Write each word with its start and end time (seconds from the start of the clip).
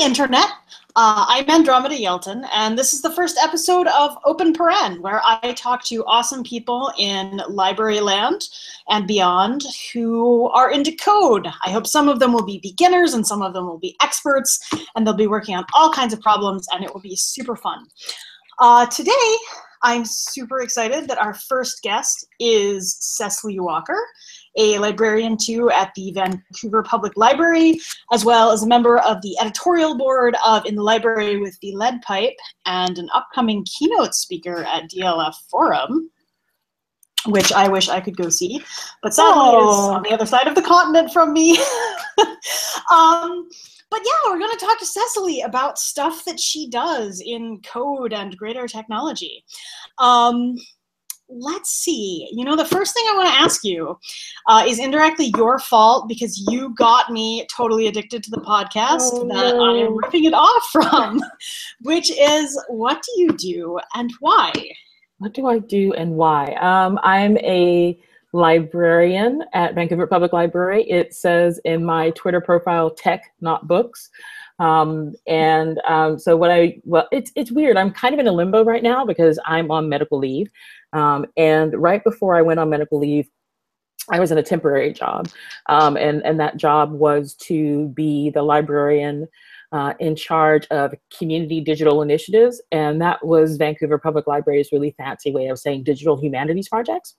Internet. 0.00 0.46
Uh, 0.94 1.26
I'm 1.28 1.50
Andromeda 1.50 1.96
Yelton, 1.96 2.44
and 2.52 2.78
this 2.78 2.92
is 2.92 3.02
the 3.02 3.10
first 3.10 3.36
episode 3.42 3.88
of 3.88 4.16
Open 4.24 4.54
Paren, 4.54 5.00
where 5.00 5.20
I 5.24 5.52
talk 5.54 5.84
to 5.86 6.04
awesome 6.04 6.44
people 6.44 6.92
in 6.98 7.42
library 7.48 7.98
land 7.98 8.48
and 8.88 9.08
beyond 9.08 9.64
who 9.92 10.48
are 10.50 10.70
into 10.70 10.92
code. 10.92 11.48
I 11.66 11.70
hope 11.70 11.86
some 11.86 12.08
of 12.08 12.20
them 12.20 12.32
will 12.32 12.44
be 12.44 12.60
beginners 12.62 13.14
and 13.14 13.26
some 13.26 13.42
of 13.42 13.54
them 13.54 13.66
will 13.66 13.78
be 13.78 13.96
experts, 14.00 14.60
and 14.94 15.04
they'll 15.04 15.14
be 15.14 15.26
working 15.26 15.56
on 15.56 15.64
all 15.74 15.92
kinds 15.92 16.12
of 16.12 16.20
problems, 16.20 16.68
and 16.72 16.84
it 16.84 16.94
will 16.94 17.00
be 17.00 17.16
super 17.16 17.56
fun. 17.56 17.84
Uh, 18.60 18.86
today, 18.86 19.36
I'm 19.82 20.04
super 20.04 20.60
excited 20.60 21.08
that 21.08 21.18
our 21.18 21.34
first 21.34 21.82
guest 21.82 22.24
is 22.38 22.96
Cecily 23.00 23.58
Walker 23.58 23.98
a 24.58 24.78
librarian 24.78 25.36
too 25.36 25.70
at 25.70 25.92
the 25.94 26.12
Vancouver 26.12 26.82
Public 26.82 27.16
Library, 27.16 27.80
as 28.12 28.24
well 28.24 28.50
as 28.50 28.62
a 28.62 28.66
member 28.66 28.98
of 28.98 29.22
the 29.22 29.36
editorial 29.40 29.96
board 29.96 30.36
of 30.44 30.66
In 30.66 30.74
the 30.74 30.82
Library 30.82 31.38
with 31.38 31.58
the 31.60 31.74
Lead 31.74 32.02
Pipe, 32.02 32.36
and 32.66 32.98
an 32.98 33.08
upcoming 33.14 33.64
keynote 33.64 34.14
speaker 34.14 34.64
at 34.64 34.90
DLF 34.90 35.34
Forum, 35.48 36.10
which 37.26 37.52
I 37.52 37.68
wish 37.68 37.88
I 37.88 38.00
could 38.00 38.16
go 38.16 38.28
see, 38.28 38.62
but 39.02 39.14
sadly 39.14 39.32
oh. 39.34 39.94
on 39.94 40.02
the 40.02 40.12
other 40.12 40.26
side 40.26 40.48
of 40.48 40.54
the 40.54 40.62
continent 40.62 41.12
from 41.12 41.32
me. 41.32 41.58
um, 42.92 43.48
but 43.90 44.00
yeah, 44.04 44.30
we're 44.30 44.38
going 44.38 44.56
to 44.56 44.64
talk 44.64 44.78
to 44.78 44.86
Cecily 44.86 45.40
about 45.40 45.78
stuff 45.78 46.24
that 46.26 46.38
she 46.38 46.68
does 46.68 47.22
in 47.24 47.60
code 47.62 48.12
and 48.12 48.36
greater 48.36 48.66
technology. 48.68 49.44
Um, 49.98 50.56
let's 51.28 51.70
see. 51.70 52.28
You 52.32 52.44
know, 52.44 52.56
the 52.56 52.64
first 52.64 52.94
thing 52.94 53.04
I 53.08 53.16
want 53.16 53.28
to 53.28 53.40
ask 53.40 53.64
you 53.64 53.98
uh, 54.46 54.64
is 54.66 54.78
indirectly 54.78 55.32
your 55.36 55.58
fault 55.58 56.08
because 56.08 56.44
you 56.50 56.74
got 56.74 57.10
me 57.10 57.46
totally 57.54 57.86
addicted 57.86 58.22
to 58.24 58.30
the 58.30 58.40
podcast 58.40 59.10
oh, 59.12 59.28
that 59.28 59.54
no. 59.54 59.64
I 59.64 59.78
am 59.86 59.96
ripping 59.96 60.24
it 60.24 60.34
off 60.34 60.62
from, 60.72 61.22
which 61.82 62.10
is 62.10 62.60
what 62.68 63.02
do 63.02 63.20
you 63.20 63.32
do 63.36 63.78
and 63.94 64.12
why? 64.20 64.52
What 65.18 65.34
do 65.34 65.46
I 65.46 65.58
do 65.58 65.92
and 65.94 66.12
why? 66.14 66.52
Um, 66.54 66.98
I'm 67.02 67.36
a 67.38 68.00
librarian 68.32 69.42
at 69.52 69.74
Vancouver 69.74 70.06
Public 70.06 70.32
Library. 70.32 70.88
It 70.88 71.14
says 71.14 71.60
in 71.64 71.84
my 71.84 72.10
Twitter 72.10 72.40
profile, 72.40 72.90
tech, 72.90 73.32
not 73.40 73.66
books. 73.66 74.10
Um, 74.58 75.14
and 75.26 75.80
um, 75.86 76.18
so 76.18 76.36
what 76.36 76.50
I 76.50 76.80
well, 76.84 77.08
it's 77.12 77.30
it's 77.36 77.52
weird. 77.52 77.76
I'm 77.76 77.92
kind 77.92 78.14
of 78.14 78.20
in 78.20 78.26
a 78.26 78.32
limbo 78.32 78.64
right 78.64 78.82
now 78.82 79.04
because 79.04 79.38
I'm 79.46 79.70
on 79.70 79.88
medical 79.88 80.18
leave. 80.18 80.50
Um, 80.92 81.26
and 81.36 81.74
right 81.74 82.02
before 82.02 82.36
I 82.36 82.42
went 82.42 82.60
on 82.60 82.70
medical 82.70 82.98
leave, 82.98 83.28
I 84.10 84.20
was 84.20 84.32
in 84.32 84.38
a 84.38 84.42
temporary 84.42 84.92
job, 84.92 85.28
um, 85.68 85.96
and 85.96 86.24
and 86.24 86.40
that 86.40 86.56
job 86.56 86.92
was 86.92 87.34
to 87.42 87.88
be 87.88 88.30
the 88.30 88.42
librarian 88.42 89.28
uh, 89.70 89.94
in 90.00 90.16
charge 90.16 90.66
of 90.68 90.94
community 91.16 91.60
digital 91.60 92.02
initiatives, 92.02 92.60
and 92.72 93.00
that 93.00 93.24
was 93.24 93.58
Vancouver 93.58 93.98
Public 93.98 94.26
Library's 94.26 94.72
really 94.72 94.94
fancy 94.96 95.30
way 95.30 95.48
of 95.48 95.58
saying 95.58 95.84
digital 95.84 96.20
humanities 96.20 96.68
projects. 96.68 97.14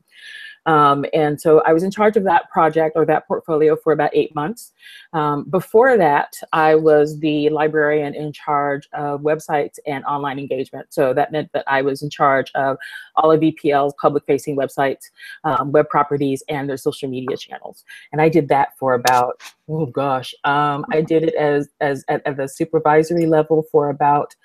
Um, 0.65 1.05
and 1.13 1.39
so 1.39 1.61
I 1.65 1.73
was 1.73 1.83
in 1.83 1.91
charge 1.91 2.17
of 2.17 2.23
that 2.25 2.49
project 2.49 2.95
or 2.95 3.05
that 3.05 3.27
portfolio 3.27 3.75
for 3.75 3.93
about 3.93 4.11
eight 4.13 4.33
months. 4.35 4.73
Um, 5.13 5.45
before 5.49 5.97
that, 5.97 6.35
I 6.53 6.75
was 6.75 7.19
the 7.19 7.49
librarian 7.49 8.13
in 8.13 8.31
charge 8.31 8.87
of 8.93 9.21
websites 9.21 9.79
and 9.87 10.03
online 10.05 10.39
engagement. 10.39 10.87
So 10.89 11.13
that 11.13 11.31
meant 11.31 11.51
that 11.53 11.63
I 11.67 11.81
was 11.81 12.01
in 12.01 12.09
charge 12.09 12.51
of 12.55 12.77
all 13.15 13.31
of 13.31 13.41
VPL's 13.41 13.93
public 13.99 14.25
facing 14.25 14.55
websites, 14.55 15.09
um, 15.43 15.71
web 15.71 15.89
properties, 15.89 16.43
and 16.49 16.69
their 16.69 16.77
social 16.77 17.09
media 17.09 17.37
channels. 17.37 17.83
And 18.11 18.21
I 18.21 18.29
did 18.29 18.47
that 18.49 18.77
for 18.77 18.93
about, 18.93 19.41
oh 19.67 19.85
gosh, 19.87 20.33
um, 20.43 20.85
I 20.91 21.01
did 21.01 21.23
it 21.23 21.35
as, 21.35 21.69
as 21.81 22.05
at, 22.09 22.25
at 22.25 22.37
the 22.37 22.47
supervisory 22.47 23.25
level 23.25 23.63
for 23.71 23.89
about 23.89 24.35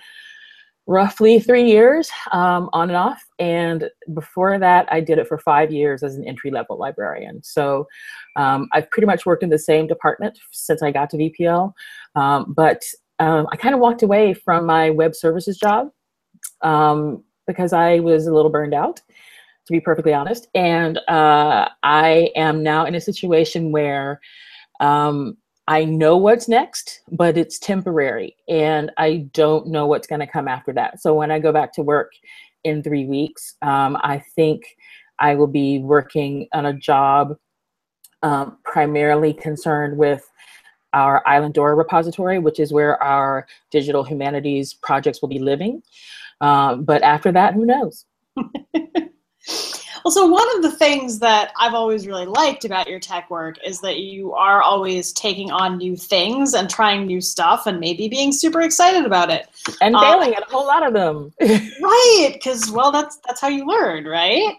roughly 0.86 1.38
three 1.38 1.64
years 1.64 2.10
um, 2.32 2.68
on 2.72 2.90
and 2.90 2.96
off. 2.96 3.24
And 3.38 3.88
before 4.12 4.58
that, 4.58 4.86
I 4.92 5.00
did 5.00 5.18
it 5.18 5.26
for 5.26 5.38
five 5.38 5.72
years 5.72 6.02
as 6.02 6.16
an 6.16 6.24
entry 6.26 6.50
level 6.50 6.78
librarian. 6.78 7.42
So 7.42 7.86
um, 8.36 8.68
I've 8.72 8.90
pretty 8.90 9.06
much 9.06 9.24
worked 9.24 9.42
in 9.42 9.50
the 9.50 9.58
same 9.58 9.86
department 9.86 10.38
since 10.50 10.82
I 10.82 10.90
got 10.90 11.10
to 11.10 11.16
VPL. 11.16 11.72
Um, 12.16 12.52
but 12.54 12.82
um, 13.18 13.46
I 13.50 13.56
kind 13.56 13.74
of 13.74 13.80
walked 13.80 14.02
away 14.02 14.34
from 14.34 14.66
my 14.66 14.90
web 14.90 15.14
services 15.14 15.56
job 15.56 15.88
um, 16.62 17.22
because 17.46 17.72
I 17.72 18.00
was 18.00 18.26
a 18.26 18.34
little 18.34 18.50
burned 18.50 18.74
out. 18.74 19.00
To 19.66 19.72
be 19.72 19.80
perfectly 19.80 20.12
honest, 20.12 20.46
and 20.54 20.98
uh, 21.08 21.70
I 21.82 22.30
am 22.36 22.62
now 22.62 22.84
in 22.84 22.96
a 22.96 23.00
situation 23.00 23.72
where 23.72 24.20
um, 24.80 25.38
I 25.66 25.84
know 25.84 26.16
what's 26.16 26.48
next, 26.48 27.00
but 27.10 27.38
it's 27.38 27.58
temporary 27.58 28.36
and 28.48 28.90
I 28.98 29.28
don't 29.32 29.68
know 29.68 29.86
what's 29.86 30.06
going 30.06 30.20
to 30.20 30.26
come 30.26 30.46
after 30.46 30.72
that. 30.74 31.00
So 31.00 31.14
when 31.14 31.30
I 31.30 31.38
go 31.38 31.52
back 31.52 31.72
to 31.74 31.82
work 31.82 32.12
in 32.64 32.82
three 32.82 33.06
weeks, 33.06 33.54
um, 33.62 33.96
I 34.02 34.22
think 34.36 34.76
I 35.18 35.34
will 35.34 35.46
be 35.46 35.78
working 35.78 36.48
on 36.52 36.66
a 36.66 36.74
job 36.74 37.36
um, 38.22 38.58
primarily 38.64 39.32
concerned 39.32 39.96
with 39.96 40.30
our 40.92 41.26
Island 41.26 41.54
Islandora 41.54 41.76
repository, 41.76 42.38
which 42.38 42.60
is 42.60 42.72
where 42.72 43.02
our 43.02 43.46
digital 43.70 44.04
humanities 44.04 44.74
projects 44.74 45.20
will 45.20 45.28
be 45.28 45.38
living. 45.38 45.82
Um, 46.40 46.84
but 46.84 47.02
after 47.02 47.32
that, 47.32 47.54
who 47.54 47.66
knows? 47.66 48.04
Well, 50.04 50.12
so 50.12 50.26
one 50.26 50.46
of 50.56 50.62
the 50.62 50.70
things 50.70 51.18
that 51.20 51.52
I've 51.58 51.72
always 51.72 52.06
really 52.06 52.26
liked 52.26 52.66
about 52.66 52.88
your 52.88 53.00
tech 53.00 53.30
work 53.30 53.56
is 53.64 53.80
that 53.80 54.00
you 54.00 54.34
are 54.34 54.60
always 54.60 55.14
taking 55.14 55.50
on 55.50 55.78
new 55.78 55.96
things 55.96 56.52
and 56.52 56.68
trying 56.68 57.06
new 57.06 57.22
stuff 57.22 57.66
and 57.66 57.80
maybe 57.80 58.08
being 58.08 58.30
super 58.30 58.60
excited 58.60 59.06
about 59.06 59.30
it. 59.30 59.48
And 59.80 59.96
failing 59.96 60.34
uh, 60.34 60.36
at 60.36 60.42
a 60.42 60.50
whole 60.50 60.66
lot 60.66 60.86
of 60.86 60.92
them. 60.92 61.32
right, 61.40 62.30
because 62.34 62.70
well 62.70 62.92
that's 62.92 63.16
that's 63.26 63.40
how 63.40 63.48
you 63.48 63.66
learn, 63.66 64.04
right? 64.04 64.54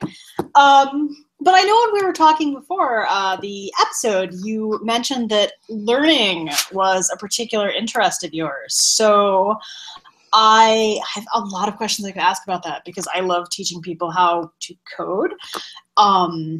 Um, 0.55 1.15
but 1.41 1.53
I 1.53 1.61
know 1.61 1.79
when 1.85 2.01
we 2.01 2.07
were 2.07 2.13
talking 2.13 2.55
before 2.55 3.05
uh, 3.07 3.35
the 3.35 3.71
episode, 3.79 4.33
you 4.43 4.79
mentioned 4.83 5.29
that 5.29 5.53
learning 5.69 6.49
was 6.71 7.11
a 7.13 7.17
particular 7.17 7.69
interest 7.69 8.23
of 8.23 8.33
yours. 8.33 8.75
So 8.75 9.59
I 10.37 10.99
have 11.13 11.25
a 11.33 11.39
lot 11.39 11.69
of 11.69 11.77
questions 11.77 12.05
I 12.05 12.11
could 12.11 12.21
ask 12.21 12.43
about 12.43 12.61
that 12.63 12.83
because 12.85 13.07
I 13.13 13.21
love 13.21 13.49
teaching 13.49 13.81
people 13.81 14.11
how 14.11 14.51
to 14.59 14.75
code. 14.95 15.33
Um, 15.95 16.59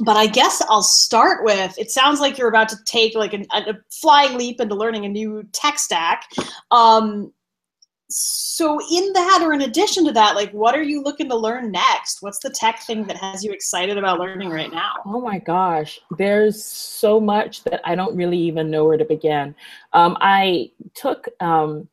but 0.00 0.16
I 0.16 0.26
guess 0.26 0.62
I'll 0.68 0.82
start 0.82 1.44
with 1.44 1.78
it 1.78 1.90
sounds 1.90 2.20
like 2.20 2.36
you're 2.36 2.48
about 2.48 2.68
to 2.68 2.76
take 2.84 3.14
like 3.14 3.32
an, 3.32 3.46
a 3.52 3.74
flying 3.90 4.36
leap 4.36 4.60
into 4.60 4.74
learning 4.74 5.06
a 5.06 5.08
new 5.08 5.44
tech 5.52 5.78
stack. 5.78 6.26
Um, 6.70 7.32
so 8.10 8.78
in 8.92 9.12
that 9.14 9.40
or 9.42 9.54
in 9.54 9.62
addition 9.62 10.04
to 10.04 10.12
that 10.12 10.36
like 10.36 10.50
what 10.52 10.74
are 10.74 10.82
you 10.82 11.02
looking 11.02 11.28
to 11.28 11.34
learn 11.34 11.72
next 11.72 12.20
what's 12.20 12.38
the 12.40 12.50
tech 12.50 12.80
thing 12.82 13.02
that 13.04 13.16
has 13.16 13.42
you 13.42 13.50
excited 13.50 13.96
about 13.96 14.20
learning 14.20 14.50
right 14.50 14.70
now 14.70 14.92
oh 15.06 15.20
my 15.20 15.38
gosh 15.38 15.98
there's 16.18 16.62
so 16.62 17.18
much 17.18 17.64
that 17.64 17.80
i 17.84 17.94
don't 17.94 18.14
really 18.14 18.38
even 18.38 18.70
know 18.70 18.84
where 18.84 18.98
to 18.98 19.06
begin 19.06 19.54
um, 19.94 20.16
i 20.20 20.70
took 20.94 21.26
um, 21.40 21.88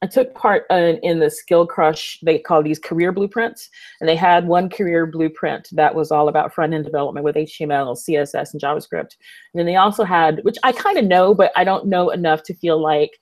I 0.00 0.06
took 0.06 0.32
part 0.34 0.64
in, 0.70 0.98
in, 1.02 1.18
the 1.18 1.28
Skill 1.28 1.66
Crush, 1.66 2.20
they 2.22 2.38
call 2.38 2.62
these 2.62 2.78
career 2.78 3.10
blueprints, 3.10 3.68
and 4.00 4.08
they 4.08 4.14
had 4.14 4.46
one 4.46 4.70
career 4.70 5.06
blueprint 5.06 5.68
that 5.72 5.92
was 5.92 6.12
all 6.12 6.28
about 6.28 6.54
front 6.54 6.72
end 6.72 6.84
development 6.84 7.24
with 7.24 7.34
HTML, 7.34 7.96
CSS, 7.96 8.52
and 8.52 8.62
JavaScript. 8.62 9.16
And 9.52 9.56
then 9.56 9.66
they 9.66 9.74
also 9.74 10.04
had, 10.04 10.44
which 10.44 10.56
I 10.62 10.70
kind 10.70 10.98
of 10.98 11.04
know, 11.04 11.34
but 11.34 11.50
I 11.56 11.64
don't 11.64 11.86
know 11.86 12.10
enough 12.10 12.44
to 12.44 12.54
feel 12.54 12.80
like 12.80 13.18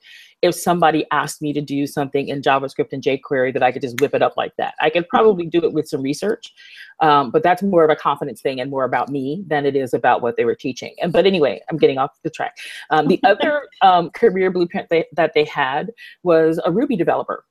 if 0.46 0.54
somebody 0.54 1.04
asked 1.10 1.42
me 1.42 1.52
to 1.52 1.60
do 1.60 1.86
something 1.86 2.28
in 2.28 2.40
JavaScript 2.40 2.92
and 2.92 3.02
jQuery 3.02 3.52
that 3.52 3.62
I 3.62 3.72
could 3.72 3.82
just 3.82 4.00
whip 4.00 4.14
it 4.14 4.22
up 4.22 4.36
like 4.36 4.56
that. 4.56 4.74
I 4.80 4.90
could 4.90 5.08
probably 5.08 5.46
do 5.46 5.62
it 5.64 5.72
with 5.72 5.88
some 5.88 6.02
research, 6.02 6.54
um, 7.00 7.30
but 7.30 7.42
that's 7.42 7.62
more 7.62 7.84
of 7.84 7.90
a 7.90 7.96
confidence 7.96 8.40
thing 8.40 8.60
and 8.60 8.70
more 8.70 8.84
about 8.84 9.10
me 9.10 9.44
than 9.46 9.66
it 9.66 9.76
is 9.76 9.92
about 9.92 10.22
what 10.22 10.36
they 10.36 10.44
were 10.44 10.54
teaching. 10.54 10.94
And 11.02 11.12
but 11.12 11.26
anyway, 11.26 11.60
I'm 11.70 11.76
getting 11.76 11.98
off 11.98 12.12
the 12.22 12.30
track. 12.30 12.56
Um, 12.90 13.08
the 13.08 13.20
other 13.24 13.62
um, 13.82 14.10
career 14.10 14.50
blueprint 14.50 14.88
they, 14.88 15.04
that 15.12 15.32
they 15.34 15.44
had 15.44 15.92
was 16.22 16.60
a 16.64 16.72
Ruby 16.72 16.96
developer, 16.96 17.44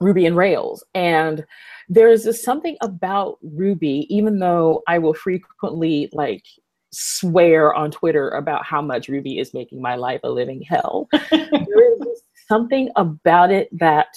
Ruby 0.00 0.26
and 0.26 0.36
Rails, 0.36 0.84
and 0.94 1.44
there's 1.88 2.42
something 2.42 2.76
about 2.82 3.38
Ruby, 3.42 4.06
even 4.14 4.38
though 4.38 4.82
I 4.86 4.98
will 4.98 5.14
frequently 5.14 6.10
like 6.12 6.44
swear 6.92 7.74
on 7.74 7.90
Twitter 7.90 8.30
about 8.30 8.64
how 8.64 8.80
much 8.80 9.08
Ruby 9.08 9.38
is 9.38 9.54
making 9.54 9.82
my 9.82 9.94
life 9.94 10.20
a 10.24 10.30
living 10.30 10.62
hell. 10.62 11.08
there 11.30 11.92
is 11.92 12.22
something 12.48 12.90
about 12.96 13.50
it 13.50 13.68
that 13.78 14.08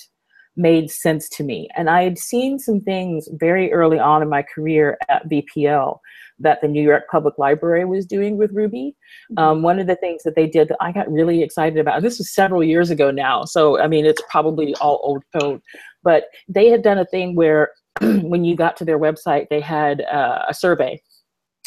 made 0.57 0.91
sense 0.91 1.29
to 1.29 1.44
me. 1.44 1.69
And 1.75 1.89
I 1.89 2.03
had 2.03 2.18
seen 2.18 2.59
some 2.59 2.81
things 2.81 3.27
very 3.33 3.71
early 3.71 4.00
on 4.00 4.21
in 4.21 4.29
my 4.29 4.44
career 4.44 4.97
at 5.09 5.29
VPL 5.29 6.00
that 6.39 6.59
the 6.62 6.68
New 6.68 6.81
York 6.81 7.03
Public 7.09 7.38
Library 7.38 7.85
was 7.85 8.06
doing 8.06 8.38
with 8.38 8.51
Ruby. 8.51 8.95
Mm-hmm. 9.31 9.44
Um, 9.44 9.62
one 9.62 9.79
of 9.79 9.88
the 9.88 9.95
things 9.95 10.23
that 10.23 10.35
they 10.35 10.47
did 10.47 10.68
that 10.69 10.77
I 10.81 10.91
got 10.91 11.12
really 11.12 11.44
excited 11.44 11.77
about, 11.79 12.01
this 12.01 12.18
was 12.18 12.33
several 12.33 12.63
years 12.63 12.89
ago 12.89 13.12
now, 13.12 13.45
so 13.45 13.79
I 13.79 13.88
mean, 13.88 14.06
it's 14.06 14.21
probably 14.29 14.75
all 14.75 15.00
old 15.03 15.23
code, 15.39 15.62
but 16.03 16.25
they 16.47 16.68
had 16.69 16.81
done 16.81 16.97
a 16.97 17.06
thing 17.06 17.35
where 17.35 17.71
when 18.01 18.44
you 18.44 18.56
got 18.56 18.75
to 18.77 18.85
their 18.85 19.00
website, 19.00 19.47
they 19.50 19.62
had 19.62 20.01
uh, 20.01 20.45
a 20.47 20.53
survey 20.53 21.01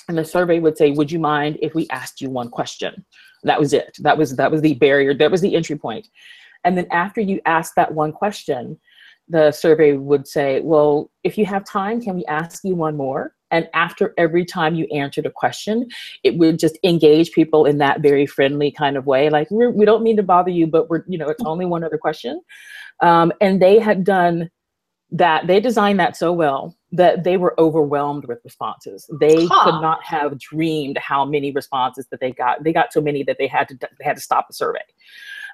and 0.08 0.18
the 0.18 0.24
survey 0.24 0.58
would 0.58 0.76
say, 0.76 0.90
Would 0.90 1.10
you 1.10 1.18
mind 1.18 1.58
if 1.62 1.74
we 1.74 1.88
asked 1.90 2.20
you 2.20 2.30
one 2.30 2.50
question? 2.50 3.04
That 3.42 3.60
was 3.60 3.72
it. 3.72 3.96
That 4.00 4.18
was 4.18 4.36
that 4.36 4.50
was 4.50 4.62
the 4.62 4.74
barrier. 4.74 5.14
That 5.14 5.30
was 5.30 5.40
the 5.40 5.54
entry 5.54 5.76
point. 5.76 6.08
And 6.64 6.78
then 6.78 6.86
after 6.90 7.20
you 7.20 7.40
asked 7.44 7.74
that 7.76 7.94
one 7.94 8.12
question, 8.12 8.78
the 9.28 9.52
survey 9.52 9.92
would 9.92 10.26
say, 10.26 10.60
well, 10.60 11.10
if 11.22 11.38
you 11.38 11.46
have 11.46 11.64
time, 11.64 12.00
can 12.00 12.16
we 12.16 12.24
ask 12.26 12.62
you 12.64 12.74
one 12.74 12.96
more? 12.96 13.34
And 13.50 13.68
after 13.72 14.12
every 14.18 14.44
time 14.44 14.74
you 14.74 14.86
answered 14.86 15.26
a 15.26 15.30
question, 15.30 15.88
it 16.24 16.36
would 16.36 16.58
just 16.58 16.78
engage 16.82 17.32
people 17.32 17.66
in 17.66 17.78
that 17.78 18.00
very 18.00 18.26
friendly 18.26 18.70
kind 18.70 18.96
of 18.96 19.06
way. 19.06 19.30
Like, 19.30 19.48
we're, 19.50 19.70
we 19.70 19.84
do 19.84 19.92
not 19.92 20.02
mean 20.02 20.16
to 20.16 20.22
bother 20.22 20.50
you, 20.50 20.66
but 20.66 20.90
we're, 20.90 21.04
you 21.06 21.16
know, 21.16 21.28
it's 21.28 21.44
only 21.44 21.64
one 21.64 21.84
other 21.84 21.98
question. 21.98 22.40
Um, 23.00 23.32
and 23.40 23.62
they 23.62 23.78
had 23.78 24.04
done 24.04 24.50
that, 25.12 25.46
they 25.46 25.60
designed 25.60 26.00
that 26.00 26.16
so 26.16 26.32
well 26.32 26.76
that 26.94 27.24
they 27.24 27.36
were 27.36 27.58
overwhelmed 27.58 28.24
with 28.26 28.38
responses. 28.44 29.08
They 29.20 29.46
huh. 29.46 29.64
could 29.64 29.80
not 29.80 30.02
have 30.04 30.38
dreamed 30.38 30.96
how 30.98 31.24
many 31.24 31.50
responses 31.50 32.06
that 32.10 32.20
they 32.20 32.30
got. 32.30 32.62
They 32.62 32.72
got 32.72 32.92
so 32.92 33.00
many 33.00 33.24
that 33.24 33.36
they 33.38 33.48
had 33.48 33.68
to, 33.68 33.76
they 33.76 34.04
had 34.04 34.16
to 34.16 34.22
stop 34.22 34.46
the 34.48 34.54
survey 34.54 34.80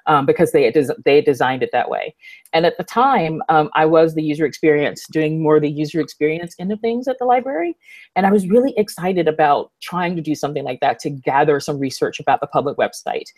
um, 0.07 0.25
because 0.25 0.51
they 0.51 0.69
des- 0.71 0.95
they 1.05 1.21
designed 1.21 1.63
it 1.63 1.69
that 1.71 1.89
way. 1.89 2.15
And 2.53 2.65
at 2.65 2.77
the 2.77 2.83
time, 2.83 3.41
um, 3.47 3.69
I 3.73 3.85
was 3.85 4.13
the 4.13 4.23
user 4.23 4.45
experience, 4.45 5.05
doing 5.09 5.41
more 5.41 5.59
the 5.59 5.69
user 5.69 6.01
experience 6.01 6.55
end 6.59 6.71
of 6.71 6.79
things 6.81 7.07
at 7.07 7.17
the 7.17 7.25
library, 7.25 7.77
and 8.15 8.25
I 8.25 8.31
was 8.31 8.47
really 8.47 8.73
excited 8.77 9.27
about 9.27 9.71
trying 9.81 10.15
to 10.15 10.21
do 10.21 10.35
something 10.35 10.63
like 10.63 10.81
that 10.81 10.99
to 10.99 11.09
gather 11.09 11.59
some 11.59 11.79
research 11.79 12.19
about 12.19 12.41
the 12.41 12.47
public 12.47 12.77
website. 12.77 13.29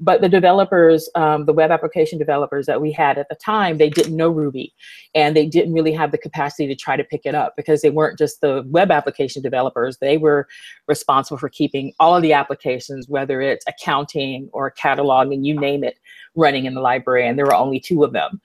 But 0.00 0.20
the 0.20 0.28
developers, 0.28 1.08
um, 1.14 1.44
the 1.44 1.52
web 1.52 1.70
application 1.70 2.18
developers 2.18 2.66
that 2.66 2.80
we 2.80 2.92
had 2.92 3.18
at 3.18 3.28
the 3.28 3.34
time, 3.34 3.78
they 3.78 3.90
didn't 3.90 4.16
know 4.16 4.30
Ruby, 4.30 4.72
and 5.14 5.36
they 5.36 5.46
didn't 5.46 5.74
really 5.74 5.92
have 5.92 6.10
the 6.10 6.18
capacity 6.18 6.66
to 6.68 6.74
try 6.74 6.96
to 6.96 7.04
pick 7.04 7.22
it 7.24 7.34
up 7.34 7.54
because 7.56 7.82
they 7.82 7.90
weren't 7.90 8.18
just 8.18 8.40
the 8.40 8.64
web 8.68 8.90
application 8.90 9.42
developers; 9.42 9.98
they 9.98 10.16
were 10.16 10.48
responsible 10.88 11.38
for 11.38 11.48
keeping 11.48 11.92
all 12.00 12.16
of 12.16 12.22
the 12.22 12.32
applications, 12.32 13.08
whether 13.08 13.40
it's 13.42 13.64
accounting 13.68 14.48
or 14.52 14.72
cataloging, 14.72 15.44
you 15.44 15.58
name 15.58 15.84
it 15.84 15.98
running 16.34 16.66
in 16.66 16.74
the 16.74 16.80
library, 16.80 17.26
and 17.26 17.38
there 17.38 17.46
were 17.46 17.54
only 17.54 17.80
two 17.80 18.04
of 18.04 18.12
them. 18.12 18.40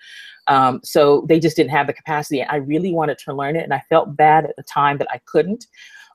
Um, 0.48 0.80
so 0.84 1.25
they 1.28 1.39
just 1.39 1.56
didn't 1.56 1.72
have 1.72 1.88
the 1.88 1.94
capacity. 1.94 2.44
I 2.44 2.57
really 2.57 2.94
wanted 2.94 3.18
to 3.19 3.34
learn 3.34 3.56
it, 3.56 3.63
and 3.63 3.74
I 3.74 3.84
felt 3.89 4.16
bad 4.16 4.45
at 4.45 4.56
the 4.56 4.63
time 4.63 4.98
that 4.98 5.07
I 5.12 5.19
couldn't. 5.25 5.68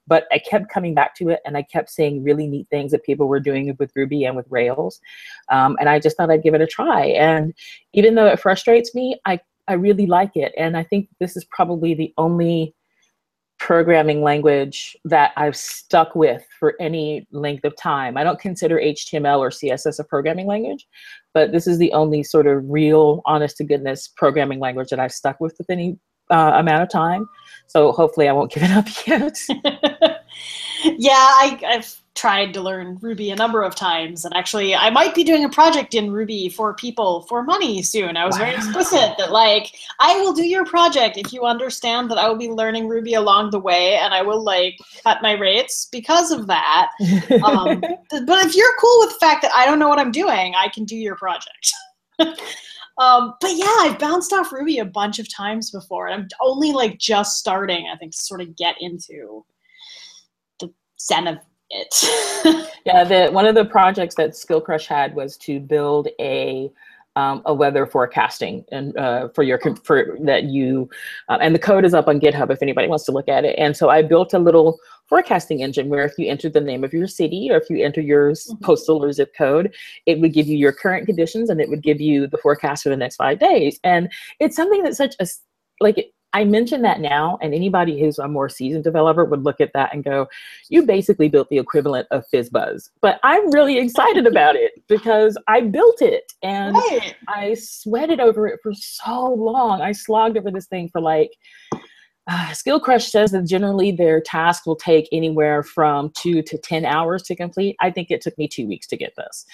But 0.09 0.27
I 0.33 0.39
kept 0.39 0.69
coming 0.69 0.95
back 0.95 1.15
to 1.17 1.29
it, 1.29 1.41
and 1.45 1.57
I 1.57 1.63
kept 1.63 1.91
seeing 1.91 2.25
really 2.25 2.47
neat 2.47 2.67
things 2.71 2.91
that 2.91 3.05
people 3.05 3.29
were 3.29 3.41
doing 3.41 3.75
with 3.79 3.93
Ruby 3.95 4.25
and 4.25 4.37
with 4.37 4.47
Rails. 4.51 5.01
Um, 5.49 5.77
and 5.79 5.89
I 5.89 6.01
just 6.01 6.17
thought 6.17 6.31
I'd 6.31 6.43
give 6.43 6.55
it 6.55 6.61
a 6.61 6.67
try. 6.67 7.07
And 7.07 7.55
even 7.93 8.15
though 8.15 8.27
it 8.27 8.41
frustrates 8.41 8.95
me, 8.95 9.21
I 9.27 9.41
I 9.69 9.75
really 9.75 10.07
like 10.07 10.37
it, 10.37 10.53
and 10.57 10.77
I 10.77 10.83
think 10.83 11.09
this 11.21 11.37
is 11.37 11.45
probably 11.45 11.95
the 11.95 12.13
only 12.19 12.75
programming 13.63 14.23
language 14.23 14.97
that 15.05 15.31
I've 15.37 15.57
stuck 15.57 16.17
with 16.17 16.45
for 16.59 16.75
any 16.81 17.29
length 17.31 17.65
of 17.65 17.77
time. 17.77 18.17
I 18.17 18.25
don't 18.25 18.41
consider 18.41 18.81
HTML 18.81 19.39
or 19.39 19.51
CSS 19.51 20.01
a 20.01 20.05
programming 20.05 20.49
language, 20.49 20.89
but 21.35 21.53
this 21.53 21.67
is 21.67 21.79
the 21.79 21.93
only 21.93 22.23
sort 22.23 22.47
of 22.47 22.63
real, 22.69 23.23
honest 23.25 23.57
to 23.59 23.65
goodness 23.65 24.09
programming 24.09 24.61
language 24.61 24.89
that 24.91 25.01
I've 25.01 25.13
stuck 25.13 25.41
with 25.41 25.55
with 25.59 25.71
any 25.71 25.99
uh, 26.31 26.53
amount 26.57 26.83
of 26.83 26.91
time. 26.91 27.29
So 27.67 27.93
hopefully 27.93 28.29
I 28.29 28.33
won't 28.33 28.53
give 28.53 28.63
it 28.63 28.71
up 28.71 28.87
yet. 29.07 29.39
yeah, 30.85 31.13
I, 31.13 31.61
I've 31.67 32.02
tried 32.15 32.53
to 32.53 32.61
learn 32.61 32.99
Ruby 33.01 33.31
a 33.31 33.37
number 33.37 33.63
of 33.63 33.75
times. 33.75 34.25
And 34.25 34.35
actually, 34.37 34.75
I 34.75 34.91
might 34.91 35.15
be 35.15 35.25
doing 35.25 35.45
a 35.45 35.49
project 35.49 35.95
in 35.95 36.11
Ruby 36.11 36.49
for 36.49 36.75
people 36.75 37.23
for 37.23 37.43
money 37.43 37.83
soon. 37.83 38.17
I 38.17 38.27
was 38.27 38.35
wow. 38.35 38.45
very 38.45 38.55
explicit 38.55 39.15
that, 39.19 39.33
like, 39.33 39.75
I 39.99 40.21
will 40.21 40.33
do 40.33 40.45
your 40.45 40.65
project 40.65 41.17
if 41.17 41.33
you 41.33 41.45
understand 41.45 42.11
that 42.11 42.19
I 42.19 42.29
will 42.29 42.37
be 42.37 42.51
learning 42.51 42.89
Ruby 42.89 43.15
along 43.15 43.51
the 43.51 43.59
way 43.59 43.95
and 43.95 44.13
I 44.13 44.23
will, 44.23 44.43
like, 44.43 44.77
cut 45.03 45.23
my 45.23 45.33
rates 45.33 45.89
because 45.91 46.31
of 46.31 46.47
that. 46.49 46.91
um, 47.45 47.81
but 48.11 48.47
if 48.47 48.55
you're 48.55 48.75
cool 48.79 49.01
with 49.01 49.11
the 49.11 49.19
fact 49.21 49.43
that 49.43 49.55
I 49.55 49.65
don't 49.65 49.79
know 49.79 49.89
what 49.89 49.99
I'm 49.99 50.13
doing, 50.13 50.55
I 50.55 50.69
can 50.69 50.85
do 50.85 50.97
your 50.97 51.17
project. 51.17 51.73
Um, 52.99 53.35
but 53.41 53.57
yeah, 53.57 53.75
I've 53.81 53.99
bounced 53.99 54.33
off 54.35 54.53
Ruby 54.53 54.79
a 54.79 54.85
bunch 54.85 55.19
of 55.19 55.33
times 55.33 55.71
before, 55.71 56.09
and 56.09 56.23
I'm 56.23 56.29
only 56.43 56.73
like 56.73 56.99
just 56.99 57.39
starting, 57.39 57.89
I 57.93 57.97
think, 57.97 58.13
to 58.13 58.23
sort 58.23 58.43
of 58.43 58.55
get 58.55 58.77
into 58.81 59.45
the 60.61 60.73
zen 61.01 61.27
of 61.27 61.39
it. 61.73 62.71
yeah, 62.87 63.05
the, 63.05 63.31
one 63.31 63.47
of 63.47 63.55
the 63.55 63.65
projects 63.65 64.15
that 64.17 64.31
SkillCrush 64.31 64.87
had 64.87 65.15
was 65.15 65.37
to 65.39 65.61
build 65.61 66.09
a 66.21 66.71
um, 67.17 67.43
a 67.45 67.53
weather 67.53 67.87
forecasting 67.87 68.65
and 68.73 68.97
uh, 68.97 69.29
for 69.35 69.43
your 69.43 69.61
for 69.85 70.17
that 70.23 70.45
you 70.45 70.89
uh, 71.29 71.39
and 71.41 71.55
the 71.55 71.59
code 71.59 71.85
is 71.85 71.93
up 71.93 72.09
on 72.09 72.21
GitHub 72.21 72.51
if 72.51 72.63
anybody 72.63 72.89
wants 72.89 73.05
to 73.05 73.13
look 73.13 73.29
at 73.29 73.45
it. 73.45 73.55
And 73.59 73.77
so 73.77 73.91
I 73.91 74.03
built 74.03 74.33
a 74.33 74.39
little 74.39 74.79
forecasting 75.09 75.63
engine 75.63 75.89
where 75.91 76.05
if 76.05 76.17
you 76.17 76.27
enter 76.29 76.49
the 76.49 76.61
name 76.61 76.85
of 76.85 76.93
your 76.95 77.07
city 77.07 77.49
or 77.51 77.59
if 77.59 77.69
you 77.69 77.85
enter 77.85 78.01
your 78.01 78.33
mm-hmm. 78.33 78.65
postal 78.65 79.05
or 79.05 79.13
zip 79.13 79.35
code, 79.37 79.75
it 80.07 80.21
would 80.21 80.33
give 80.33 80.47
you 80.47 80.57
your 80.57 80.73
current 80.73 81.07
conditions 81.07 81.51
and 81.51 81.61
it 81.61 81.69
would 81.69 81.83
give 81.83 82.01
you 82.01 82.27
the 82.27 82.39
forecast 82.39 82.83
for 82.83 82.89
the 82.89 82.97
next 82.97 83.17
five 83.17 83.39
days. 83.39 83.79
And 83.85 84.11
it's 84.41 84.57
something 84.57 84.83
that's 84.83 84.97
such 84.97 85.15
a 85.21 85.27
like 85.81 86.12
I 86.33 86.45
mention 86.45 86.83
that 86.83 87.01
now, 87.01 87.39
and 87.43 87.55
anybody 87.55 88.01
who's 88.01 88.19
a 88.19 88.27
more 88.27 88.49
seasoned 88.49 88.85
developer 88.85 89.25
would 89.25 89.45
look 89.45 89.61
at 89.61 89.73
that 89.75 89.93
and 89.93 90.03
go, 90.03 90.29
You 90.69 90.85
basically 90.85 91.29
built 91.29 91.49
the 91.51 91.59
equivalent 91.59 92.09
of 92.11 92.25
FizzBuzz. 92.33 92.91
But 93.01 93.21
I'm 93.23 93.51
really 93.51 93.79
excited 93.79 94.27
about 94.27 94.57
it 94.57 94.73
because 94.89 95.37
I 95.49 95.61
built 95.61 96.03
it 96.03 96.33
and 96.43 96.75
right. 96.75 97.15
I 97.29 97.55
sweated 97.55 98.21
over 98.21 98.47
it 98.47 98.61
for 98.63 98.73
so 98.75 99.35
long. 99.35 99.81
I 99.81 99.93
slogged 99.93 100.37
over 100.39 100.51
this 100.51 100.67
thing 100.67 100.89
for 100.89 101.01
like 101.01 101.33
uh, 102.29 102.53
Skill 102.53 102.79
Crush 102.79 103.11
says 103.11 103.33
that 103.33 103.47
generally 103.47 103.91
their 103.91 104.21
task 104.21 104.65
will 104.65 104.77
take 104.77 105.09
anywhere 105.11 105.63
from 105.63 106.11
two 106.17 106.41
to 106.43 106.57
10 106.57 106.85
hours 106.85 107.23
to 107.25 107.35
complete. 107.35 107.77
I 107.81 107.91
think 107.91 108.11
it 108.11 108.21
took 108.21 108.39
me 108.39 108.47
two 108.47 108.67
weeks 108.67 108.87
to 108.89 108.97
get 108.97 109.15
this. 109.17 109.45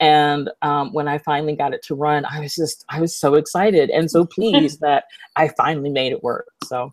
And 0.00 0.50
um, 0.62 0.92
when 0.92 1.06
I 1.06 1.18
finally 1.18 1.54
got 1.54 1.72
it 1.72 1.82
to 1.84 1.94
run, 1.94 2.24
I 2.24 2.40
was 2.40 2.54
just, 2.54 2.84
I 2.88 3.00
was 3.00 3.16
so 3.16 3.34
excited 3.34 3.90
and 3.90 4.10
so 4.10 4.24
pleased 4.30 4.80
that 4.80 5.04
I 5.36 5.48
finally 5.48 5.90
made 5.90 6.12
it 6.12 6.24
work. 6.24 6.48
So 6.64 6.92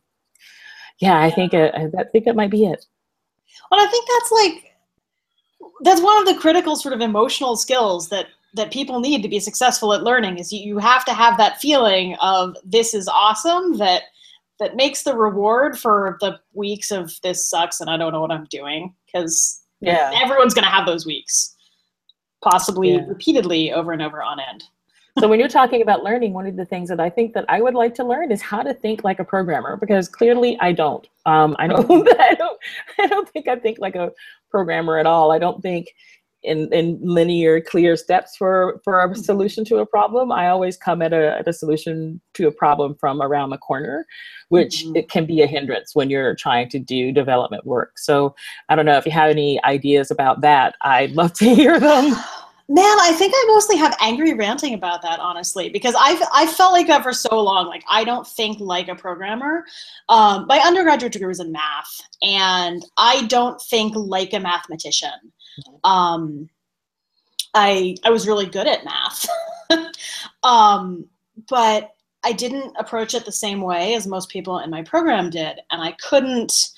yeah, 1.00 1.20
I 1.20 1.32
think, 1.32 1.54
it, 1.54 1.74
uh, 1.74 1.90
I 1.98 2.04
think 2.04 2.26
that 2.26 2.36
might 2.36 2.52
be 2.52 2.66
it. 2.66 2.86
Well, 3.72 3.82
I 3.82 3.90
think 3.90 4.08
that's 4.08 4.32
like, 4.32 4.76
that's 5.82 6.02
one 6.02 6.20
of 6.20 6.28
the 6.28 6.40
critical 6.40 6.76
sort 6.76 6.94
of 6.94 7.02
emotional 7.02 7.56
skills 7.56 8.10
that 8.10 8.28
that 8.56 8.72
people 8.72 9.00
need 9.00 9.24
to 9.24 9.28
be 9.28 9.40
successful 9.40 9.94
at 9.94 10.04
learning 10.04 10.38
is 10.38 10.54
you, 10.54 10.60
you 10.60 10.78
have 10.78 11.04
to 11.04 11.12
have 11.12 11.38
that 11.38 11.60
feeling 11.60 12.16
of 12.22 12.56
this 12.64 12.94
is 12.94 13.08
awesome 13.08 13.80
that 13.80 14.04
that 14.64 14.78
makes 14.78 15.04
the 15.04 15.14
reward 15.14 15.78
for 15.78 16.18
the 16.22 16.40
weeks 16.54 16.90
of 16.90 17.14
this 17.22 17.50
sucks 17.50 17.82
and 17.82 17.90
I 17.90 17.98
don't 17.98 18.14
know 18.14 18.22
what 18.22 18.32
I'm 18.32 18.46
doing 18.46 18.96
because 19.06 19.62
yeah. 19.82 20.12
everyone's 20.16 20.54
going 20.54 20.64
to 20.64 20.70
have 20.70 20.86
those 20.86 21.06
weeks, 21.06 21.54
possibly 22.42 22.94
yeah. 22.94 23.06
repeatedly 23.06 23.74
over 23.74 23.92
and 23.92 24.02
over 24.02 24.24
on 24.24 24.40
end. 24.40 24.64
so 25.20 25.28
when 25.28 25.38
you're 25.38 25.50
talking 25.50 25.82
about 25.82 26.02
learning, 26.02 26.32
one 26.32 26.48
of 26.48 26.56
the 26.56 26.64
things 26.64 26.88
that 26.88 27.02
I 27.02 27.10
think 27.10 27.34
that 27.34 27.44
I 27.50 27.62
would 27.62 27.74
like 27.74 27.94
to 27.96 28.06
learn 28.06 28.32
is 28.32 28.42
how 28.42 28.64
to 28.64 28.74
think 28.74 29.04
like 29.04 29.20
a 29.20 29.26
programmer 29.26 29.76
because 29.76 30.08
clearly 30.08 30.58
I 30.62 30.72
don't. 30.72 31.06
Um, 31.26 31.58
I 31.60 31.68
that 31.68 32.18
I 32.32 32.36
don't. 32.36 32.60
I 33.00 33.08
don't 33.08 33.28
think 33.28 33.50
I 33.50 33.58
think 33.58 33.80
like 33.80 33.96
a 33.96 34.14
programmer 34.50 34.98
at 34.98 35.06
all. 35.06 35.30
I 35.34 35.40
don't 35.40 35.62
think 35.62 35.94
in, 36.44 36.72
in 36.74 37.00
linear, 37.02 37.62
clear 37.62 37.96
steps 37.96 38.36
for, 38.36 38.82
for 38.84 39.02
a 39.02 39.10
mm-hmm. 39.10 39.22
solution 39.22 39.66
to 39.66 39.78
a 39.78 39.86
problem. 39.86 40.32
I 40.32 40.50
always 40.50 40.78
come 40.78 41.02
at 41.02 41.14
a, 41.14 41.38
at 41.38 41.48
a 41.48 41.54
solution 41.54 42.22
to 42.34 42.48
a 42.48 42.52
problem 42.52 42.96
from 42.96 43.22
around 43.22 43.50
the 43.50 43.58
corner, 43.58 44.06
which 44.50 44.84
mm-hmm. 44.84 44.96
it 44.96 45.10
can 45.10 45.26
be 45.26 45.42
a 45.42 45.48
hindrance 45.48 45.96
when 45.96 46.10
you're 46.10 46.36
trying 46.36 46.70
to 46.70 46.80
do 46.80 47.12
development 47.12 47.66
work. 47.66 47.98
So 47.98 48.36
I 48.70 48.76
don't 48.76 48.86
know 48.86 48.98
if 48.98 49.06
you 49.06 49.12
have 49.12 49.30
any 49.30 49.64
ideas 49.64 50.12
about 50.12 50.42
that. 50.42 50.76
I'd 50.82 51.12
love 51.12 51.34
to 51.34 51.46
hear 51.56 51.80
them. 51.80 52.16
Man, 52.70 52.98
I 53.02 53.12
think 53.12 53.34
I 53.36 53.46
mostly 53.50 53.76
have 53.76 53.96
angry 54.00 54.34
ranting 54.34 54.74
about 54.74 55.02
that, 55.02 55.20
honestly, 55.20 55.68
because 55.68 55.96
I've 56.00 56.22
I 56.34 56.48
felt 56.48 56.72
like 56.72 56.88
that 56.88 57.04
for 57.04 57.12
so 57.12 57.42
long. 57.42 57.68
Like 57.68 57.84
I 57.90 58.06
don't 58.06 58.26
think 58.26 58.62
like 58.62 58.88
a 58.88 58.96
programmer. 58.96 59.66
Um, 60.08 60.46
my 60.48 60.60
undergraduate 60.60 61.12
degree 61.12 61.28
was 61.28 61.42
in 61.42 61.52
math, 61.52 62.02
and 62.22 62.86
I 62.98 63.28
don't 63.28 63.62
think 63.62 63.94
like 63.98 64.34
a 64.34 64.40
mathematician. 64.40 65.12
Um, 65.84 66.50
I 67.54 67.96
I 68.04 68.10
was 68.10 68.28
really 68.28 68.46
good 68.46 68.68
at 68.68 68.86
math, 68.86 69.28
um, 70.44 71.06
but 71.50 71.92
I 72.24 72.32
didn't 72.32 72.76
approach 72.78 73.14
it 73.14 73.26
the 73.26 73.32
same 73.32 73.62
way 73.62 73.96
as 73.96 74.08
most 74.08 74.30
people 74.30 74.60
in 74.60 74.70
my 74.70 74.82
program 74.84 75.30
did, 75.30 75.60
and 75.72 75.82
I 75.82 75.94
couldn't 75.94 76.70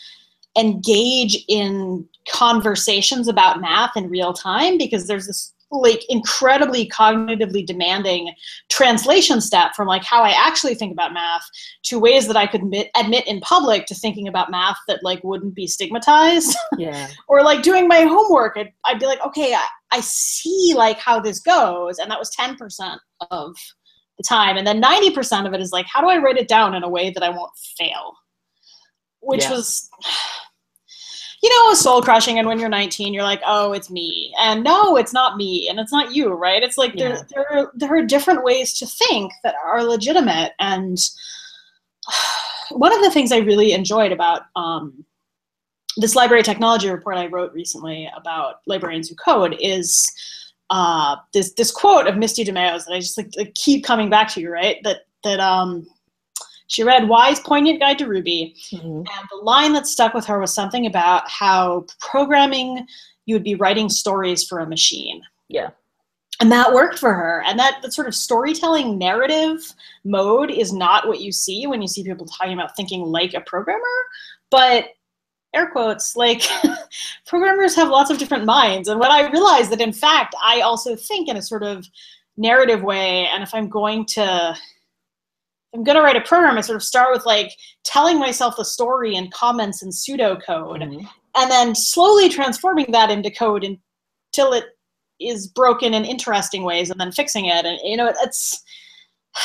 engage 0.58 1.44
in 1.48 2.08
conversations 2.29 3.27
about 3.27 3.62
math 3.62 3.96
in 3.96 4.10
real 4.10 4.34
time 4.34 4.77
because 4.77 5.08
there's 5.08 5.27
this 5.27 5.53
like 5.72 6.03
incredibly 6.10 6.88
cognitively 6.88 7.65
demanding 7.65 8.31
translation 8.69 9.41
step 9.41 9.74
from 9.75 9.88
like 9.88 10.03
how 10.03 10.22
I 10.22 10.29
actually 10.29 10.75
think 10.75 10.93
about 10.93 11.13
math 11.13 11.45
to 11.86 12.00
ways 12.00 12.27
that 12.27 12.38
I 12.38 12.48
could 12.48 12.62
admit, 12.62 12.89
admit 12.95 13.27
in 13.27 13.41
public 13.41 13.86
to 13.88 13.95
thinking 13.95 14.27
about 14.27 14.51
math 14.51 14.77
that 14.88 15.03
like 15.03 15.24
wouldn't 15.24 15.55
be 15.55 15.67
stigmatized. 15.67 16.55
Yeah. 16.77 17.07
or 17.29 17.41
like 17.41 17.62
doing 17.63 17.88
my 17.88 18.01
homework, 18.01 18.57
I'd, 18.57 18.72
I'd 18.84 19.00
be 19.00 19.05
like, 19.05 19.25
okay, 19.25 19.53
I, 19.53 19.65
I 19.91 20.01
see 20.01 20.74
like 20.75 21.00
how 21.00 21.19
this 21.19 21.39
goes. 21.39 22.00
And 22.00 22.12
that 22.12 22.19
was 22.19 22.29
10% 22.38 22.98
of 23.31 23.55
the 24.17 24.24
time. 24.24 24.57
And 24.57 24.67
then 24.67 24.81
90% 24.81 25.48
of 25.48 25.53
it 25.53 25.62
is 25.62 25.72
like, 25.72 25.86
how 25.86 26.01
do 26.01 26.07
I 26.07 26.17
write 26.17 26.38
it 26.38 26.48
down 26.48 26.75
in 26.75 26.84
a 26.84 26.89
way 26.89 27.12
that 27.12 27.24
I 27.24 27.29
won't 27.29 27.51
fail? 27.77 28.13
Which 29.22 29.43
yeah. 29.43 29.51
was 29.51 29.89
you 31.45 31.49
know, 31.49 31.75
soul 31.75 32.01
crushing. 32.01 32.39
And 32.39 32.47
when 32.47 32.57
you're 32.57 32.69
19, 32.69 33.13
you're 33.13 33.21
like, 33.21 33.41
oh, 33.45 33.71
it's 33.71 33.91
me. 33.91 34.33
And 34.41 34.63
no, 34.63 34.95
it's 34.95 35.13
not 35.13 35.37
me. 35.37 35.69
And 35.69 35.79
it's 35.79 35.91
not 35.91 36.15
you, 36.15 36.33
right? 36.33 36.63
It's 36.63 36.75
like 36.75 36.95
yeah. 36.95 37.09
there, 37.09 37.27
there, 37.29 37.51
are, 37.51 37.71
there 37.75 37.95
are 37.95 38.03
different 38.03 38.43
ways 38.43 38.73
to 38.79 38.87
think 38.87 39.31
that 39.43 39.53
are 39.63 39.83
legitimate. 39.83 40.53
And 40.57 40.97
one 42.71 42.91
of 42.91 43.03
the 43.03 43.11
things 43.11 43.31
I 43.31 43.37
really 43.37 43.73
enjoyed 43.73 44.11
about 44.11 44.41
um, 44.55 45.05
this 45.97 46.15
library 46.15 46.41
technology 46.41 46.89
report 46.89 47.17
I 47.17 47.27
wrote 47.27 47.53
recently 47.53 48.09
about 48.17 48.61
librarians 48.65 49.09
who 49.09 49.15
code 49.15 49.55
is 49.59 50.11
uh, 50.71 51.17
this 51.31 51.53
this 51.53 51.69
quote 51.69 52.07
of 52.07 52.17
Misty 52.17 52.43
De 52.43 52.51
Meo's 52.51 52.85
that 52.85 52.95
I 52.95 52.99
just 52.99 53.19
like, 53.19 53.29
like 53.37 53.53
keep 53.53 53.85
coming 53.85 54.09
back 54.09 54.29
to, 54.29 54.41
you, 54.41 54.49
right? 54.49 54.77
That 54.83 55.01
that 55.23 55.39
um, 55.39 55.85
she 56.67 56.84
read 56.84 57.07
Why's 57.07 57.39
Poignant 57.39 57.79
Guide 57.79 57.98
to 58.00 58.07
Ruby, 58.07 58.55
mm-hmm. 58.72 58.88
and 58.88 59.29
the 59.31 59.38
line 59.43 59.74
that 59.74 59.88
stuck 59.88 60.13
with 60.13 60.25
her 60.25 60.39
was 60.39 60.53
something 60.53 60.86
about 60.86 61.29
how 61.29 61.86
programming 62.00 62.86
you 63.25 63.36
would 63.36 63.43
be 63.43 63.55
writing 63.55 63.89
stories 63.89 64.43
for 64.43 64.60
a 64.60 64.67
machine. 64.67 65.22
Yeah. 65.48 65.69
And 66.41 66.51
that 66.51 66.74
worked 66.74 67.00
for 67.00 67.13
her. 67.13 67.43
And 67.45 67.57
that, 67.60 67.81
that 67.81 67.93
sort 67.93 68.07
of 68.07 68.15
storytelling 68.15 68.98
narrative 68.98 69.74
mode 70.03 70.51
is 70.51 70.74
not 70.74 71.07
what 71.07 71.22
you 71.22 71.31
see 71.31 71.65
when 71.65 71.81
you 71.81 71.88
see 71.88 72.03
people 72.03 72.25
talking 72.25 72.53
about 72.53 72.75
thinking 72.75 73.01
like 73.01 73.34
a 73.34 73.41
programmer. 73.41 73.84
But 74.51 74.89
air 75.53 75.69
quotes, 75.72 76.15
like 76.15 76.43
programmers 77.25 77.74
have 77.75 77.89
lots 77.89 78.12
of 78.12 78.17
different 78.17 78.45
minds. 78.45 78.89
And 78.89 79.00
when 79.00 79.12
I 79.12 79.29
realized 79.29 79.72
that 79.72 79.81
in 79.81 79.93
fact 79.93 80.36
I 80.43 80.62
also 80.62 80.95
think 80.95 81.29
in 81.29 81.38
a 81.38 81.41
sort 81.41 81.63
of 81.63 81.88
narrative 82.38 82.84
way, 82.84 83.27
and 83.27 83.41
if 83.41 83.53
I'm 83.53 83.69
going 83.69 84.05
to 84.07 84.55
I'm 85.75 85.84
going 85.84 85.98
to 85.98 86.01
write 86.01 86.15
a 86.15 86.22
program, 86.22 86.58
I 86.58 86.62
sort 86.62 86.77
of 86.77 86.84
start 86.84 87.13
with 87.13 87.25
like 87.25 87.51
telling 87.84 88.17
myself 88.17 88.55
the 88.55 88.63
story 88.63 89.15
in 89.15 89.29
comments 89.32 89.84
and 89.84 89.91
pseudocode, 89.91 90.82
mm-hmm. 90.82 91.05
and 91.36 91.51
then 91.51 91.75
slowly 91.75 92.29
transforming 92.29 92.91
that 92.94 93.12
into 93.12 93.29
code 93.29 93.65
until 93.65 94.53
it 94.53 94.65
is 95.20 95.48
broken 95.48 95.94
in 95.94 96.05
interesting 96.05 96.63
ways, 96.63 96.89
and 96.89 97.00
then 97.00 97.12
fixing 97.12 97.48
it. 97.48 97.65
And 97.65 97.77
you 97.84 97.98
know, 97.98 98.12
it's 98.22 98.63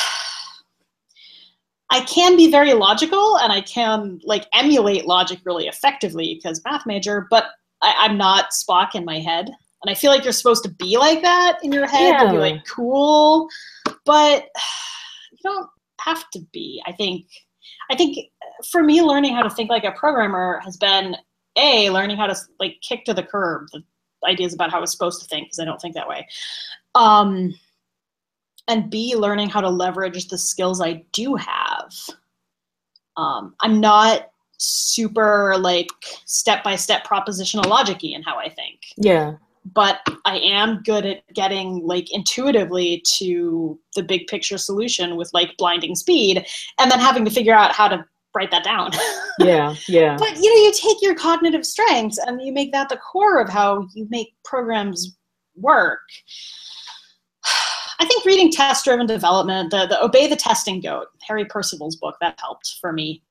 I 1.91 1.99
can 2.05 2.37
be 2.37 2.49
very 2.49 2.73
logical, 2.73 3.37
and 3.39 3.51
I 3.51 3.59
can 3.59 4.21
like 4.23 4.45
emulate 4.53 5.05
logic 5.05 5.39
really 5.43 5.67
effectively 5.67 6.35
because 6.35 6.61
math 6.63 6.85
major, 6.85 7.27
but 7.29 7.47
I, 7.81 7.93
I'm 7.99 8.17
not 8.17 8.51
Spock 8.51 8.95
in 8.95 9.03
my 9.03 9.19
head. 9.19 9.49
And 9.83 9.89
I 9.91 9.95
feel 9.95 10.11
like 10.11 10.23
you're 10.23 10.31
supposed 10.31 10.63
to 10.63 10.69
be 10.69 10.95
like 10.95 11.23
that 11.23 11.57
in 11.63 11.71
your 11.73 11.87
head 11.87 12.11
yeah. 12.11 12.23
to 12.23 12.31
be 12.31 12.37
like 12.37 12.63
cool, 12.67 13.49
but 14.05 14.45
you 15.31 15.37
don't 15.43 15.67
have 16.03 16.29
to 16.31 16.39
be. 16.51 16.81
I 16.85 16.91
think 16.91 17.27
I 17.89 17.95
think 17.95 18.17
for 18.71 18.83
me 18.83 19.01
learning 19.01 19.35
how 19.35 19.43
to 19.43 19.49
think 19.49 19.69
like 19.69 19.83
a 19.83 19.91
programmer 19.91 20.61
has 20.63 20.77
been 20.77 21.15
a 21.55 21.89
learning 21.89 22.17
how 22.17 22.27
to 22.27 22.35
like 22.59 22.77
kick 22.81 23.05
to 23.05 23.13
the 23.13 23.23
curb 23.23 23.67
the 23.73 23.83
ideas 24.25 24.53
about 24.53 24.71
how 24.71 24.77
I 24.77 24.81
was 24.81 24.91
supposed 24.91 25.21
to 25.21 25.27
think 25.27 25.47
because 25.47 25.59
I 25.59 25.65
don't 25.65 25.81
think 25.81 25.95
that 25.95 26.07
way. 26.07 26.27
Um, 26.95 27.53
and 28.67 28.89
B 28.89 29.15
learning 29.15 29.49
how 29.49 29.61
to 29.61 29.69
leverage 29.69 30.27
the 30.27 30.37
skills 30.37 30.81
I 30.81 31.03
do 31.11 31.35
have. 31.35 31.91
Um, 33.17 33.55
I'm 33.61 33.81
not 33.81 34.29
super 34.57 35.57
like 35.57 35.89
step 36.25 36.63
by 36.63 36.75
step 36.75 37.05
propositional 37.05 37.63
logicy 37.63 38.13
in 38.13 38.21
how 38.21 38.37
I 38.37 38.49
think. 38.49 38.79
Yeah 38.97 39.33
but 39.65 39.99
I 40.25 40.37
am 40.39 40.81
good 40.83 41.05
at 41.05 41.21
getting 41.33 41.85
like 41.85 42.11
intuitively 42.11 43.03
to 43.17 43.79
the 43.95 44.03
big 44.03 44.27
picture 44.27 44.57
solution 44.57 45.15
with 45.15 45.29
like 45.33 45.55
blinding 45.57 45.95
speed 45.95 46.45
and 46.79 46.89
then 46.89 46.99
having 46.99 47.25
to 47.25 47.31
figure 47.31 47.53
out 47.53 47.71
how 47.71 47.87
to 47.87 48.03
write 48.35 48.51
that 48.51 48.63
down. 48.63 48.91
yeah, 49.39 49.75
yeah. 49.87 50.17
But 50.17 50.37
you 50.37 50.49
know, 50.55 50.65
you 50.65 50.73
take 50.73 51.01
your 51.01 51.15
cognitive 51.15 51.65
strengths 51.65 52.17
and 52.17 52.41
you 52.41 52.51
make 52.51 52.71
that 52.71 52.89
the 52.89 52.97
core 52.97 53.39
of 53.39 53.49
how 53.49 53.87
you 53.93 54.07
make 54.09 54.33
programs 54.43 55.15
work. 55.55 56.01
I 57.99 58.05
think 58.05 58.25
reading 58.25 58.51
test 58.51 58.85
driven 58.85 59.05
development, 59.05 59.71
the, 59.71 59.85
the 59.85 60.03
Obey 60.03 60.27
the 60.27 60.35
Testing 60.35 60.81
Goat, 60.81 61.07
Harry 61.27 61.45
Percival's 61.45 61.97
book, 61.97 62.15
that 62.21 62.39
helped 62.39 62.77
for 62.81 62.91
me. 62.91 63.21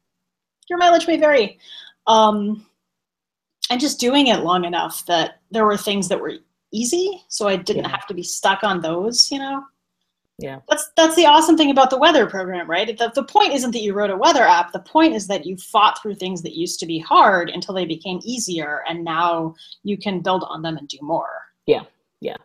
Your 0.69 0.79
mileage 0.79 1.09
may 1.09 1.17
vary. 1.17 1.59
Um, 2.07 2.67
and 3.71 3.81
just 3.81 4.01
doing 4.01 4.27
it 4.27 4.41
long 4.41 4.65
enough 4.65 5.07
that 5.07 5.41
there 5.51 5.65
were 5.65 5.77
things 5.77 6.09
that 6.09 6.21
were 6.21 6.35
easy 6.73 7.23
so 7.29 7.49
i 7.49 7.57
didn't 7.57 7.85
yeah. 7.85 7.91
have 7.91 8.07
to 8.07 8.15
be 8.15 8.23
stuck 8.23 8.63
on 8.63 8.81
those 8.81 9.31
you 9.33 9.39
know? 9.39 9.63
Yeah. 10.41 10.61
That's 10.71 10.91
that's 10.97 11.17
the 11.17 11.27
awesome 11.27 11.59
thing 11.59 11.71
about 11.71 11.91
the 11.91 11.99
weather 11.99 12.27
program 12.27 12.69
right? 12.69 12.97
The, 12.97 13.13
the 13.15 13.25
point 13.25 13.53
isn't 13.53 13.73
that 13.73 13.83
you 13.83 13.93
wrote 13.93 14.09
a 14.09 14.17
weather 14.17 14.43
app. 14.43 14.73
The 14.73 14.81
point 14.81 15.15
is 15.15 15.27
that 15.27 15.45
you 15.45 15.57
fought 15.59 16.01
through 16.01 16.15
things 16.15 16.41
that 16.43 16.57
used 16.57 16.81
to 16.81 16.87
be 16.87 16.99
hard 16.99 17.51
until 17.51 17.75
they 17.75 17.85
became 17.85 18.21
easier 18.25 18.83
and 18.89 19.05
now 19.05 19.55
you 19.83 19.99
can 19.99 20.21
build 20.21 20.45
on 20.49 20.63
them 20.63 20.79
and 20.79 20.89
do 20.89 20.97
more. 21.03 21.43
Yeah. 21.67 21.83
Yeah. 22.23 22.37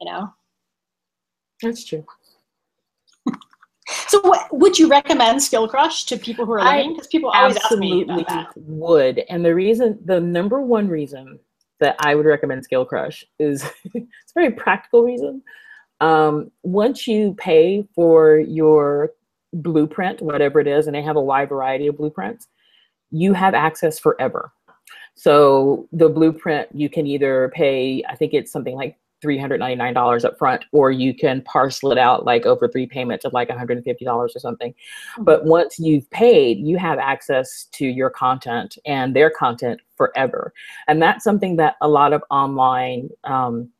You 0.00 0.12
know? 0.12 0.32
That's 1.60 1.84
true 1.84 2.04
so, 4.10 4.20
what, 4.22 4.48
would 4.52 4.76
you 4.76 4.88
recommend 4.88 5.40
Skill 5.40 5.68
Crush 5.68 6.04
to 6.06 6.16
people 6.16 6.44
who 6.44 6.52
are 6.54 6.64
learning? 6.64 6.94
Because 6.94 7.06
people 7.06 7.30
always 7.30 7.56
ask 7.56 7.78
me 7.78 8.02
about 8.02 8.26
that. 8.26 8.52
Would 8.56 9.20
and 9.28 9.44
the 9.44 9.54
reason, 9.54 10.00
the 10.04 10.20
number 10.20 10.60
one 10.60 10.88
reason 10.88 11.38
that 11.78 11.94
I 12.00 12.16
would 12.16 12.26
recommend 12.26 12.64
Skill 12.64 12.84
Crush 12.84 13.24
is 13.38 13.62
it's 13.94 14.32
a 14.32 14.34
very 14.34 14.50
practical 14.50 15.04
reason. 15.04 15.42
Um, 16.00 16.50
once 16.64 17.06
you 17.06 17.34
pay 17.38 17.86
for 17.94 18.40
your 18.40 19.10
blueprint, 19.52 20.20
whatever 20.22 20.58
it 20.58 20.66
is, 20.66 20.88
and 20.88 20.96
they 20.96 21.02
have 21.02 21.16
a 21.16 21.22
wide 21.22 21.48
variety 21.48 21.86
of 21.86 21.96
blueprints, 21.96 22.48
you 23.12 23.32
have 23.32 23.54
access 23.54 24.00
forever. 24.00 24.50
So 25.14 25.88
the 25.92 26.08
blueprint, 26.08 26.68
you 26.74 26.88
can 26.88 27.06
either 27.06 27.52
pay, 27.54 28.02
I 28.08 28.16
think 28.16 28.34
it's 28.34 28.50
something 28.50 28.74
like 28.74 28.96
$399 29.22 30.24
up 30.24 30.38
front, 30.38 30.64
or 30.72 30.90
you 30.90 31.14
can 31.14 31.42
parcel 31.42 31.92
it 31.92 31.98
out 31.98 32.24
like 32.24 32.46
over 32.46 32.68
three 32.68 32.86
payments 32.86 33.24
of 33.24 33.32
like 33.32 33.48
$150 33.48 34.06
or 34.06 34.28
something. 34.28 34.72
Mm-hmm. 34.72 35.24
But 35.24 35.44
once 35.44 35.78
you've 35.78 36.10
paid, 36.10 36.58
you 36.58 36.78
have 36.78 36.98
access 36.98 37.64
to 37.72 37.86
your 37.86 38.10
content 38.10 38.78
and 38.84 39.14
their 39.14 39.30
content 39.30 39.80
forever. 39.96 40.52
And 40.88 41.02
that's 41.02 41.24
something 41.24 41.56
that 41.56 41.76
a 41.80 41.88
lot 41.88 42.12
of 42.12 42.22
online, 42.30 43.10
um, 43.24 43.70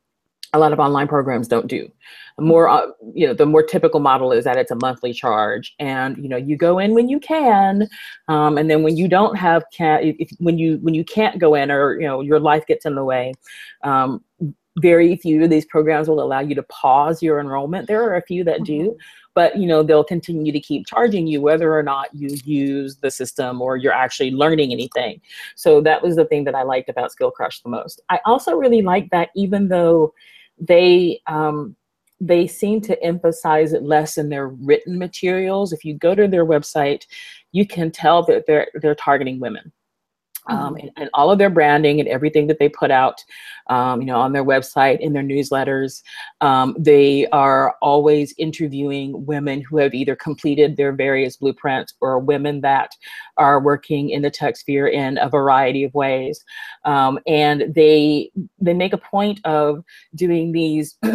a 0.53 0.59
lot 0.59 0.73
of 0.73 0.81
online 0.81 1.09
programs 1.09 1.49
don't 1.49 1.67
do. 1.67 1.91
More, 2.39 2.69
uh, 2.69 2.89
you 3.15 3.27
know, 3.27 3.35
the 3.35 3.47
more 3.47 3.63
typical 3.63 4.01
model 4.01 4.33
is 4.33 4.45
that 4.45 4.57
it's 4.57 4.71
a 4.71 4.77
monthly 4.77 5.13
charge, 5.13 5.75
and 5.79 6.17
you 6.17 6.29
know, 6.29 6.37
you 6.37 6.57
go 6.57 6.79
in 6.79 6.95
when 6.95 7.09
you 7.09 7.21
can, 7.21 7.87
um, 8.29 8.57
and 8.57 8.71
then 8.71 8.83
when 8.83 8.97
you 8.97 9.09
don't 9.09 9.37
have 9.37 9.63
can, 9.73 10.01
if, 10.19 10.31
when 10.39 10.59
you 10.59 10.79
when 10.79 10.95
you 10.95 11.05
can't 11.05 11.39
go 11.39 11.55
in, 11.55 11.71
or 11.71 12.01
you 12.01 12.07
know, 12.07 12.21
your 12.21 12.41
life 12.41 12.67
gets 12.67 12.87
in 12.87 12.95
the 12.95 13.05
way, 13.05 13.35
um, 13.85 14.25
very 14.81 15.17
few 15.17 15.45
of 15.45 15.51
these 15.51 15.65
programs 15.65 16.09
will 16.09 16.23
allow 16.23 16.41
you 16.41 16.55
to 16.55 16.63
pause 16.65 17.23
your 17.23 17.41
enrollment. 17.41 17.87
There 17.87 18.03
are 18.03 18.17
a 18.17 18.23
few 18.23 18.45
that 18.45 18.65
do, 18.65 18.79
mm-hmm. 18.79 18.99
but 19.35 19.57
you 19.57 19.67
know 19.67 19.83
they'll 19.83 20.05
continue 20.05 20.53
to 20.53 20.61
keep 20.61 20.87
charging 20.87 21.27
you 21.27 21.41
whether 21.41 21.77
or 21.77 21.83
not 21.83 22.15
you 22.15 22.37
use 22.45 22.97
the 22.97 23.11
system 23.11 23.61
or 23.61 23.77
you're 23.77 23.93
actually 23.93 24.31
learning 24.31 24.73
anything. 24.73 25.21
So 25.57 25.81
that 25.83 26.03
was 26.03 26.17
the 26.17 26.25
thing 26.25 26.45
that 26.45 26.55
I 26.55 26.63
liked 26.63 26.89
about 26.89 27.13
Skill 27.13 27.31
Crush 27.31 27.61
the 27.63 27.69
most. 27.69 28.01
I 28.09 28.21
also 28.25 28.55
really 28.57 28.83
like 28.83 29.11
that 29.11 29.31
even 29.37 29.69
though 29.69 30.15
they 30.59 31.21
um, 31.27 31.77
they 32.21 32.47
seem 32.47 32.81
to 32.83 33.03
emphasize 33.03 33.73
it 33.73 33.83
less 33.83 34.19
in 34.19 34.29
their 34.29 34.49
written 34.49 34.99
materials. 34.99 35.73
If 35.73 35.85
you 35.85 35.95
go 35.95 36.15
to 36.15 36.29
their 36.29 36.45
website, 36.45 37.07
you 37.53 37.67
can 37.67 37.91
tell 37.91 38.25
that 38.27 38.47
they're 38.47 38.69
they're 38.75 38.95
targeting 38.95 39.41
women 39.41 39.73
um, 40.51 40.75
mm-hmm. 40.75 40.81
and, 40.81 40.91
and, 40.97 41.11
all 41.15 41.31
of 41.31 41.39
their 41.39 41.51
branding 41.51 42.01
and 42.01 42.09
everything 42.09 42.47
that 42.49 42.59
they 42.59 42.69
put 42.69 42.91
out, 42.91 43.25
um, 43.69 44.01
you 44.01 44.07
know, 44.07 44.21
on 44.21 44.33
their 44.33 44.45
website, 44.45 45.01
in 45.01 45.13
their 45.13 45.23
newsletters. 45.23 46.03
Um, 46.41 46.77
they 46.79 47.27
are 47.29 47.77
always 47.81 48.35
interviewing 48.39 49.25
women 49.27 49.61
who 49.63 49.79
have 49.79 49.95
either 49.95 50.17
completed 50.17 50.77
their 50.77 50.93
various 50.93 51.37
blueprints 51.37 51.95
or 52.01 52.19
women 52.19 52.61
that 52.63 52.91
are 53.37 53.61
working 53.61 54.11
in 54.11 54.23
the 54.23 54.31
tech 54.31 54.57
sphere 54.57 54.89
in 54.89 55.19
a 55.19 55.29
variety 55.29 55.85
of 55.85 55.95
ways. 55.95 56.45
Um, 56.85 57.19
and 57.27 57.73
they 57.75 58.31
they 58.59 58.75
make 58.75 58.93
a 58.93 58.99
point 58.99 59.41
of 59.45 59.85
doing 60.15 60.53
these. 60.53 60.97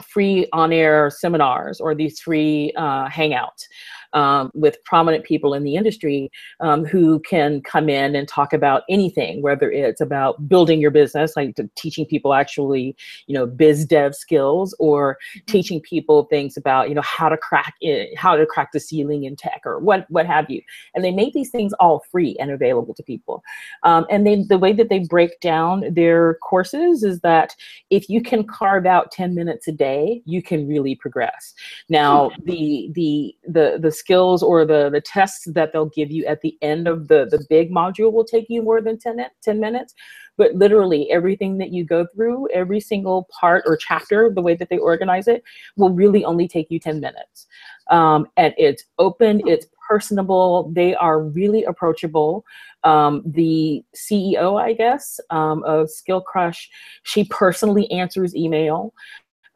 free 0.00 0.48
on-air 0.54 1.10
seminars 1.10 1.78
or 1.78 1.94
these 1.94 2.20
free 2.20 2.72
uh, 2.74 3.06
hangouts 3.06 3.66
um, 4.12 4.50
with 4.54 4.82
prominent 4.84 5.24
people 5.24 5.54
in 5.54 5.64
the 5.64 5.76
industry 5.76 6.30
um, 6.60 6.84
who 6.84 7.20
can 7.20 7.60
come 7.62 7.88
in 7.88 8.14
and 8.14 8.28
talk 8.28 8.52
about 8.52 8.82
anything, 8.88 9.42
whether 9.42 9.70
it's 9.70 10.00
about 10.00 10.48
building 10.48 10.80
your 10.80 10.90
business, 10.90 11.36
like 11.36 11.56
teaching 11.76 12.06
people 12.06 12.34
actually, 12.34 12.96
you 13.26 13.34
know, 13.34 13.46
biz 13.46 13.84
dev 13.86 14.14
skills, 14.14 14.74
or 14.78 15.14
mm-hmm. 15.14 15.52
teaching 15.52 15.80
people 15.80 16.24
things 16.24 16.56
about, 16.56 16.88
you 16.88 16.94
know, 16.94 17.02
how 17.02 17.28
to 17.28 17.36
crack 17.36 17.74
it, 17.80 18.16
how 18.16 18.36
to 18.36 18.46
crack 18.46 18.72
the 18.72 18.80
ceiling 18.80 19.24
in 19.24 19.36
tech, 19.36 19.62
or 19.64 19.78
what 19.78 20.06
what 20.10 20.26
have 20.26 20.50
you. 20.50 20.60
And 20.94 21.04
they 21.04 21.12
make 21.12 21.32
these 21.32 21.50
things 21.50 21.72
all 21.74 22.02
free 22.10 22.36
and 22.40 22.50
available 22.50 22.94
to 22.94 23.02
people. 23.02 23.42
Um, 23.82 24.06
and 24.10 24.26
then 24.26 24.46
the 24.48 24.58
way 24.58 24.72
that 24.72 24.88
they 24.88 25.00
break 25.00 25.40
down 25.40 25.84
their 25.92 26.34
courses 26.42 27.02
is 27.02 27.20
that 27.20 27.54
if 27.90 28.08
you 28.08 28.22
can 28.22 28.44
carve 28.44 28.86
out 28.86 29.10
10 29.10 29.34
minutes 29.34 29.68
a 29.68 29.72
day, 29.72 30.22
you 30.24 30.42
can 30.42 30.66
really 30.66 30.94
progress. 30.94 31.54
Now, 31.88 32.30
hmm. 32.30 32.44
the 32.44 32.90
the 32.94 33.36
the 33.46 33.78
the 33.80 33.92
skills 34.00 34.42
or 34.42 34.64
the 34.64 34.90
the 34.90 35.00
tests 35.00 35.44
that 35.46 35.72
they'll 35.72 35.94
give 36.00 36.10
you 36.10 36.24
at 36.26 36.40
the 36.40 36.56
end 36.62 36.88
of 36.88 37.08
the 37.08 37.26
the 37.30 37.44
big 37.48 37.70
module 37.70 38.12
will 38.12 38.24
take 38.24 38.46
you 38.48 38.62
more 38.62 38.80
than 38.80 38.98
10, 38.98 39.24
10 39.42 39.60
minutes. 39.60 39.94
But 40.36 40.54
literally 40.54 41.10
everything 41.10 41.58
that 41.58 41.70
you 41.70 41.84
go 41.84 42.06
through 42.12 42.48
every 42.52 42.80
single 42.80 43.28
part 43.38 43.62
or 43.66 43.76
chapter 43.76 44.30
the 44.30 44.40
way 44.40 44.54
that 44.56 44.70
they 44.70 44.78
organize 44.78 45.28
it 45.28 45.42
will 45.76 45.90
really 45.90 46.24
only 46.24 46.48
take 46.48 46.70
you 46.70 46.78
10 46.78 47.00
minutes. 47.00 47.46
Um, 47.90 48.26
and 48.36 48.54
it's 48.56 48.84
open 48.98 49.42
it's 49.46 49.66
personable 49.88 50.70
they 50.74 50.94
are 50.94 51.22
really 51.22 51.64
approachable. 51.64 52.44
Um, 52.82 53.22
the 53.26 53.84
ceo 53.94 54.58
i 54.58 54.72
guess 54.72 55.20
um, 55.28 55.62
of 55.64 55.90
skill 55.90 56.22
crush 56.22 56.70
she 57.02 57.24
personally 57.24 57.90
answers 57.90 58.34
email 58.34 58.94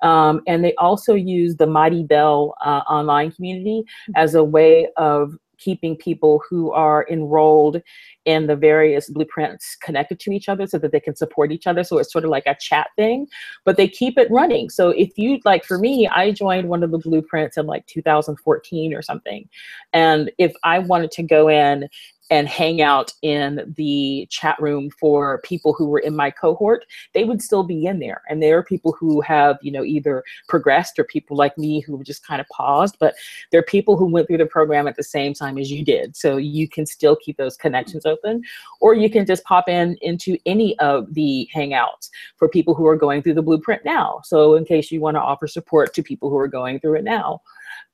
um, 0.03 0.43
and 0.47 0.65
they 0.65 0.75
also 0.75 1.15
use 1.15 1.57
the 1.57 1.67
Mighty 1.67 2.03
Bell 2.03 2.55
uh, 2.65 2.83
online 2.89 3.33
community 3.33 3.85
as 4.17 4.35
a 4.35 4.45
way 4.45 4.89
of 4.97 5.37
keeping 5.59 5.97
people 5.97 6.43
who 6.49 6.73
are 6.73 7.07
enrolled 7.11 7.81
in 8.25 8.47
the 8.47 8.57
various 8.57 9.09
blueprints 9.09 9.77
connected 9.77 10.19
to 10.21 10.31
each 10.31 10.49
other 10.49 10.67
so 10.67 10.79
that 10.79 10.93
they 10.93 11.01
can 11.01 11.17
support 11.17 11.53
each 11.53 11.67
other. 11.67 11.85
So 11.85 11.99
it's 11.99 12.13
sort 12.13 12.25
of 12.25 12.31
like 12.31 12.47
a 12.47 12.57
chat 12.61 12.89
thing, 12.97 13.27
but 13.65 13.77
they 13.77 13.89
keep 13.89 14.19
it 14.19 14.31
running. 14.31 14.71
So 14.71 14.91
if 14.91 15.17
you 15.17 15.39
like, 15.45 15.65
for 15.65 15.79
me, 15.79 16.09
I 16.09 16.33
joined 16.33 16.69
one 16.69 16.83
of 16.83 16.91
the 16.91 16.99
blueprints 16.99 17.57
in 17.57 17.67
like 17.67 17.87
2014 17.87 18.95
or 18.95 19.03
something. 19.03 19.49
And 19.93 20.31
if 20.39 20.55
I 20.63 20.79
wanted 20.79 21.11
to 21.13 21.23
go 21.23 21.49
in 21.49 21.89
and 22.31 22.49
hang 22.49 22.81
out 22.81 23.13
in 23.23 23.75
the 23.77 24.27
chat 24.31 24.61
room 24.61 24.91
for 24.99 25.41
people 25.43 25.75
who 25.75 25.87
were 25.87 25.99
in 25.99 26.17
my 26.17 26.31
cohort, 26.31 26.87
they 27.13 27.25
would 27.25 27.43
still 27.43 27.63
be 27.63 27.85
in 27.85 27.99
there. 27.99 28.23
And 28.29 28.43
there 28.43 28.57
are 28.57 28.63
people 28.63 28.97
who 28.99 29.21
have, 29.21 29.59
you 29.61 29.71
know, 29.71 29.85
either 29.85 30.25
progressed 30.49 30.99
or 30.99 31.05
people 31.05 31.37
like 31.37 31.57
me 31.59 31.81
who 31.81 32.03
just 32.03 32.27
kind 32.27 32.41
of 32.41 32.49
paused, 32.49 32.97
but 32.99 33.15
there 33.53 33.61
are 33.61 33.65
people 33.65 33.97
who 33.97 34.07
went 34.07 34.27
through 34.27 34.39
the 34.39 34.47
program 34.47 34.89
at 34.89 34.97
the 34.97 35.03
same 35.03 35.35
time 35.35 35.59
as 35.59 35.71
you 35.71 35.85
did. 35.85 36.17
So 36.17 36.39
you 36.39 36.69
can 36.69 36.87
still 36.87 37.17
keep 37.17 37.37
those 37.37 37.57
connections 37.57 38.07
open, 38.07 38.43
or 38.81 38.95
you 38.95 39.11
can 39.11 39.27
just 39.27 39.45
pop 39.45 39.69
in 39.69 39.97
into 40.01 40.39
any 40.47 40.79
of 40.79 41.13
the 41.13 41.49
hangouts 41.55 42.09
for 42.37 42.49
people 42.49 42.75
who 42.75 42.87
are 42.87 42.97
going 42.97 43.23
through 43.23 43.35
the 43.35 43.43
blueprint 43.43 43.85
now. 43.85 44.21
So 44.25 44.55
in 44.55 44.65
case 44.65 44.91
you 44.91 45.01
want 45.01 45.17
to 45.17 45.21
offer 45.21 45.47
support 45.47 45.93
to 45.95 46.03
people 46.03 46.31
who 46.31 46.39
are 46.39 46.49
going 46.49 46.81
through 46.81 46.97
it 46.97 47.05
now. 47.05 47.43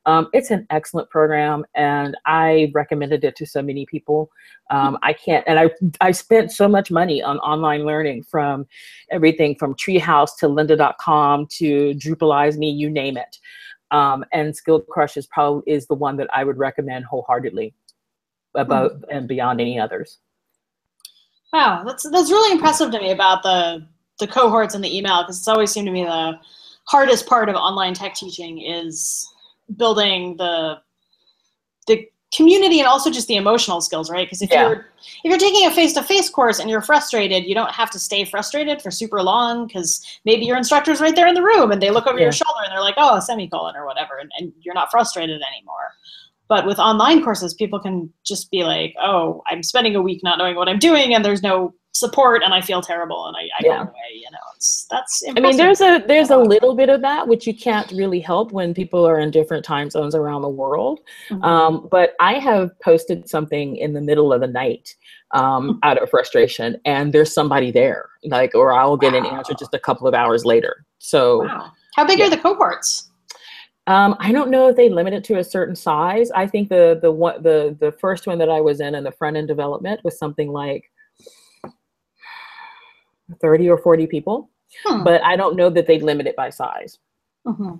Um, 0.06 0.28
it's 0.32 0.50
an 0.50 0.66
excellent 0.70 1.10
program, 1.10 1.64
and 1.74 2.16
I 2.24 2.70
recommended 2.74 3.22
it 3.22 3.36
to 3.36 3.46
so 3.46 3.60
many 3.60 3.84
people. 3.86 4.30
Um, 4.70 4.98
I 5.02 5.12
can't, 5.12 5.44
and 5.46 5.58
I 5.58 5.70
I 6.00 6.12
spent 6.12 6.52
so 6.52 6.68
much 6.68 6.90
money 6.90 7.22
on 7.22 7.38
online 7.40 7.84
learning 7.84 8.22
from 8.22 8.66
everything 9.10 9.56
from 9.56 9.74
Treehouse 9.74 10.30
to 10.38 10.46
Lynda.com 10.46 11.46
to 11.58 11.94
Drupalize 11.94 12.56
Me, 12.56 12.70
you 12.70 12.88
name 12.88 13.16
it. 13.16 13.38
Um, 13.90 14.24
and 14.32 14.56
Skill 14.56 14.80
Crush 14.80 15.16
is 15.16 15.26
probably 15.26 15.70
is 15.70 15.86
the 15.86 15.94
one 15.94 16.16
that 16.16 16.28
I 16.32 16.44
would 16.44 16.58
recommend 16.58 17.04
wholeheartedly 17.04 17.74
about 18.54 18.92
mm-hmm. 18.92 19.16
and 19.16 19.28
beyond 19.28 19.60
any 19.60 19.78
others. 19.78 20.18
Wow, 21.52 21.82
that's 21.84 22.08
that's 22.10 22.30
really 22.30 22.52
impressive 22.52 22.90
to 22.92 22.98
me 22.98 23.10
about 23.10 23.42
the 23.42 23.86
the 24.18 24.26
cohorts 24.26 24.74
and 24.74 24.84
the 24.84 24.96
email 24.96 25.22
because 25.22 25.38
it's 25.38 25.48
always 25.48 25.70
seemed 25.70 25.86
to 25.86 25.92
me 25.92 26.04
the 26.04 26.38
hardest 26.84 27.26
part 27.26 27.48
of 27.48 27.56
online 27.56 27.94
tech 27.94 28.14
teaching 28.14 28.60
is 28.60 29.26
building 29.76 30.36
the 30.36 30.80
the 31.86 32.08
community 32.34 32.78
and 32.78 32.86
also 32.86 33.10
just 33.10 33.26
the 33.26 33.36
emotional 33.36 33.80
skills, 33.80 34.10
right? 34.10 34.26
Because 34.26 34.42
if 34.42 34.50
yeah. 34.50 34.68
you're 34.68 34.86
if 35.24 35.24
you're 35.24 35.38
taking 35.38 35.66
a 35.66 35.70
face-to-face 35.70 36.30
course 36.30 36.58
and 36.58 36.70
you're 36.70 36.82
frustrated, 36.82 37.44
you 37.44 37.54
don't 37.54 37.72
have 37.72 37.90
to 37.90 37.98
stay 37.98 38.24
frustrated 38.24 38.80
for 38.80 38.90
super 38.90 39.22
long 39.22 39.66
because 39.66 40.04
maybe 40.24 40.44
your 40.44 40.56
instructor's 40.56 41.00
right 41.00 41.16
there 41.16 41.26
in 41.26 41.34
the 41.34 41.42
room 41.42 41.72
and 41.72 41.82
they 41.82 41.90
look 41.90 42.06
over 42.06 42.18
yeah. 42.18 42.24
your 42.24 42.32
shoulder 42.32 42.60
and 42.64 42.72
they're 42.72 42.80
like, 42.80 42.94
oh, 42.98 43.16
a 43.16 43.22
semicolon 43.22 43.76
or 43.76 43.84
whatever, 43.84 44.18
and, 44.18 44.30
and 44.38 44.52
you're 44.60 44.74
not 44.74 44.90
frustrated 44.90 45.40
anymore. 45.42 45.92
But 46.50 46.66
with 46.66 46.80
online 46.80 47.22
courses, 47.22 47.54
people 47.54 47.78
can 47.78 48.12
just 48.26 48.50
be 48.50 48.64
like, 48.64 48.92
oh, 49.00 49.40
I'm 49.46 49.62
spending 49.62 49.94
a 49.94 50.02
week 50.02 50.20
not 50.24 50.36
knowing 50.36 50.56
what 50.56 50.68
I'm 50.68 50.80
doing 50.80 51.14
and 51.14 51.24
there's 51.24 51.44
no 51.44 51.72
support 51.92 52.42
and 52.42 52.52
I 52.52 52.60
feel 52.60 52.82
terrible 52.82 53.26
and 53.26 53.36
I, 53.36 53.42
I 53.42 53.60
yeah. 53.60 53.84
go 53.84 53.90
away, 53.90 54.14
you 54.14 54.28
know, 54.32 54.38
it's, 54.56 54.84
that's 54.90 55.22
impressive. 55.22 55.44
I 55.44 55.48
mean, 55.48 55.56
there's 55.56 55.80
a, 55.80 56.04
there's 56.08 56.30
a 56.30 56.36
little 56.36 56.74
bit 56.74 56.88
of 56.88 57.02
that, 57.02 57.28
which 57.28 57.46
you 57.46 57.54
can't 57.54 57.88
really 57.92 58.18
help 58.18 58.50
when 58.50 58.74
people 58.74 59.06
are 59.06 59.20
in 59.20 59.30
different 59.30 59.64
time 59.64 59.90
zones 59.90 60.12
around 60.12 60.42
the 60.42 60.48
world. 60.48 60.98
Mm-hmm. 61.28 61.44
Um, 61.44 61.88
but 61.88 62.14
I 62.18 62.34
have 62.34 62.72
posted 62.80 63.28
something 63.28 63.76
in 63.76 63.92
the 63.92 64.00
middle 64.00 64.32
of 64.32 64.40
the 64.40 64.48
night 64.48 64.96
um, 65.30 65.78
out 65.84 66.02
of 66.02 66.10
frustration 66.10 66.80
and 66.84 67.12
there's 67.12 67.32
somebody 67.32 67.70
there 67.70 68.08
like, 68.24 68.56
or 68.56 68.72
I'll 68.72 68.96
get 68.96 69.12
wow. 69.12 69.20
an 69.20 69.26
answer 69.26 69.54
just 69.54 69.72
a 69.72 69.78
couple 69.78 70.08
of 70.08 70.14
hours 70.14 70.44
later. 70.44 70.84
So 70.98 71.44
wow. 71.44 71.70
how 71.94 72.04
big 72.04 72.18
yeah. 72.18 72.26
are 72.26 72.30
the 72.30 72.38
cohorts? 72.38 73.09
Um, 73.90 74.14
I 74.20 74.30
don't 74.30 74.52
know 74.52 74.68
if 74.68 74.76
they 74.76 74.88
limit 74.88 75.14
it 75.14 75.24
to 75.24 75.38
a 75.38 75.44
certain 75.44 75.74
size. 75.74 76.30
I 76.30 76.46
think 76.46 76.68
the 76.68 77.00
the 77.02 77.10
one 77.10 77.42
the 77.42 77.76
the 77.80 77.90
first 77.90 78.24
one 78.24 78.38
that 78.38 78.48
I 78.48 78.60
was 78.60 78.78
in 78.80 78.94
in 78.94 79.02
the 79.02 79.10
front 79.10 79.36
end 79.36 79.48
development 79.48 80.04
was 80.04 80.16
something 80.16 80.52
like 80.52 80.84
30 83.40 83.68
or 83.68 83.78
40 83.78 84.06
people, 84.06 84.48
hmm. 84.86 85.02
but 85.02 85.24
I 85.24 85.34
don't 85.34 85.56
know 85.56 85.70
that 85.70 85.88
they 85.88 85.98
limit 85.98 86.28
it 86.28 86.36
by 86.36 86.50
size. 86.50 87.00
Mm-hmm. 87.44 87.78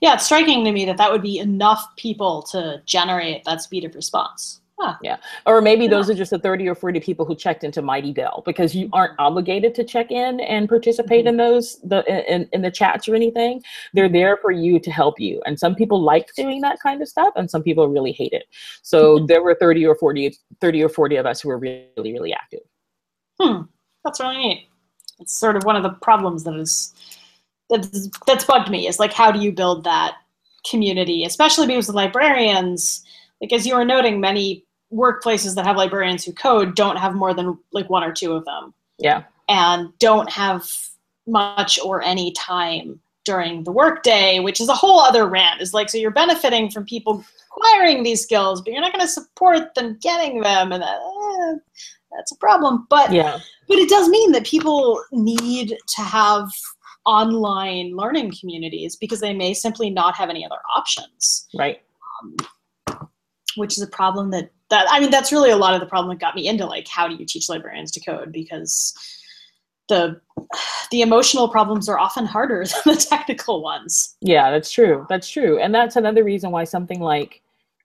Yeah, 0.00 0.14
it's 0.14 0.24
striking 0.24 0.64
to 0.64 0.72
me 0.72 0.84
that 0.86 0.96
that 0.96 1.12
would 1.12 1.22
be 1.22 1.38
enough 1.38 1.86
people 1.96 2.42
to 2.50 2.82
generate 2.84 3.44
that 3.44 3.62
speed 3.62 3.84
of 3.84 3.94
response. 3.94 4.60
Huh. 4.80 4.94
Yeah. 5.02 5.16
Or 5.44 5.60
maybe 5.60 5.84
yeah. 5.84 5.90
those 5.90 6.08
are 6.08 6.14
just 6.14 6.30
the 6.30 6.38
30 6.38 6.68
or 6.68 6.74
40 6.76 7.00
people 7.00 7.26
who 7.26 7.34
checked 7.34 7.64
into 7.64 7.82
Mighty 7.82 8.12
Bell 8.12 8.44
because 8.46 8.76
you 8.76 8.88
aren't 8.92 9.18
obligated 9.18 9.74
to 9.74 9.84
check 9.84 10.12
in 10.12 10.38
and 10.38 10.68
participate 10.68 11.24
mm-hmm. 11.24 11.28
in 11.28 11.36
those 11.36 11.80
the 11.82 12.04
in, 12.32 12.48
in 12.52 12.62
the 12.62 12.70
chats 12.70 13.08
or 13.08 13.16
anything. 13.16 13.60
They're 13.92 14.08
there 14.08 14.36
for 14.36 14.52
you 14.52 14.78
to 14.78 14.90
help 14.90 15.18
you. 15.18 15.42
And 15.46 15.58
some 15.58 15.74
people 15.74 16.00
like 16.00 16.32
doing 16.36 16.60
that 16.60 16.78
kind 16.80 17.02
of 17.02 17.08
stuff 17.08 17.32
and 17.34 17.50
some 17.50 17.62
people 17.62 17.88
really 17.88 18.12
hate 18.12 18.32
it. 18.32 18.44
So 18.82 19.16
mm-hmm. 19.16 19.26
there 19.26 19.42
were 19.42 19.56
30 19.58 19.84
or 19.84 19.96
40 19.96 20.36
30 20.60 20.84
or 20.84 20.88
40 20.88 21.16
of 21.16 21.26
us 21.26 21.40
who 21.40 21.48
were 21.48 21.58
really 21.58 21.88
really 21.96 22.32
active. 22.32 22.60
Hmm. 23.40 23.62
That's 24.04 24.20
really 24.20 24.36
neat. 24.36 24.68
It's 25.18 25.36
sort 25.36 25.56
of 25.56 25.64
one 25.64 25.74
of 25.74 25.82
the 25.82 25.90
problems 25.90 26.44
that 26.44 26.54
is 26.54 26.94
that's, 27.68 28.08
that's 28.26 28.44
bugged 28.44 28.70
me 28.70 28.86
is 28.86 29.00
like 29.00 29.12
how 29.12 29.32
do 29.32 29.40
you 29.40 29.50
build 29.50 29.82
that 29.84 30.14
community, 30.70 31.24
especially 31.24 31.66
because 31.66 31.88
with 31.88 31.96
librarians, 31.96 33.04
like 33.40 33.52
as 33.52 33.66
you 33.66 33.74
were 33.74 33.84
noting, 33.84 34.20
many 34.20 34.64
workplaces 34.92 35.54
that 35.54 35.66
have 35.66 35.76
librarians 35.76 36.24
who 36.24 36.32
code 36.32 36.74
don't 36.74 36.96
have 36.96 37.14
more 37.14 37.34
than 37.34 37.58
like 37.72 37.90
one 37.90 38.02
or 38.02 38.12
two 38.12 38.32
of 38.32 38.44
them. 38.44 38.72
Yeah. 38.98 39.24
And 39.48 39.96
don't 39.98 40.30
have 40.30 40.70
much 41.26 41.78
or 41.84 42.02
any 42.02 42.32
time 42.32 43.00
during 43.24 43.62
the 43.64 43.72
workday, 43.72 44.40
which 44.40 44.60
is 44.60 44.68
a 44.68 44.74
whole 44.74 45.00
other 45.00 45.26
rant. 45.26 45.60
Is 45.60 45.74
like 45.74 45.90
so 45.90 45.98
you're 45.98 46.10
benefiting 46.10 46.70
from 46.70 46.86
people 46.86 47.24
acquiring 47.50 48.02
these 48.02 48.22
skills, 48.22 48.62
but 48.62 48.72
you're 48.72 48.80
not 48.80 48.92
going 48.92 49.04
to 49.04 49.12
support 49.12 49.74
them 49.74 49.98
getting 50.00 50.40
them, 50.40 50.72
and 50.72 50.82
that, 50.82 50.98
eh, 50.98 51.56
that's 52.16 52.32
a 52.32 52.36
problem. 52.36 52.86
But 52.88 53.12
yeah, 53.12 53.38
but 53.68 53.78
it 53.78 53.90
does 53.90 54.08
mean 54.08 54.32
that 54.32 54.46
people 54.46 55.02
need 55.12 55.76
to 55.88 56.00
have 56.00 56.48
online 57.04 57.96
learning 57.96 58.32
communities 58.38 58.96
because 58.96 59.20
they 59.20 59.34
may 59.34 59.54
simply 59.54 59.90
not 59.90 60.14
have 60.16 60.30
any 60.30 60.44
other 60.44 60.60
options. 60.74 61.48
Right. 61.54 61.82
Um, 62.22 62.36
which 63.56 63.76
is 63.76 63.82
a 63.82 63.88
problem 63.88 64.30
that 64.30 64.50
that 64.70 64.86
I 64.90 65.00
mean 65.00 65.10
that's 65.10 65.32
really 65.32 65.50
a 65.50 65.56
lot 65.56 65.74
of 65.74 65.80
the 65.80 65.86
problem 65.86 66.10
that 66.10 66.20
got 66.20 66.34
me 66.34 66.46
into 66.46 66.66
like 66.66 66.88
how 66.88 67.08
do 67.08 67.14
you 67.14 67.24
teach 67.24 67.48
librarians 67.48 67.90
to 67.92 68.00
code 68.00 68.32
because 68.32 68.94
the 69.88 70.20
the 70.90 71.02
emotional 71.02 71.48
problems 71.48 71.88
are 71.88 71.98
often 71.98 72.26
harder 72.26 72.64
than 72.84 72.94
the 72.94 73.00
technical 73.00 73.62
ones. 73.62 74.16
Yeah, 74.20 74.50
that's 74.50 74.70
true. 74.70 75.06
That's 75.08 75.28
true. 75.28 75.58
And 75.58 75.74
that's 75.74 75.96
another 75.96 76.24
reason 76.24 76.50
why 76.50 76.64
something 76.64 77.00
like 77.00 77.42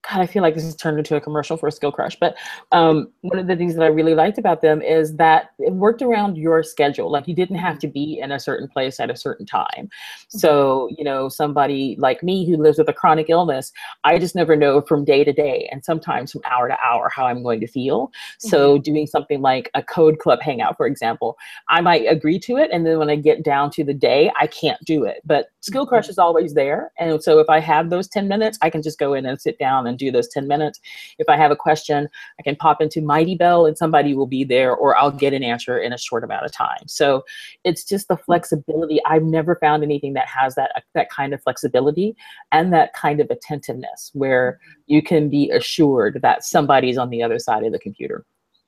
God, 0.09 0.21
I 0.21 0.25
feel 0.25 0.41
like 0.41 0.53
this 0.53 0.65
has 0.65 0.75
turned 0.75 0.97
into 0.97 1.15
a 1.15 1.21
commercial 1.21 1.55
for 1.55 1.71
Skill 1.71 1.91
Crush. 1.91 2.17
But 2.19 2.35
um, 2.71 3.09
one 3.21 3.39
of 3.39 3.47
the 3.47 3.55
things 3.55 3.75
that 3.75 3.83
I 3.83 3.87
really 3.87 4.15
liked 4.15 4.37
about 4.37 4.61
them 4.61 4.81
is 4.81 5.15
that 5.15 5.51
it 5.59 5.71
worked 5.73 6.01
around 6.01 6.37
your 6.37 6.61
schedule. 6.61 7.09
Like 7.09 7.27
you 7.27 7.33
didn't 7.33 7.57
have 7.57 7.79
to 7.79 7.87
be 7.87 8.19
in 8.19 8.31
a 8.31 8.39
certain 8.39 8.67
place 8.67 8.99
at 8.99 9.09
a 9.09 9.15
certain 9.15 9.45
time. 9.45 9.69
Mm-hmm. 9.77 10.39
So, 10.39 10.89
you 10.97 11.05
know, 11.05 11.29
somebody 11.29 11.95
like 11.97 12.21
me 12.21 12.45
who 12.45 12.57
lives 12.57 12.77
with 12.77 12.89
a 12.89 12.93
chronic 12.93 13.29
illness, 13.29 13.71
I 14.03 14.19
just 14.19 14.35
never 14.35 14.57
know 14.57 14.81
from 14.81 15.05
day 15.05 15.23
to 15.23 15.31
day 15.31 15.69
and 15.71 15.85
sometimes 15.85 16.33
from 16.33 16.41
hour 16.45 16.67
to 16.67 16.77
hour 16.83 17.09
how 17.09 17.25
I'm 17.25 17.41
going 17.41 17.61
to 17.61 17.67
feel. 17.67 18.11
So, 18.39 18.75
mm-hmm. 18.75 18.81
doing 18.81 19.07
something 19.07 19.41
like 19.41 19.71
a 19.73 19.81
code 19.81 20.19
club 20.19 20.41
hangout, 20.41 20.75
for 20.75 20.85
example, 20.85 21.37
I 21.69 21.79
might 21.79 22.05
agree 22.07 22.39
to 22.39 22.57
it. 22.57 22.71
And 22.73 22.85
then 22.85 22.99
when 22.99 23.09
I 23.09 23.15
get 23.15 23.43
down 23.43 23.71
to 23.71 23.85
the 23.85 23.93
day, 23.93 24.31
I 24.39 24.47
can't 24.47 24.83
do 24.83 25.05
it. 25.05 25.21
But 25.23 25.47
Skill 25.61 25.85
Crush 25.85 26.05
mm-hmm. 26.05 26.11
is 26.11 26.17
always 26.17 26.53
there. 26.55 26.91
And 26.99 27.23
so 27.23 27.39
if 27.39 27.49
I 27.49 27.59
have 27.59 27.89
those 27.89 28.09
10 28.09 28.27
minutes, 28.27 28.57
I 28.61 28.69
can 28.69 28.81
just 28.81 28.99
go 28.99 29.13
in 29.13 29.25
and 29.25 29.39
sit 29.39 29.57
down 29.59 29.87
and 29.87 29.92
and 29.93 29.99
do 29.99 30.11
those 30.11 30.27
10 30.27 30.47
minutes. 30.47 30.79
If 31.19 31.29
I 31.29 31.37
have 31.37 31.51
a 31.51 31.55
question, 31.55 32.09
I 32.39 32.43
can 32.43 32.55
pop 32.55 32.81
into 32.81 33.01
Mighty 33.01 33.35
Bell 33.35 33.65
and 33.65 33.77
somebody 33.77 34.15
will 34.15 34.27
be 34.27 34.43
there 34.43 34.75
or 34.75 34.97
I'll 34.97 35.11
get 35.11 35.33
an 35.33 35.43
answer 35.43 35.77
in 35.77 35.93
a 35.93 35.97
short 35.97 36.23
amount 36.23 36.45
of 36.45 36.51
time. 36.51 36.87
So 36.87 37.23
it's 37.63 37.83
just 37.83 38.07
the 38.07 38.17
flexibility. 38.17 38.99
I've 39.05 39.23
never 39.23 39.55
found 39.55 39.83
anything 39.83 40.13
that 40.13 40.27
has 40.27 40.55
that, 40.55 40.83
that 40.93 41.09
kind 41.09 41.33
of 41.33 41.41
flexibility 41.43 42.15
and 42.51 42.73
that 42.73 42.93
kind 42.93 43.19
of 43.19 43.29
attentiveness 43.29 44.11
where 44.13 44.59
you 44.87 45.01
can 45.01 45.29
be 45.29 45.51
assured 45.51 46.19
that 46.21 46.43
somebody's 46.43 46.97
on 46.97 47.09
the 47.09 47.21
other 47.21 47.39
side 47.39 47.63
of 47.63 47.71
the 47.71 47.79
computer. 47.79 48.25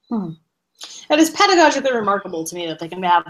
Hmm. 0.10 0.32
It 1.10 1.20
is 1.20 1.32
pedagogically 1.32 1.94
remarkable 1.94 2.44
to 2.44 2.56
me 2.56 2.68
that 2.68 2.80
they 2.80 2.88
can 2.88 3.02
have 3.04 3.26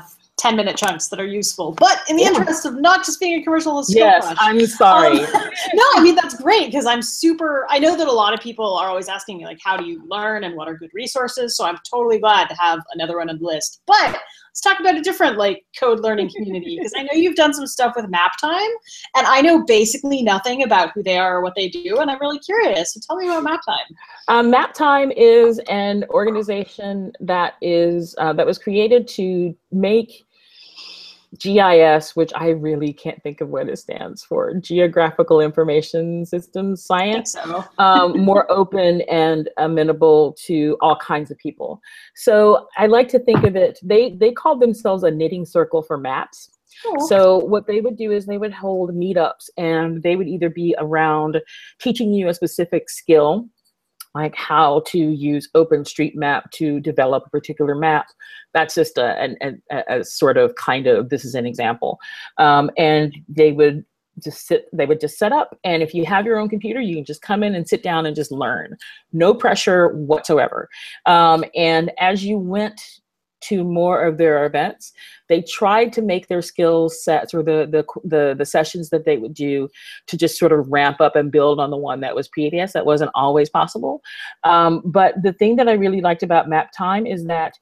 10 0.45 0.55
minute 0.55 0.77
chunks 0.77 1.07
that 1.07 1.19
are 1.19 1.25
useful. 1.25 1.71
But 1.71 2.01
in 2.07 2.17
the 2.17 2.23
yeah. 2.23 2.29
interest 2.29 2.65
of 2.65 2.79
not 2.79 3.03
just 3.03 3.19
being 3.19 3.41
a 3.41 3.43
commercial 3.43 3.83
yes, 3.89 4.25
crush, 4.25 4.37
I'm 4.39 4.63
sorry. 4.67 5.19
Um, 5.21 5.25
no, 5.73 5.83
I 5.95 6.01
mean 6.03 6.13
that's 6.13 6.39
great 6.39 6.67
because 6.67 6.85
I'm 6.85 7.01
super. 7.01 7.65
I 7.67 7.79
know 7.79 7.97
that 7.97 8.07
a 8.07 8.11
lot 8.11 8.31
of 8.31 8.39
people 8.41 8.75
are 8.75 8.87
always 8.87 9.09
asking 9.09 9.39
me 9.39 9.45
like, 9.45 9.57
how 9.63 9.75
do 9.75 9.85
you 9.85 10.03
learn 10.07 10.43
and 10.43 10.55
what 10.55 10.67
are 10.67 10.77
good 10.77 10.91
resources. 10.93 11.57
So 11.57 11.65
I'm 11.65 11.79
totally 11.89 12.19
glad 12.19 12.47
to 12.49 12.55
have 12.59 12.79
another 12.93 13.17
one 13.17 13.27
on 13.27 13.39
the 13.39 13.43
list. 13.43 13.81
But 13.87 14.11
let's 14.11 14.61
talk 14.61 14.79
about 14.79 14.95
a 14.95 15.01
different 15.01 15.37
like 15.39 15.65
code 15.79 16.01
learning 16.01 16.29
community 16.29 16.77
because 16.77 16.93
I 16.95 17.01
know 17.01 17.13
you've 17.13 17.35
done 17.35 17.53
some 17.55 17.65
stuff 17.65 17.95
with 17.95 18.05
MapTime, 18.05 18.69
and 19.15 19.25
I 19.25 19.41
know 19.41 19.65
basically 19.65 20.21
nothing 20.21 20.61
about 20.61 20.91
who 20.93 21.01
they 21.01 21.17
are 21.17 21.37
or 21.37 21.41
what 21.41 21.55
they 21.55 21.69
do, 21.69 21.97
and 21.97 22.11
I'm 22.11 22.19
really 22.19 22.39
curious. 22.39 22.93
So 22.93 22.99
tell 23.05 23.17
me 23.17 23.25
about 23.25 23.43
MapTime. 23.43 23.95
Um, 24.27 24.51
MapTime 24.51 25.11
is 25.17 25.59
an 25.69 26.05
organization 26.11 27.13
that 27.19 27.55
is 27.63 28.13
uh, 28.19 28.33
that 28.33 28.45
was 28.45 28.59
created 28.59 29.07
to 29.07 29.55
make 29.71 30.25
GIS, 31.39 32.15
which 32.15 32.31
I 32.35 32.49
really 32.49 32.93
can't 32.93 33.21
think 33.23 33.41
of 33.41 33.49
what 33.49 33.69
it 33.69 33.77
stands 33.77 34.23
for, 34.23 34.53
Geographical 34.53 35.41
Information 35.41 36.25
Systems 36.25 36.83
Science, 36.83 37.33
so. 37.33 37.63
um, 37.77 38.19
more 38.19 38.49
open 38.51 39.01
and 39.01 39.49
amenable 39.57 40.33
to 40.45 40.77
all 40.81 40.95
kinds 40.97 41.31
of 41.31 41.37
people. 41.37 41.81
So 42.15 42.67
I 42.77 42.87
like 42.87 43.07
to 43.09 43.19
think 43.19 43.43
of 43.43 43.55
it, 43.55 43.79
they, 43.83 44.11
they 44.11 44.31
called 44.31 44.61
themselves 44.61 45.03
a 45.03 45.11
knitting 45.11 45.45
circle 45.45 45.81
for 45.81 45.97
maps. 45.97 46.51
Oh. 46.85 47.07
So 47.07 47.37
what 47.37 47.67
they 47.67 47.81
would 47.81 47.97
do 47.97 48.11
is 48.11 48.25
they 48.25 48.37
would 48.37 48.53
hold 48.53 48.93
meetups 48.93 49.49
and 49.57 50.03
they 50.03 50.15
would 50.15 50.27
either 50.27 50.49
be 50.49 50.75
around 50.77 51.41
teaching 51.79 52.13
you 52.13 52.27
a 52.27 52.33
specific 52.33 52.89
skill 52.89 53.47
like 54.15 54.35
how 54.35 54.81
to 54.87 54.97
use 54.97 55.49
OpenStreetMap 55.55 56.49
to 56.51 56.79
develop 56.79 57.25
a 57.27 57.29
particular 57.29 57.75
map. 57.75 58.07
That's 58.53 58.73
just 58.73 58.97
a, 58.97 59.35
a, 59.41 59.53
a, 59.69 59.99
a 59.99 60.03
sort 60.05 60.37
of 60.37 60.55
kind 60.55 60.87
of, 60.87 61.09
this 61.09 61.25
is 61.25 61.35
an 61.35 61.45
example. 61.45 61.99
Um, 62.37 62.71
and 62.77 63.13
they 63.27 63.51
would 63.51 63.85
just 64.23 64.47
sit, 64.47 64.67
they 64.71 64.85
would 64.85 65.01
just 65.01 65.19
set 65.19 65.33
up. 65.33 65.59
And 65.65 65.83
if 65.83 65.93
you 65.93 66.05
have 66.05 66.25
your 66.25 66.39
own 66.39 66.47
computer, 66.47 66.79
you 66.79 66.95
can 66.95 67.03
just 67.03 67.21
come 67.21 67.43
in 67.43 67.53
and 67.53 67.67
sit 67.67 67.83
down 67.83 68.05
and 68.05 68.15
just 68.15 68.31
learn. 68.31 68.77
No 69.11 69.33
pressure 69.33 69.89
whatsoever. 69.89 70.69
Um, 71.05 71.43
and 71.53 71.91
as 71.99 72.23
you 72.23 72.37
went 72.37 72.81
to 73.47 73.63
more 73.63 74.01
of 74.05 74.17
their 74.17 74.45
events. 74.45 74.93
They 75.27 75.41
tried 75.41 75.91
to 75.93 76.01
make 76.01 76.27
their 76.27 76.41
skill 76.41 76.89
sets 76.89 77.33
or 77.33 77.43
the, 77.43 77.67
the, 77.69 77.85
the, 78.03 78.35
the, 78.37 78.45
sessions 78.45 78.89
that 78.89 79.05
they 79.05 79.17
would 79.17 79.33
do 79.33 79.69
to 80.07 80.17
just 80.17 80.37
sort 80.37 80.51
of 80.51 80.67
ramp 80.69 81.01
up 81.01 81.15
and 81.15 81.31
build 81.31 81.59
on 81.59 81.71
the 81.71 81.77
one 81.77 81.99
that 82.01 82.15
was 82.15 82.27
previous. 82.27 82.73
That 82.73 82.85
wasn't 82.85 83.11
always 83.15 83.49
possible. 83.49 84.01
Um, 84.43 84.81
but 84.85 85.15
the 85.23 85.33
thing 85.33 85.55
that 85.55 85.67
I 85.67 85.73
really 85.73 86.01
liked 86.01 86.23
about 86.23 86.49
Map 86.49 86.71
Time 86.71 87.05
is 87.05 87.25
that 87.25 87.53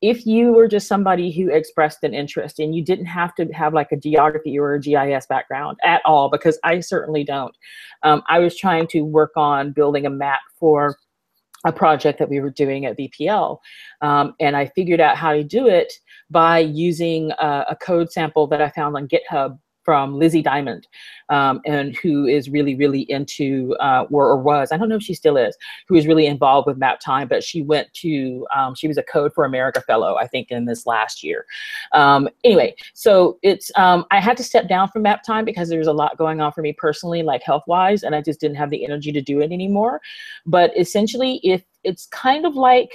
if 0.00 0.26
you 0.26 0.52
were 0.52 0.68
just 0.68 0.86
somebody 0.86 1.32
who 1.32 1.50
expressed 1.50 2.04
an 2.04 2.14
interest 2.14 2.60
and 2.60 2.74
you 2.74 2.84
didn't 2.84 3.06
have 3.06 3.34
to 3.34 3.46
have 3.46 3.74
like 3.74 3.90
a 3.90 3.96
geography 3.96 4.58
or 4.58 4.74
a 4.74 4.80
GIS 4.80 5.26
background 5.26 5.76
at 5.84 6.02
all, 6.04 6.30
because 6.30 6.58
I 6.62 6.80
certainly 6.80 7.24
don't. 7.24 7.56
Um, 8.04 8.22
I 8.28 8.38
was 8.38 8.56
trying 8.56 8.86
to 8.88 9.02
work 9.02 9.32
on 9.36 9.72
building 9.72 10.06
a 10.06 10.10
map 10.10 10.40
for 10.58 10.96
a 11.66 11.72
project 11.72 12.18
that 12.18 12.28
we 12.28 12.40
were 12.40 12.50
doing 12.50 12.86
at 12.86 12.96
VPL. 12.96 13.58
Um, 14.00 14.34
and 14.40 14.56
I 14.56 14.66
figured 14.66 15.00
out 15.00 15.16
how 15.16 15.32
to 15.32 15.42
do 15.42 15.66
it 15.66 15.92
by 16.30 16.60
using 16.60 17.32
a, 17.32 17.66
a 17.70 17.76
code 17.76 18.12
sample 18.12 18.46
that 18.48 18.62
I 18.62 18.70
found 18.70 18.96
on 18.96 19.08
GitHub 19.08 19.58
from 19.88 20.16
Lyzi 20.16 20.44
Diamond, 20.44 20.86
um, 21.30 21.62
and 21.64 21.96
who 21.96 22.26
is 22.26 22.50
really, 22.50 22.74
really 22.74 23.10
into, 23.10 23.74
uh, 23.80 24.04
or, 24.10 24.26
or, 24.26 24.36
was, 24.36 24.70
I 24.70 24.76
don't 24.76 24.90
know 24.90 24.96
if 24.96 25.02
she 25.02 25.14
still 25.14 25.38
is, 25.38 25.56
who 25.86 25.94
is 25.94 26.06
really 26.06 26.26
involved 26.26 26.66
with 26.66 26.76
Map 26.76 27.00
Time, 27.00 27.26
but 27.26 27.42
she 27.42 27.62
went 27.62 27.90
to, 27.94 28.46
um, 28.54 28.74
she 28.74 28.86
was 28.86 28.98
a 28.98 29.02
Code 29.02 29.32
for 29.32 29.46
America 29.46 29.80
fellow, 29.80 30.16
I 30.16 30.26
think, 30.26 30.50
in 30.50 30.66
this 30.66 30.84
last 30.84 31.24
year. 31.24 31.46
Um, 31.94 32.28
anyway, 32.44 32.74
so 32.92 33.38
it's, 33.40 33.70
um, 33.76 34.04
I 34.10 34.20
had 34.20 34.36
to 34.36 34.44
step 34.44 34.68
down 34.68 34.88
from 34.88 35.00
Map 35.00 35.22
Time 35.22 35.46
because 35.46 35.70
there 35.70 35.78
was 35.78 35.88
a 35.88 35.92
lot 35.94 36.18
going 36.18 36.42
on 36.42 36.52
for 36.52 36.60
me 36.60 36.74
personally, 36.74 37.22
like 37.22 37.42
health-wise, 37.42 38.02
and 38.02 38.14
I 38.14 38.20
just 38.20 38.40
didn't 38.40 38.58
have 38.58 38.68
the 38.68 38.84
energy 38.84 39.10
to 39.10 39.22
do 39.22 39.40
it 39.40 39.52
anymore. 39.52 40.02
But 40.44 40.78
essentially, 40.78 41.40
if 41.42 41.64
it's 41.82 42.04
kind 42.08 42.44
of 42.44 42.56
like, 42.56 42.90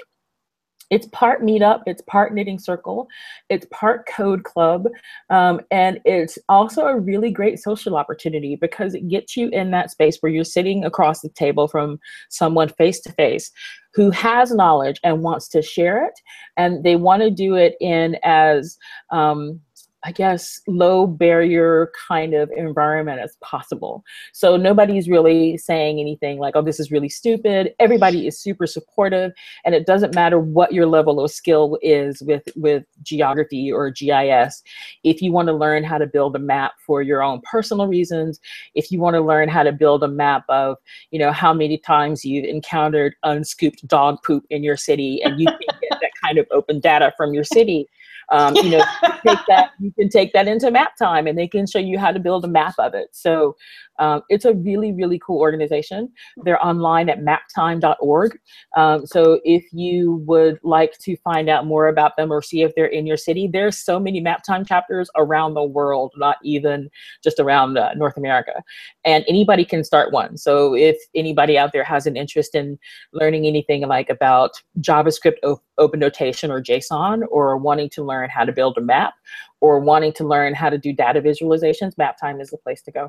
it's 0.89 1.07
part 1.07 1.41
meetup, 1.41 1.83
it's 1.85 2.01
part 2.07 2.33
knitting 2.33 2.59
circle, 2.59 3.07
it's 3.49 3.65
part 3.71 4.07
code 4.07 4.43
club, 4.43 4.87
um, 5.29 5.61
and 5.71 5.99
it's 6.05 6.37
also 6.49 6.85
a 6.85 6.99
really 6.99 7.31
great 7.31 7.59
social 7.59 7.95
opportunity 7.95 8.55
because 8.55 8.93
it 8.93 9.07
gets 9.07 9.35
you 9.37 9.49
in 9.49 9.71
that 9.71 9.91
space 9.91 10.17
where 10.19 10.31
you're 10.31 10.43
sitting 10.43 10.85
across 10.85 11.21
the 11.21 11.29
table 11.29 11.67
from 11.67 11.99
someone 12.29 12.69
face 12.69 12.99
to 13.01 13.11
face 13.13 13.51
who 13.93 14.09
has 14.09 14.51
knowledge 14.51 14.99
and 15.03 15.21
wants 15.21 15.47
to 15.49 15.61
share 15.61 16.05
it, 16.05 16.19
and 16.57 16.83
they 16.83 16.95
want 16.95 17.21
to 17.21 17.29
do 17.29 17.55
it 17.55 17.75
in 17.79 18.17
as 18.23 18.77
um, 19.11 19.59
I 20.05 20.11
guess, 20.11 20.59
low 20.67 21.07
barrier 21.07 21.91
kind 22.07 22.33
of 22.33 22.51
environment 22.51 23.21
as 23.21 23.37
possible. 23.41 24.03
So 24.33 24.57
nobody's 24.57 25.07
really 25.07 25.57
saying 25.57 25.99
anything 25.99 26.39
like, 26.39 26.57
oh, 26.57 26.61
this 26.61 26.79
is 26.79 26.91
really 26.91 27.07
stupid. 27.07 27.73
Everybody 27.79 28.27
is 28.27 28.37
super 28.37 28.67
supportive. 28.67 29.31
And 29.63 29.73
it 29.73 29.85
doesn't 29.85 30.13
matter 30.13 30.39
what 30.39 30.73
your 30.73 30.87
level 30.87 31.23
of 31.23 31.31
skill 31.31 31.77
is 31.81 32.21
with, 32.21 32.43
with 32.57 32.83
geography 33.01 33.71
or 33.71 33.91
GIS. 33.91 34.61
If 35.05 35.21
you 35.21 35.31
want 35.31 35.47
to 35.47 35.53
learn 35.53 35.85
how 35.85 35.97
to 35.97 36.05
build 36.05 36.35
a 36.35 36.39
map 36.39 36.73
for 36.85 37.01
your 37.01 37.23
own 37.23 37.41
personal 37.49 37.87
reasons, 37.87 38.41
if 38.75 38.91
you 38.91 38.99
want 38.99 39.13
to 39.15 39.21
learn 39.21 39.47
how 39.47 39.63
to 39.63 39.71
build 39.71 40.03
a 40.03 40.09
map 40.09 40.43
of, 40.49 40.77
you 41.11 41.19
know, 41.19 41.31
how 41.31 41.53
many 41.53 41.77
times 41.77 42.25
you've 42.25 42.45
encountered 42.45 43.15
unscooped 43.23 43.87
dog 43.87 44.17
poop 44.23 44.43
in 44.49 44.63
your 44.63 44.77
city 44.77 45.23
and 45.23 45.39
you 45.39 45.47
can 45.47 45.59
get 45.89 45.99
that 46.01 46.11
kind 46.21 46.37
of 46.37 46.47
open 46.51 46.81
data 46.81 47.13
from 47.15 47.33
your 47.33 47.43
city, 47.45 47.87
um, 48.31 48.55
you 48.55 48.69
know, 48.69 48.83
take 49.25 49.39
that, 49.47 49.71
you 49.79 49.91
can 49.91 50.09
take 50.09 50.33
that 50.33 50.47
into 50.47 50.71
map 50.71 50.95
time 50.97 51.27
and 51.27 51.37
they 51.37 51.47
can 51.47 51.67
show 51.67 51.79
you 51.79 51.99
how 51.99 52.11
to 52.11 52.19
build 52.19 52.45
a 52.45 52.47
map 52.47 52.75
of 52.79 52.93
it. 52.93 53.09
So 53.11 53.55
um, 53.99 54.21
it's 54.29 54.45
a 54.45 54.53
really, 54.53 54.91
really 54.91 55.19
cool 55.19 55.39
organization. 55.39 56.09
They're 56.43 56.63
online 56.63 57.09
at 57.09 57.19
maptime.org. 57.19 58.37
Um, 58.75 59.05
so 59.05 59.39
if 59.43 59.65
you 59.71 60.23
would 60.25 60.59
like 60.63 60.97
to 60.99 61.15
find 61.17 61.49
out 61.49 61.65
more 61.65 61.87
about 61.87 62.17
them 62.17 62.31
or 62.31 62.41
see 62.41 62.63
if 62.63 62.73
they're 62.75 62.85
in 62.85 63.05
your 63.05 63.17
city, 63.17 63.47
there's 63.51 63.77
so 63.77 63.99
many 63.99 64.21
MapTime 64.21 64.67
chapters 64.67 65.09
around 65.15 65.53
the 65.53 65.63
world, 65.63 66.13
not 66.17 66.37
even 66.43 66.89
just 67.23 67.39
around 67.39 67.77
uh, 67.77 67.93
North 67.95 68.17
America. 68.17 68.63
And 69.05 69.23
anybody 69.27 69.65
can 69.65 69.83
start 69.83 70.11
one. 70.11 70.37
So 70.37 70.73
if 70.75 70.97
anybody 71.15 71.57
out 71.57 71.71
there 71.71 71.83
has 71.83 72.07
an 72.07 72.17
interest 72.17 72.55
in 72.55 72.79
learning 73.13 73.45
anything 73.45 73.87
like 73.87 74.09
about 74.09 74.61
JavaScript 74.79 75.37
open 75.77 75.99
notation 75.99 76.51
or 76.51 76.61
JSON 76.61 77.23
or 77.29 77.57
wanting 77.57 77.89
to 77.91 78.03
learn 78.03 78.29
how 78.29 78.45
to 78.45 78.51
build 78.51 78.77
a 78.77 78.81
map 78.81 79.13
or 79.61 79.79
wanting 79.79 80.13
to 80.13 80.27
learn 80.27 80.53
how 80.53 80.69
to 80.69 80.77
do 80.77 80.91
data 80.91 81.21
visualizations, 81.21 81.95
MapTime 81.95 82.41
is 82.41 82.49
the 82.49 82.57
place 82.57 82.81
to 82.81 82.91
go. 82.91 83.07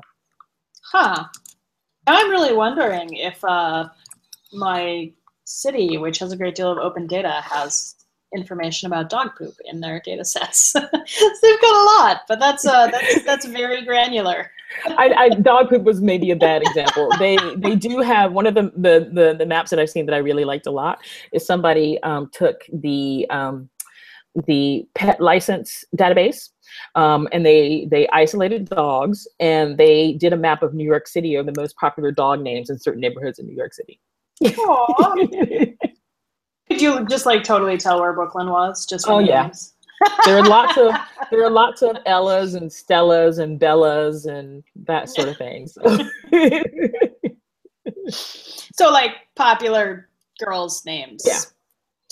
Huh. 0.97 1.25
I'm 2.07 2.29
really 2.29 2.53
wondering 2.53 3.15
if 3.15 3.43
uh, 3.43 3.89
my 4.53 5.11
city, 5.43 5.97
which 5.97 6.19
has 6.19 6.31
a 6.31 6.37
great 6.37 6.55
deal 6.55 6.71
of 6.71 6.77
open 6.77 7.05
data, 7.05 7.41
has 7.43 7.95
information 8.33 8.87
about 8.87 9.09
dog 9.09 9.31
poop 9.37 9.55
in 9.65 9.81
their 9.81 9.99
data 10.05 10.23
sets. 10.23 10.71
so 10.71 10.79
they've 11.41 11.61
got 11.61 11.75
a 11.75 11.85
lot, 11.99 12.21
but 12.29 12.39
that's 12.39 12.65
uh, 12.65 12.87
that's 12.87 13.23
that's 13.23 13.45
very 13.45 13.83
granular. 13.83 14.49
I, 14.85 15.13
I, 15.17 15.29
dog 15.29 15.67
poop 15.67 15.83
was 15.83 15.99
maybe 15.99 16.31
a 16.31 16.35
bad 16.37 16.61
example. 16.61 17.09
they 17.19 17.37
they 17.57 17.75
do 17.75 17.99
have 17.99 18.31
one 18.31 18.47
of 18.47 18.55
the, 18.55 18.71
the 18.77 19.09
the 19.11 19.35
the 19.37 19.45
maps 19.45 19.71
that 19.71 19.79
I've 19.79 19.89
seen 19.89 20.05
that 20.05 20.15
I 20.15 20.19
really 20.19 20.45
liked 20.45 20.65
a 20.65 20.71
lot 20.71 20.99
is 21.33 21.45
somebody 21.45 22.01
um, 22.03 22.29
took 22.31 22.61
the 22.71 23.27
um, 23.29 23.69
the 24.45 24.85
pet 24.95 25.21
license 25.21 25.85
database 25.95 26.49
um, 26.95 27.27
and 27.31 27.45
they 27.45 27.87
they 27.89 28.07
isolated 28.09 28.69
dogs 28.69 29.27
and 29.39 29.77
they 29.77 30.13
did 30.13 30.33
a 30.33 30.37
map 30.37 30.63
of 30.63 30.73
New 30.73 30.83
York 30.83 31.07
City 31.07 31.35
of 31.35 31.45
the 31.45 31.53
most 31.57 31.75
popular 31.77 32.11
dog 32.11 32.41
names 32.41 32.69
in 32.69 32.79
certain 32.79 33.01
neighborhoods 33.01 33.39
in 33.39 33.47
New 33.47 33.55
York 33.55 33.73
City. 33.73 33.99
Could 36.67 36.81
you 36.81 37.05
just 37.05 37.25
like 37.25 37.43
totally 37.43 37.77
tell 37.77 38.01
where 38.01 38.13
Brooklyn 38.13 38.49
was? 38.49 38.85
Just 38.85 39.07
oh 39.07 39.19
yeah. 39.19 39.49
there 40.25 40.37
are 40.37 40.45
lots 40.45 40.77
of 40.77 40.93
there 41.31 41.43
are 41.43 41.49
lots 41.49 41.81
of 41.81 41.97
Ellas 42.05 42.53
and 42.53 42.69
Stellas 42.69 43.39
and 43.39 43.59
Bellas 43.59 44.25
and 44.25 44.63
that 44.75 45.09
sort 45.09 45.29
of 45.29 45.37
thing. 45.37 45.67
So, 45.67 45.81
so 48.09 48.89
like 48.91 49.11
popular 49.35 50.09
girls' 50.43 50.83
names. 50.85 51.23
Yeah. 51.25 51.39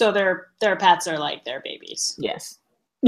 So 0.03 0.11
their 0.11 0.47
their 0.59 0.75
pets 0.75 1.07
are 1.07 1.17
like 1.17 1.45
their 1.45 1.61
babies. 1.61 2.19
Yes. 2.19 2.59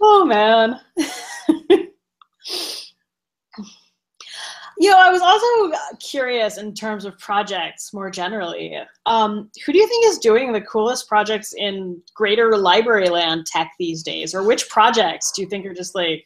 oh 0.00 0.24
man. 0.24 0.78
you 4.78 4.90
know, 4.90 4.96
I 4.96 5.10
was 5.10 5.22
also 5.22 5.76
curious 5.98 6.56
in 6.56 6.72
terms 6.72 7.04
of 7.04 7.18
projects 7.18 7.92
more 7.92 8.12
generally. 8.12 8.78
Um, 9.06 9.50
who 9.66 9.72
do 9.72 9.78
you 9.80 9.88
think 9.88 10.06
is 10.06 10.18
doing 10.18 10.52
the 10.52 10.60
coolest 10.60 11.08
projects 11.08 11.52
in 11.52 12.00
greater 12.14 12.56
library 12.56 13.08
land 13.08 13.44
tech 13.46 13.72
these 13.80 14.04
days? 14.04 14.36
Or 14.36 14.44
which 14.44 14.68
projects 14.68 15.32
do 15.32 15.42
you 15.42 15.48
think 15.48 15.66
are 15.66 15.74
just 15.74 15.96
like 15.96 16.24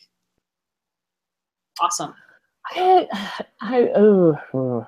awesome? 1.80 2.12
I, 2.74 3.08
I, 3.62 3.88
oh, 3.96 4.86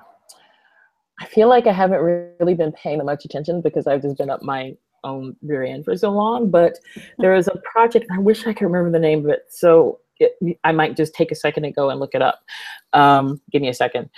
I 1.21 1.25
feel 1.25 1.47
like 1.47 1.67
I 1.67 1.71
haven't 1.71 1.99
really 1.99 2.55
been 2.55 2.71
paying 2.71 3.03
much 3.05 3.25
attention 3.25 3.61
because 3.61 3.85
I've 3.85 4.01
just 4.01 4.17
been 4.17 4.31
up 4.31 4.41
my 4.41 4.75
own 5.03 5.35
rear 5.43 5.63
end 5.63 5.85
for 5.85 5.95
so 5.95 6.09
long, 6.09 6.49
but 6.49 6.79
there 7.19 7.35
is 7.35 7.47
a 7.47 7.61
project. 7.71 8.07
I 8.11 8.17
wish 8.17 8.47
I 8.47 8.53
could 8.53 8.65
remember 8.65 8.91
the 8.91 8.99
name 8.99 9.19
of 9.19 9.29
it. 9.29 9.45
So 9.49 9.99
it, 10.19 10.33
I 10.63 10.71
might 10.71 10.97
just 10.97 11.13
take 11.13 11.31
a 11.31 11.35
second 11.35 11.65
and 11.65 11.75
go 11.75 11.91
and 11.91 11.99
look 11.99 12.15
it 12.15 12.23
up. 12.23 12.39
Um, 12.93 13.39
give 13.51 13.61
me 13.61 13.69
a 13.69 13.73
second. 13.73 14.09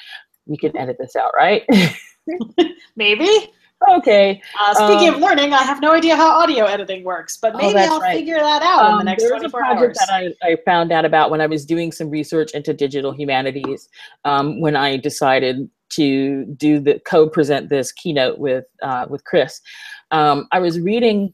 We 0.45 0.57
can 0.57 0.75
edit 0.77 0.95
this 0.97 1.17
out, 1.17 1.31
right? 1.35 1.63
Maybe. 2.95 3.51
Okay. 3.89 4.41
Uh, 4.61 4.73
speaking 4.73 5.09
um, 5.09 5.15
of 5.15 5.21
learning, 5.21 5.53
I 5.53 5.63
have 5.63 5.81
no 5.81 5.91
idea 5.91 6.15
how 6.15 6.29
audio 6.39 6.65
editing 6.65 7.03
works, 7.03 7.35
but 7.35 7.53
oh, 7.55 7.57
maybe 7.57 7.79
oh, 7.79 7.95
I'll 7.95 7.99
right. 7.99 8.15
figure 8.15 8.39
that 8.39 8.61
out 8.61 8.85
um, 8.85 8.91
in 9.01 9.05
the 9.05 9.11
um, 9.11 9.17
next 9.17 9.27
24 9.27 9.59
a 9.59 9.63
project 9.63 9.81
hours. 9.81 9.97
That 9.97 10.09
I, 10.41 10.51
I, 10.51 10.57
found 10.63 10.93
out 10.93 11.03
about 11.03 11.31
when 11.31 11.41
I 11.41 11.47
was 11.47 11.65
doing 11.65 11.91
some 11.91 12.09
research 12.09 12.51
into 12.53 12.73
digital 12.73 13.11
humanities 13.11 13.89
um, 14.23 14.61
when 14.61 14.77
I 14.77 14.95
decided 14.95 15.69
to 15.95 16.45
do 16.45 16.79
the 16.79 16.99
co-present 17.05 17.69
this 17.69 17.91
keynote 17.91 18.39
with 18.39 18.65
uh, 18.81 19.05
with 19.09 19.23
Chris. 19.25 19.61
Um, 20.11 20.47
I 20.51 20.59
was 20.59 20.79
reading 20.79 21.33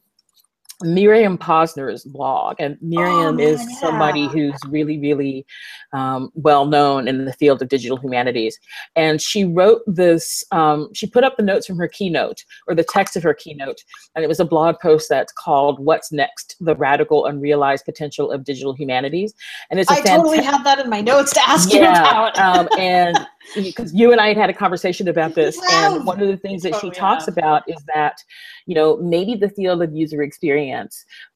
Miriam 0.82 1.36
Posner's 1.36 2.04
blog, 2.04 2.56
and 2.58 2.78
Miriam 2.80 3.36
oh, 3.36 3.42
is 3.42 3.60
yeah. 3.60 3.76
somebody 3.78 4.26
who's 4.28 4.58
really, 4.68 4.98
really 4.98 5.46
um, 5.92 6.30
well 6.34 6.66
known 6.66 7.08
in 7.08 7.24
the 7.24 7.32
field 7.32 7.60
of 7.60 7.68
digital 7.68 7.96
humanities. 7.96 8.58
And 8.96 9.20
she 9.20 9.44
wrote 9.44 9.82
this, 9.86 10.44
um, 10.52 10.88
she 10.94 11.06
put 11.06 11.24
up 11.24 11.36
the 11.36 11.42
notes 11.42 11.66
from 11.66 11.76
her 11.78 11.88
keynote, 11.88 12.44
or 12.66 12.74
the 12.74 12.84
text 12.84 13.16
of 13.16 13.22
her 13.22 13.34
keynote, 13.34 13.82
and 14.14 14.24
it 14.24 14.28
was 14.28 14.40
a 14.40 14.44
blog 14.44 14.76
post 14.80 15.08
that's 15.08 15.32
called 15.32 15.84
What's 15.84 16.12
Next? 16.12 16.56
The 16.60 16.76
Radical 16.76 17.26
Unrealized 17.26 17.84
Potential 17.84 18.30
of 18.30 18.44
Digital 18.44 18.74
Humanities. 18.74 19.34
And 19.70 19.80
it's 19.80 19.90
a 19.90 19.94
I 19.94 20.00
totally 20.00 20.42
have 20.42 20.64
that 20.64 20.78
in 20.78 20.88
my 20.88 21.00
notes 21.00 21.32
to 21.34 21.48
ask 21.48 21.72
yeah, 21.72 21.80
you 21.80 21.88
about. 21.88 22.38
um, 22.38 22.68
and 22.78 23.26
because 23.54 23.92
you 23.92 24.12
and 24.12 24.20
I 24.20 24.28
had 24.28 24.36
had 24.36 24.50
a 24.50 24.54
conversation 24.54 25.08
about 25.08 25.34
this, 25.34 25.60
and 25.72 26.06
one 26.06 26.20
of 26.20 26.28
the 26.28 26.36
things 26.36 26.62
that 26.62 26.76
she 26.76 26.90
talks 26.90 27.28
about 27.28 27.62
is 27.68 27.82
that, 27.94 28.22
you 28.66 28.74
know, 28.74 28.96
maybe 28.98 29.34
the 29.34 29.48
field 29.50 29.82
of 29.82 29.94
user 29.94 30.22
experience 30.22 30.69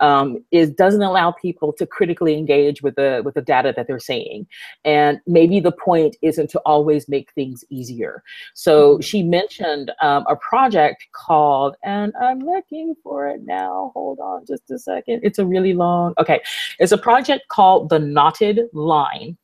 um, 0.00 0.44
is 0.50 0.70
doesn't 0.70 1.02
allow 1.02 1.32
people 1.32 1.72
to 1.74 1.86
critically 1.86 2.36
engage 2.36 2.82
with 2.82 2.94
the 2.96 3.22
with 3.24 3.34
the 3.34 3.42
data 3.42 3.72
that 3.76 3.86
they're 3.86 3.98
seeing, 3.98 4.46
and 4.84 5.20
maybe 5.26 5.60
the 5.60 5.72
point 5.72 6.16
isn't 6.22 6.50
to 6.50 6.60
always 6.60 7.08
make 7.08 7.32
things 7.32 7.64
easier. 7.70 8.22
So 8.54 8.94
mm-hmm. 8.94 9.00
she 9.00 9.22
mentioned 9.22 9.92
um, 10.02 10.24
a 10.28 10.36
project 10.36 11.06
called, 11.12 11.76
and 11.84 12.12
I'm 12.20 12.40
looking 12.40 12.94
for 13.02 13.28
it 13.28 13.42
now. 13.44 13.92
Hold 13.94 14.18
on, 14.20 14.44
just 14.46 14.70
a 14.70 14.78
second. 14.78 15.20
It's 15.22 15.38
a 15.38 15.46
really 15.46 15.74
long. 15.74 16.14
Okay, 16.18 16.40
it's 16.78 16.92
a 16.92 16.98
project 16.98 17.48
called 17.48 17.88
the 17.88 17.98
Knotted 17.98 18.60
Line, 18.72 19.36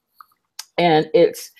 and 0.78 1.08
it's 1.14 1.50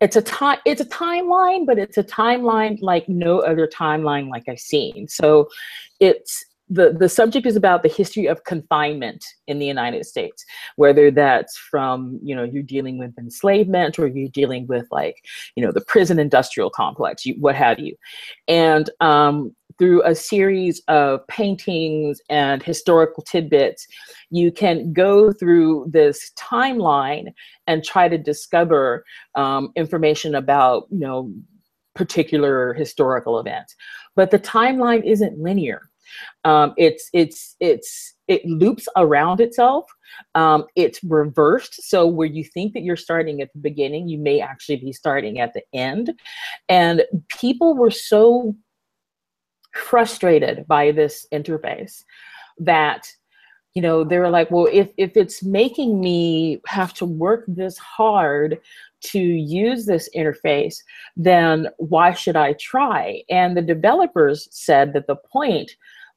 it's 0.00 0.16
a 0.16 0.22
time 0.22 0.58
it's 0.64 0.80
a 0.80 0.86
timeline 0.86 1.66
but 1.66 1.78
it's 1.78 1.98
a 1.98 2.04
timeline 2.04 2.78
like 2.80 3.08
no 3.08 3.40
other 3.40 3.66
timeline 3.66 4.28
like 4.28 4.44
i've 4.48 4.58
seen 4.58 5.06
so 5.06 5.48
it's 6.00 6.44
the, 6.70 6.92
the 6.96 7.08
subject 7.08 7.46
is 7.46 7.56
about 7.56 7.82
the 7.82 7.88
history 7.88 8.26
of 8.26 8.44
confinement 8.44 9.24
in 9.48 9.58
the 9.58 9.66
United 9.66 10.06
States, 10.06 10.44
whether 10.76 11.10
that's 11.10 11.56
from, 11.58 12.18
you 12.22 12.34
know, 12.34 12.44
you're 12.44 12.62
dealing 12.62 12.96
with 12.96 13.12
enslavement 13.18 13.98
or 13.98 14.06
you're 14.06 14.28
dealing 14.28 14.68
with 14.68 14.86
like, 14.92 15.16
you 15.56 15.64
know, 15.64 15.72
the 15.72 15.80
prison 15.80 16.20
industrial 16.20 16.70
complex, 16.70 17.26
you, 17.26 17.34
what 17.40 17.56
have 17.56 17.80
you. 17.80 17.96
And 18.46 18.88
um, 19.00 19.54
through 19.78 20.02
a 20.04 20.14
series 20.14 20.80
of 20.86 21.26
paintings 21.26 22.20
and 22.30 22.62
historical 22.62 23.24
tidbits, 23.24 23.86
you 24.30 24.52
can 24.52 24.92
go 24.92 25.32
through 25.32 25.90
this 25.90 26.30
timeline 26.38 27.32
and 27.66 27.82
try 27.82 28.08
to 28.08 28.16
discover 28.16 29.04
um, 29.34 29.72
information 29.74 30.36
about, 30.36 30.84
you 30.90 31.00
know, 31.00 31.32
particular 31.96 32.72
historical 32.74 33.40
events. 33.40 33.74
But 34.14 34.30
the 34.30 34.38
timeline 34.38 35.04
isn't 35.04 35.38
linear. 35.38 35.89
Um, 36.44 36.74
it's 36.76 37.08
it's 37.12 37.56
it's 37.60 38.14
it 38.28 38.44
loops 38.46 38.88
around 38.96 39.40
itself. 39.40 39.86
Um, 40.34 40.64
it's 40.76 41.02
reversed. 41.04 41.82
So 41.88 42.06
where 42.06 42.26
you 42.26 42.44
think 42.44 42.72
that 42.74 42.82
you're 42.82 42.96
starting 42.96 43.40
at 43.42 43.52
the 43.52 43.60
beginning, 43.60 44.08
you 44.08 44.18
may 44.18 44.40
actually 44.40 44.76
be 44.76 44.92
starting 44.92 45.40
at 45.40 45.52
the 45.52 45.62
end. 45.72 46.12
And 46.68 47.04
people 47.28 47.76
were 47.76 47.90
so 47.90 48.54
frustrated 49.74 50.66
by 50.66 50.92
this 50.92 51.26
interface 51.32 52.04
that 52.58 53.06
you 53.74 53.82
know 53.82 54.02
they 54.02 54.18
were 54.18 54.30
like 54.30 54.50
well 54.50 54.68
if 54.72 54.90
if 54.96 55.16
it's 55.16 55.42
making 55.44 56.00
me 56.00 56.60
have 56.66 56.92
to 56.92 57.04
work 57.04 57.44
this 57.46 57.78
hard 57.78 58.58
to 59.00 59.20
use 59.20 59.86
this 59.86 60.08
interface 60.16 60.78
then 61.16 61.68
why 61.78 62.12
should 62.12 62.34
i 62.36 62.52
try 62.54 63.22
and 63.30 63.56
the 63.56 63.62
developers 63.62 64.48
said 64.50 64.92
that 64.92 65.06
the 65.06 65.16
point 65.16 65.70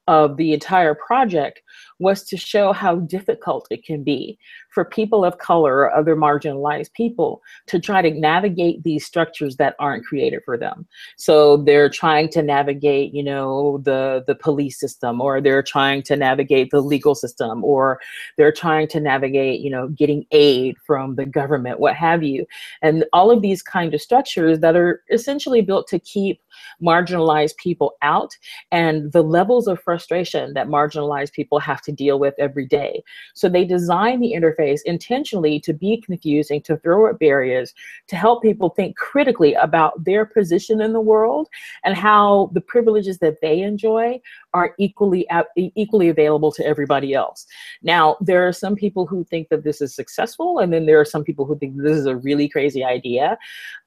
of 0.06 0.36
the 0.36 0.52
entire 0.52 0.94
project 0.94 1.62
was 1.98 2.22
to 2.24 2.36
show 2.36 2.72
how 2.72 2.96
difficult 2.96 3.66
it 3.70 3.84
can 3.84 4.02
be 4.02 4.38
for 4.70 4.84
people 4.84 5.24
of 5.24 5.38
color 5.38 5.76
or 5.76 5.94
other 5.94 6.16
marginalized 6.16 6.92
people 6.92 7.40
to 7.66 7.78
try 7.78 8.02
to 8.02 8.10
navigate 8.10 8.82
these 8.82 9.06
structures 9.06 9.56
that 9.56 9.76
aren't 9.78 10.04
created 10.04 10.40
for 10.44 10.58
them. 10.58 10.86
So 11.16 11.58
they're 11.58 11.88
trying 11.88 12.28
to 12.30 12.42
navigate, 12.42 13.14
you 13.14 13.22
know, 13.22 13.80
the 13.84 14.24
the 14.26 14.34
police 14.34 14.78
system 14.78 15.20
or 15.20 15.40
they're 15.40 15.62
trying 15.62 16.02
to 16.04 16.16
navigate 16.16 16.70
the 16.70 16.80
legal 16.80 17.14
system 17.14 17.62
or 17.62 18.00
they're 18.36 18.52
trying 18.52 18.88
to 18.88 19.00
navigate, 19.00 19.60
you 19.60 19.70
know, 19.70 19.88
getting 19.88 20.26
aid 20.32 20.76
from 20.84 21.14
the 21.14 21.26
government, 21.26 21.80
what 21.80 21.94
have 21.94 22.22
you. 22.22 22.46
And 22.82 23.04
all 23.12 23.30
of 23.30 23.42
these 23.42 23.62
kind 23.62 23.94
of 23.94 24.00
structures 24.00 24.58
that 24.60 24.76
are 24.76 25.02
essentially 25.10 25.62
built 25.62 25.86
to 25.88 25.98
keep 25.98 26.40
marginalized 26.82 27.56
people 27.56 27.94
out 28.02 28.36
and 28.70 29.12
the 29.12 29.22
levels 29.22 29.66
of 29.66 29.80
frustration 29.80 30.54
that 30.54 30.68
marginalized 30.68 31.32
people 31.32 31.58
have 31.58 31.82
to 31.84 31.92
deal 31.92 32.18
with 32.18 32.34
every 32.38 32.66
day. 32.66 33.02
So 33.34 33.48
they 33.48 33.64
design 33.64 34.20
the 34.20 34.34
interface 34.34 34.80
intentionally 34.84 35.60
to 35.60 35.72
be 35.72 36.00
confusing, 36.00 36.60
to 36.62 36.76
throw 36.78 37.08
up 37.08 37.18
barriers, 37.18 37.74
to 38.08 38.16
help 38.16 38.42
people 38.42 38.70
think 38.70 38.96
critically 38.96 39.54
about 39.54 40.04
their 40.04 40.24
position 40.24 40.80
in 40.80 40.92
the 40.92 41.00
world 41.00 41.48
and 41.84 41.96
how 41.96 42.50
the 42.52 42.60
privileges 42.60 43.18
that 43.18 43.40
they 43.40 43.60
enjoy 43.60 44.20
are 44.52 44.74
equally 44.78 45.26
equally 45.56 46.08
available 46.08 46.52
to 46.52 46.64
everybody 46.64 47.14
else. 47.14 47.46
Now, 47.82 48.16
there 48.20 48.46
are 48.46 48.52
some 48.52 48.76
people 48.76 49.06
who 49.06 49.24
think 49.24 49.48
that 49.48 49.64
this 49.64 49.80
is 49.80 49.94
successful, 49.94 50.58
and 50.58 50.72
then 50.72 50.86
there 50.86 51.00
are 51.00 51.04
some 51.04 51.24
people 51.24 51.44
who 51.44 51.58
think 51.58 51.76
this 51.76 51.96
is 51.96 52.06
a 52.06 52.16
really 52.16 52.48
crazy 52.48 52.84
idea. 52.84 53.36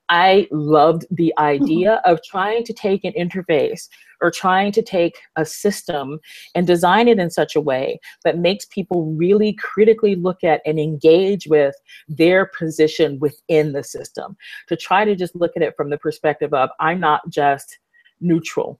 I 0.10 0.48
loved 0.52 1.06
the 1.12 1.34
idea 1.40 2.02
of 2.06 2.20
trying 2.24 2.64
to 2.66 2.74
take 2.74 3.04
an 3.04 3.14
interface 3.14 3.88
or 4.22 4.32
trying 4.32 4.72
to 4.72 4.82
take 4.82 5.20
a 5.36 5.46
system 5.46 6.20
and 6.56 6.66
design 6.66 7.08
it 7.08 7.20
in 7.20 7.30
such 7.30 7.56
a 7.56 7.62
way 7.62 8.00
that 8.24 8.40
makes 8.40 8.66
people 8.66 9.14
really 9.14 9.54
critically 9.54 10.16
look 10.16 10.44
at 10.44 10.62
and 10.66 10.80
engage 10.80 11.48
with 11.48 11.76
their 12.08 12.46
position 12.58 13.20
within 13.20 13.74
the 13.74 13.84
system. 13.84 14.36
To 14.68 14.76
try 14.76 15.06
to 15.06 15.16
just 15.16 15.36
look 15.36 15.52
at 15.56 15.62
it 15.62 15.76
from 15.78 15.90
the 15.90 15.98
perspective 15.98 16.54
of, 16.54 16.70
I'm 16.80 17.00
not 17.00 17.30
just 17.30 17.78
neutral 18.20 18.80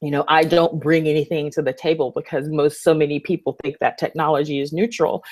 you 0.00 0.10
know 0.10 0.24
i 0.28 0.44
don't 0.44 0.80
bring 0.80 1.06
anything 1.06 1.50
to 1.50 1.62
the 1.62 1.72
table 1.72 2.12
because 2.14 2.48
most 2.48 2.82
so 2.82 2.94
many 2.94 3.18
people 3.18 3.56
think 3.62 3.78
that 3.78 3.98
technology 3.98 4.60
is 4.60 4.72
neutral 4.72 5.22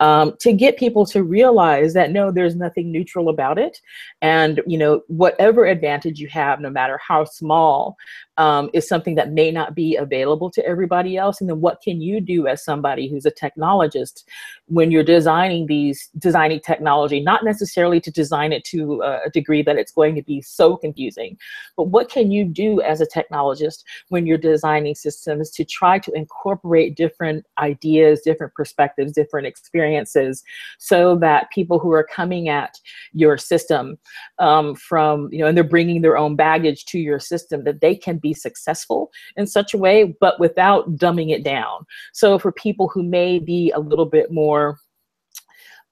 um, 0.00 0.34
to 0.40 0.52
get 0.52 0.76
people 0.76 1.06
to 1.06 1.22
realize 1.22 1.94
that 1.94 2.10
no 2.10 2.30
there's 2.30 2.56
nothing 2.56 2.92
neutral 2.92 3.28
about 3.28 3.58
it. 3.58 3.80
And 4.22 4.60
you 4.66 4.78
know 4.78 5.02
whatever 5.08 5.66
advantage 5.66 6.20
you 6.20 6.28
have 6.28 6.60
no 6.60 6.70
matter 6.70 6.98
how 7.06 7.24
small 7.24 7.96
um, 8.36 8.68
is 8.74 8.86
something 8.86 9.14
that 9.14 9.32
may 9.32 9.50
not 9.50 9.74
be 9.74 9.96
available 9.96 10.50
to 10.50 10.66
everybody 10.66 11.16
else. 11.16 11.40
And 11.40 11.48
then 11.48 11.60
what 11.60 11.80
can 11.80 12.00
you 12.00 12.20
do 12.20 12.46
as 12.46 12.64
somebody 12.64 13.08
who's 13.08 13.26
a 13.26 13.30
technologist 13.30 14.24
when 14.66 14.90
you're 14.90 15.04
designing 15.04 15.66
these 15.66 16.08
designing 16.18 16.60
technology 16.60 17.20
not 17.20 17.44
necessarily 17.44 18.00
to 18.00 18.10
design 18.10 18.52
it 18.52 18.64
to 18.64 19.00
a 19.02 19.30
degree 19.30 19.62
that 19.62 19.76
it's 19.76 19.92
going 19.92 20.14
to 20.14 20.22
be 20.22 20.40
so 20.40 20.76
confusing 20.76 21.36
but 21.76 21.84
what 21.84 22.10
can 22.10 22.30
you 22.30 22.44
do 22.44 22.80
as 22.82 23.00
a 23.00 23.06
technologist 23.06 23.84
when 24.08 24.26
you're 24.26 24.38
designing 24.38 24.94
systems 24.94 25.50
to 25.50 25.64
try 25.64 25.98
to 25.98 26.12
incorporate 26.12 26.96
different 26.96 27.44
ideas 27.58 28.20
different 28.22 28.52
perspectives 28.54 29.12
different 29.12 29.46
experiences 29.46 30.42
so 30.78 31.16
that 31.16 31.50
people 31.50 31.78
who 31.78 31.92
are 31.92 32.04
coming 32.04 32.48
at 32.48 32.78
your 33.12 33.38
system 33.38 33.98
um, 34.38 34.74
from 34.74 35.28
you 35.32 35.38
know 35.38 35.46
and 35.46 35.56
they're 35.56 35.64
bringing 35.64 36.02
their 36.02 36.18
own 36.18 36.36
baggage 36.36 36.84
to 36.86 36.98
your 36.98 37.18
system 37.18 37.64
that 37.64 37.80
they 37.80 37.94
can 37.94 38.18
be 38.18 38.34
successful 38.34 39.10
in 39.36 39.46
such 39.46 39.74
a 39.74 39.78
way, 39.78 40.16
but 40.20 40.38
without 40.40 40.96
dumbing 40.96 41.30
it 41.30 41.44
down. 41.44 41.86
So 42.12 42.38
for 42.38 42.52
people 42.52 42.88
who 42.88 43.02
may 43.02 43.38
be 43.38 43.70
a 43.70 43.80
little 43.80 44.06
bit 44.06 44.30
more 44.30 44.55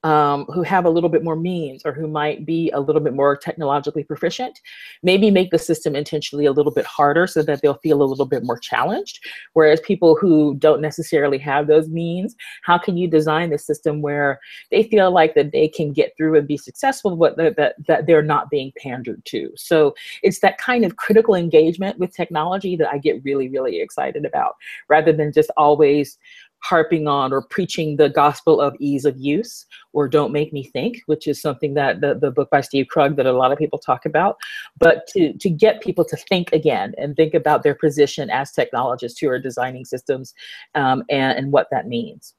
um, 0.05 0.45
who 0.53 0.61
have 0.61 0.85
a 0.85 0.89
little 0.89 1.09
bit 1.09 1.23
more 1.23 1.35
means 1.35 1.81
or 1.83 1.91
who 1.91 2.07
might 2.07 2.45
be 2.45 2.69
a 2.75 2.79
little 2.79 3.01
bit 3.01 3.15
more 3.15 3.35
technologically 3.35 4.03
proficient, 4.03 4.61
maybe 5.01 5.31
make 5.31 5.49
the 5.49 5.57
system 5.57 5.95
intentionally 5.95 6.45
a 6.45 6.51
little 6.51 6.71
bit 6.71 6.85
harder 6.85 7.25
so 7.25 7.41
that 7.41 7.63
they'll 7.63 7.79
feel 7.79 8.03
a 8.03 8.05
little 8.05 8.27
bit 8.27 8.43
more 8.43 8.59
challenged. 8.59 9.19
Whereas 9.53 9.81
people 9.81 10.15
who 10.15 10.57
don't 10.59 10.79
necessarily 10.79 11.39
have 11.39 11.65
those 11.65 11.89
means, 11.89 12.35
how 12.61 12.77
can 12.77 12.97
you 12.97 13.07
design 13.07 13.49
the 13.49 13.57
system 13.57 14.03
where 14.03 14.39
they 14.69 14.83
feel 14.83 15.09
like 15.09 15.33
that 15.33 15.51
they 15.51 15.67
can 15.67 15.91
get 15.91 16.15
through 16.15 16.37
and 16.37 16.47
be 16.47 16.57
successful, 16.57 17.15
but 17.15 17.35
that, 17.37 17.55
that, 17.55 17.75
that 17.87 18.05
they're 18.05 18.21
not 18.21 18.51
being 18.51 18.71
pandered 18.77 19.25
to? 19.25 19.49
So 19.55 19.95
it's 20.21 20.39
that 20.41 20.59
kind 20.59 20.85
of 20.85 20.97
critical 20.97 21.33
engagement 21.33 21.97
with 21.97 22.15
technology 22.15 22.75
that 22.75 22.91
I 22.93 22.99
get 22.99 23.23
really, 23.23 23.49
really 23.49 23.81
excited 23.81 24.23
about 24.23 24.53
rather 24.87 25.11
than 25.11 25.31
just 25.31 25.49
always 25.57 26.19
harping 26.67 27.07
on 27.07 27.31
or 27.31 27.41
preaching 27.43 27.95
the 27.95 28.09
gospel 28.09 28.59
of 28.59 28.75
ease 28.79 29.05
of 29.05 29.15
use 29.17 29.65
or 29.93 30.07
don't 30.07 30.31
make 30.31 30.51
me 30.51 30.63
think 30.63 31.01
which 31.05 31.27
is 31.27 31.39
something 31.39 31.73
that 31.75 32.01
the, 32.01 32.15
the 32.15 32.31
book 32.31 32.49
by 32.49 32.61
steve 32.61 32.87
krug 32.89 33.15
that 33.15 33.25
a 33.25 33.31
lot 33.31 33.51
of 33.51 33.57
people 33.57 33.77
talk 33.77 34.05
about 34.05 34.35
but 34.79 35.05
to, 35.07 35.33
to 35.33 35.49
get 35.49 35.81
people 35.81 36.03
to 36.03 36.17
think 36.29 36.51
again 36.53 36.93
and 36.97 37.15
think 37.15 37.33
about 37.33 37.61
their 37.61 37.75
position 37.75 38.29
as 38.29 38.51
technologists 38.51 39.19
who 39.19 39.29
are 39.29 39.39
designing 39.39 39.85
systems 39.85 40.33
um, 40.73 41.03
and, 41.09 41.37
and 41.37 41.51
what 41.51 41.67
that 41.69 41.87
means 41.87 42.33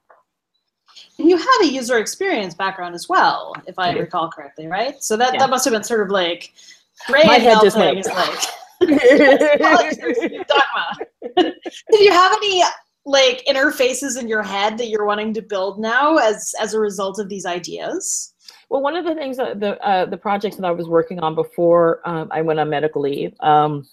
and 1.18 1.28
you 1.28 1.36
have 1.36 1.60
a 1.62 1.66
user 1.66 1.98
experience 1.98 2.54
background 2.54 2.94
as 2.94 3.08
well 3.08 3.54
if 3.66 3.78
i 3.78 3.92
recall 3.92 4.28
correctly 4.28 4.66
right 4.66 5.02
so 5.02 5.16
that, 5.16 5.34
yeah. 5.34 5.38
that 5.38 5.50
must 5.50 5.64
have 5.64 5.72
been 5.72 5.84
sort 5.84 6.00
of 6.00 6.10
like 6.10 6.52
Ray 7.10 7.24
My 7.24 7.34
head 7.34 7.58
just 7.62 7.76
went. 7.76 8.04
like 8.06 8.38
dogma. 10.48 10.96
Did 11.36 12.00
you 12.00 12.12
have 12.12 12.32
any 12.32 12.62
like 13.06 13.44
interfaces 13.48 14.20
in 14.20 14.28
your 14.28 14.42
head 14.42 14.76
that 14.76 14.88
you're 14.88 15.06
wanting 15.06 15.32
to 15.32 15.40
build 15.40 15.78
now 15.78 16.16
as 16.16 16.54
as 16.60 16.74
a 16.74 16.80
result 16.80 17.18
of 17.18 17.28
these 17.28 17.46
ideas? 17.46 18.34
Well, 18.68 18.82
one 18.82 18.96
of 18.96 19.04
the 19.04 19.14
things 19.14 19.36
that 19.36 19.60
the 19.60 19.80
uh, 19.86 20.06
the 20.06 20.16
projects 20.16 20.56
that 20.56 20.66
I 20.66 20.72
was 20.72 20.88
working 20.88 21.20
on 21.20 21.34
before 21.34 22.00
um, 22.04 22.28
I 22.30 22.42
went 22.42 22.60
on 22.60 22.68
medical 22.68 23.00
leave, 23.00 23.32
um, 23.40 23.86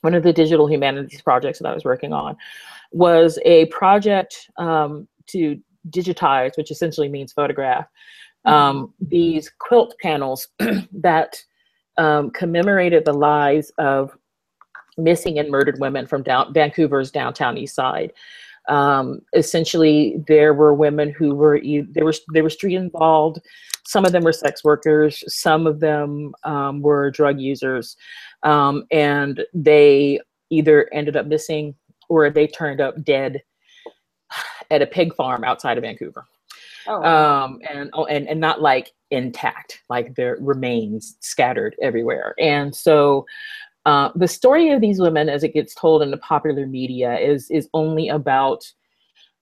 one 0.00 0.14
of 0.14 0.22
the 0.22 0.32
digital 0.32 0.68
humanities 0.68 1.20
projects 1.20 1.58
that 1.58 1.68
I 1.68 1.74
was 1.74 1.84
working 1.84 2.12
on 2.12 2.36
was 2.92 3.38
a 3.44 3.66
project 3.66 4.48
um, 4.56 5.08
to 5.26 5.60
digitize, 5.90 6.56
which 6.56 6.70
essentially 6.70 7.08
means 7.08 7.32
photograph, 7.32 7.86
um, 8.44 8.94
these 9.00 9.50
quilt 9.58 9.94
panels 10.00 10.48
that 10.92 11.42
um, 11.98 12.30
commemorated 12.30 13.04
the 13.04 13.12
lives 13.12 13.72
of 13.78 14.16
missing 14.96 15.38
and 15.38 15.50
murdered 15.50 15.78
women 15.80 16.06
from 16.06 16.22
down, 16.22 16.52
Vancouver's 16.52 17.10
downtown 17.10 17.58
east 17.58 17.74
side. 17.74 18.12
Um, 18.68 19.20
essentially, 19.34 20.16
there 20.26 20.52
were 20.52 20.74
women 20.74 21.10
who 21.10 21.34
were 21.34 21.60
they 21.60 22.02
were 22.02 22.14
they 22.32 22.42
were 22.42 22.50
street 22.50 22.74
involved. 22.74 23.40
Some 23.86 24.04
of 24.04 24.10
them 24.10 24.24
were 24.24 24.32
sex 24.32 24.64
workers. 24.64 25.22
Some 25.32 25.66
of 25.66 25.78
them 25.78 26.32
um, 26.42 26.82
were 26.82 27.10
drug 27.10 27.38
users, 27.38 27.96
um, 28.42 28.84
and 28.90 29.44
they 29.54 30.20
either 30.50 30.88
ended 30.92 31.16
up 31.16 31.26
missing 31.26 31.74
or 32.08 32.28
they 32.30 32.46
turned 32.46 32.80
up 32.80 33.02
dead 33.04 33.42
at 34.70 34.82
a 34.82 34.86
pig 34.86 35.14
farm 35.14 35.44
outside 35.44 35.78
of 35.78 35.82
Vancouver. 35.82 36.24
Oh, 36.88 37.02
um, 37.02 37.60
and 37.68 37.90
oh, 37.94 38.06
and 38.06 38.28
and 38.28 38.40
not 38.40 38.62
like 38.62 38.92
intact, 39.10 39.82
like 39.88 40.14
their 40.14 40.36
remains 40.40 41.16
scattered 41.20 41.76
everywhere. 41.82 42.34
And 42.38 42.74
so, 42.74 43.26
uh, 43.86 44.10
the 44.16 44.28
story 44.28 44.70
of 44.72 44.80
these 44.80 45.00
women, 45.00 45.28
as 45.28 45.44
it 45.44 45.54
gets 45.54 45.74
told 45.74 46.02
in 46.02 46.10
the 46.10 46.18
popular 46.18 46.66
media, 46.66 47.16
is 47.18 47.48
is 47.50 47.68
only 47.72 48.08
about 48.08 48.70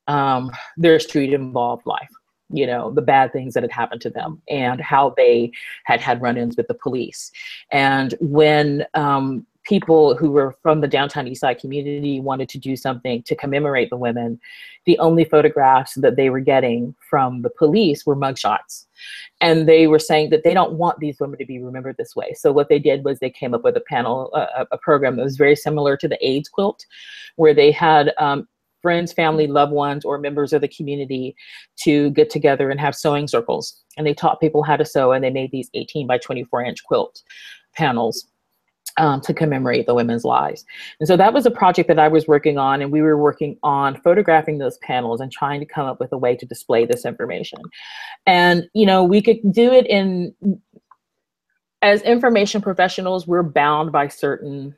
um, 0.07 0.50
their 0.76 1.00
street 1.00 1.33
involved 1.33 1.87
life. 1.87 2.11
You 2.50 2.66
know, 2.66 2.90
the 2.90 3.02
bad 3.02 3.33
things 3.33 3.54
that 3.54 3.62
had 3.62 3.72
happened 3.72 4.02
to 4.02 4.11
them 4.11 4.42
and 4.48 4.80
how 4.80 5.14
they 5.16 5.50
had 5.85 6.00
had 6.00 6.20
run-ins 6.20 6.59
with 6.59 6.68
the 6.68 6.74
police. 6.74 7.33
And 7.72 8.14
when 8.20 8.85
um, 8.92 9.46
people 9.64 10.14
who 10.14 10.31
were 10.31 10.55
from 10.62 10.81
the 10.81 10.88
downtown 10.88 11.27
east 11.27 11.40
side 11.40 11.59
community 11.59 12.20
wanted 12.20 12.48
to 12.50 12.59
do 12.59 12.77
something 12.77 13.22
to 13.22 13.35
commemorate 13.35 13.90
the 13.90 13.96
women, 13.96 14.38
the 14.85 14.98
only 14.98 15.24
photographs 15.24 15.94
that 15.94 16.16
they 16.16 16.31
were 16.31 16.40
getting 16.40 16.94
from 17.09 17.42
the 17.42 17.50
police 17.50 18.05
were 18.05 18.16
mugshots. 18.16 18.87
And 19.40 19.68
they 19.68 19.87
were 19.87 19.98
saying 19.98 20.31
that 20.31 20.44
they 20.44 20.55
don't 20.55 20.74
want 20.74 21.00
these 21.00 21.18
women 21.18 21.38
to 21.38 21.46
be 21.46 21.62
remembered 21.62 21.96
this 21.96 22.14
way. 22.14 22.35
So 22.35 22.53
what 22.53 22.68
they 22.68 22.79
did 22.79 23.05
was 23.05 23.18
they 23.18 23.31
came 23.31 23.55
up 23.55 23.64
with 23.64 23.77
a 23.77 23.83
panel, 23.88 24.31
a, 24.35 24.66
a 24.70 24.79
program 24.79 25.16
that 25.16 25.24
was 25.24 25.37
very 25.37 25.57
similar 25.57 25.96
to 25.96 26.09
the 26.09 26.18
AIDS 26.27 26.48
quilt, 26.48 26.85
where 27.37 27.55
they 27.55 27.72
had 27.72 28.12
um, 28.18 28.46
friends, 28.83 29.14
family, 29.14 29.46
loved 29.46 29.72
ones, 29.72 30.05
or 30.05 30.18
members 30.18 30.53
of 30.53 30.61
the 30.61 30.68
community 30.68 31.35
to 31.77 32.11
get 32.11 32.29
together 32.29 32.70
and 32.70 32.79
have 32.79 32.94
sewing 32.94 33.27
circles. 33.27 33.83
And 33.96 34.07
they 34.07 34.12
taught 34.12 34.40
people 34.40 34.62
how 34.62 34.77
to 34.77 34.85
sew, 34.85 35.12
and 35.12 35.24
they 35.24 35.31
made 35.31 35.50
these 35.53 35.70
18 35.72 36.07
by 36.07 36.18
24 36.18 36.64
inch 36.64 36.85
quilt 36.85 37.22
panels 37.74 38.27
um, 38.96 39.20
to 39.22 39.35
commemorate 39.35 39.87
the 39.87 39.94
women's 39.94 40.24
lives. 40.24 40.64
And 41.00 41.09
so 41.09 41.16
that 41.16 41.33
was 41.33 41.46
a 41.46 41.50
project 41.50 41.88
that 41.88 41.98
I 41.98 42.09
was 42.09 42.26
working 42.26 42.59
on, 42.59 42.83
and 42.83 42.92
we 42.92 43.02
were 43.02 43.18
working 43.18 43.59
on 43.62 44.00
photographing 44.00 44.59
those 44.59 44.78
panels 44.78 45.20
and 45.20 45.33
trying 45.33 45.61
to 45.61 45.66
come 45.66 45.87
up 45.87 46.00
with 46.00 46.12
a 46.12 46.18
way 46.18 46.37
to 46.37 46.46
display 46.46 46.87
this 46.87 47.04
information. 47.04 47.61
And, 48.26 48.68
you 48.74 48.87
know, 48.87 49.02
we 49.02 49.20
could 49.20 49.52
do 49.52 49.72
it 49.72 49.87
in, 49.87 50.35
as 51.83 52.02
information 52.02 52.62
professionals, 52.62 53.26
we're 53.26 53.42
bound 53.42 53.92
by 53.92 54.09
certain 54.09 54.74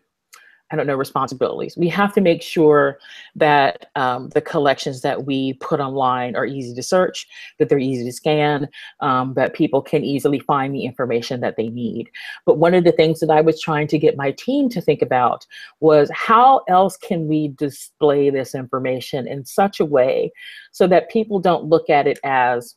I 0.71 0.77
don't 0.77 0.87
know, 0.87 0.97
responsibilities. 0.97 1.77
We 1.77 1.89
have 1.91 2.13
to 2.15 2.21
make 2.21 2.43
sure 2.43 2.99
that 3.37 3.91
um, 3.95 4.31
the 4.31 4.41
collections 4.41 5.01
that 5.03 5.25
we 5.25 5.53
put 5.55 5.79
online 5.79 6.35
are 6.35 6.45
easy 6.45 6.75
to 6.75 6.83
search, 6.83 7.27
that 7.59 7.69
they're 7.69 7.79
easy 7.79 8.05
to 8.05 8.13
scan, 8.13 8.69
um, 9.01 9.35
that 9.35 9.55
people 9.55 9.81
can 9.81 10.03
easily 10.05 10.41
find 10.41 10.75
the 10.75 10.85
information 10.85 11.41
that 11.41 11.57
they 11.57 11.69
need. 11.69 12.11
But 12.45 12.59
one 12.59 12.75
of 12.75 12.83
the 12.83 12.93
things 12.93 13.21
that 13.21 13.31
I 13.31 13.41
was 13.41 13.61
trying 13.61 13.87
to 13.89 13.99
get 13.99 14.17
my 14.17 14.33
team 14.33 14.69
to 14.71 14.81
think 14.81 15.03
about 15.03 15.47
was 15.79 16.11
how 16.13 16.63
else 16.69 16.97
can 16.97 17.29
we 17.29 17.49
display 17.49 18.31
this 18.31 18.55
information 18.55 19.29
in 19.29 19.45
such 19.45 19.79
a 19.79 19.85
way 19.85 20.33
so 20.73 20.89
that 20.89 21.11
people 21.11 21.39
don't 21.39 21.65
look 21.65 21.89
at 21.89 22.09
it 22.09 22.19
as 22.25 22.75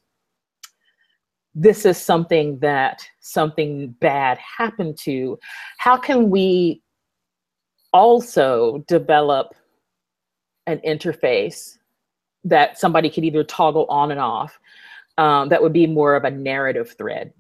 this 1.56 1.86
is 1.86 1.98
something 1.98 2.60
that 2.60 3.04
something 3.20 3.90
bad 4.00 4.38
happened 4.38 4.98
to. 5.00 5.40
How 5.78 5.98
can 5.98 6.30
we 6.30 6.84
also 7.94 8.84
develop 8.88 9.54
an 10.68 10.80
interface 10.86 11.78
that 12.44 12.78
somebody 12.78 13.10
could 13.10 13.24
either 13.24 13.44
toggle 13.44 13.86
on 13.90 14.12
and 14.12 14.20
off 14.20 14.60
um, 15.18 15.50
that 15.50 15.62
would 15.62 15.74
be 15.74 15.88
more 15.88 16.16
of 16.16 16.24
a 16.24 16.32
narrative 16.32 16.96
thread 16.98 17.34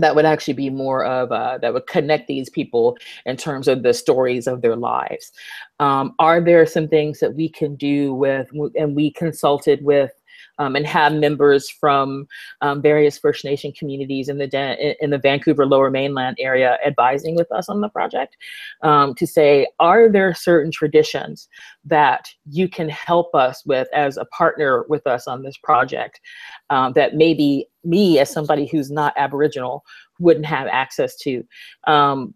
that 0.00 0.14
would 0.14 0.24
actually 0.24 0.54
be 0.54 0.70
more 0.70 1.04
of 1.04 1.30
a, 1.30 1.58
that 1.60 1.72
would 1.72 1.86
connect 1.86 2.26
these 2.26 2.50
people 2.50 2.96
in 3.26 3.36
terms 3.36 3.68
of 3.68 3.82
the 3.82 3.94
stories 3.94 4.46
of 4.46 4.62
their 4.62 4.76
lives. 4.76 5.32
Um, 5.78 6.14
are 6.18 6.40
there 6.40 6.66
some 6.66 6.88
things 6.88 7.20
that 7.20 7.34
we 7.34 7.48
can 7.48 7.76
do 7.76 8.14
with 8.14 8.48
and 8.74 8.96
we 8.96 9.10
consulted 9.12 9.84
with 9.84 10.12
um, 10.60 10.76
and 10.76 10.86
have 10.86 11.14
members 11.14 11.70
from 11.70 12.28
um, 12.60 12.82
various 12.82 13.18
First 13.18 13.44
Nation 13.44 13.72
communities 13.72 14.28
in 14.28 14.36
the 14.38 14.96
in 15.02 15.10
the 15.10 15.18
Vancouver 15.18 15.66
Lower 15.66 15.90
Mainland 15.90 16.36
area 16.38 16.78
advising 16.86 17.34
with 17.34 17.50
us 17.50 17.68
on 17.68 17.80
the 17.80 17.88
project 17.88 18.36
um, 18.82 19.14
to 19.14 19.26
say, 19.26 19.66
are 19.80 20.08
there 20.08 20.34
certain 20.34 20.70
traditions 20.70 21.48
that 21.84 22.28
you 22.44 22.68
can 22.68 22.90
help 22.90 23.34
us 23.34 23.64
with 23.64 23.88
as 23.94 24.18
a 24.18 24.26
partner 24.26 24.84
with 24.88 25.06
us 25.06 25.26
on 25.26 25.42
this 25.42 25.56
project 25.56 26.20
um, 26.68 26.92
that 26.92 27.14
maybe 27.14 27.66
me 27.82 28.18
as 28.18 28.30
somebody 28.30 28.66
who's 28.66 28.90
not 28.90 29.14
Aboriginal 29.16 29.82
wouldn't 30.18 30.44
have 30.44 30.66
access 30.66 31.16
to. 31.16 31.42
Um, 31.86 32.34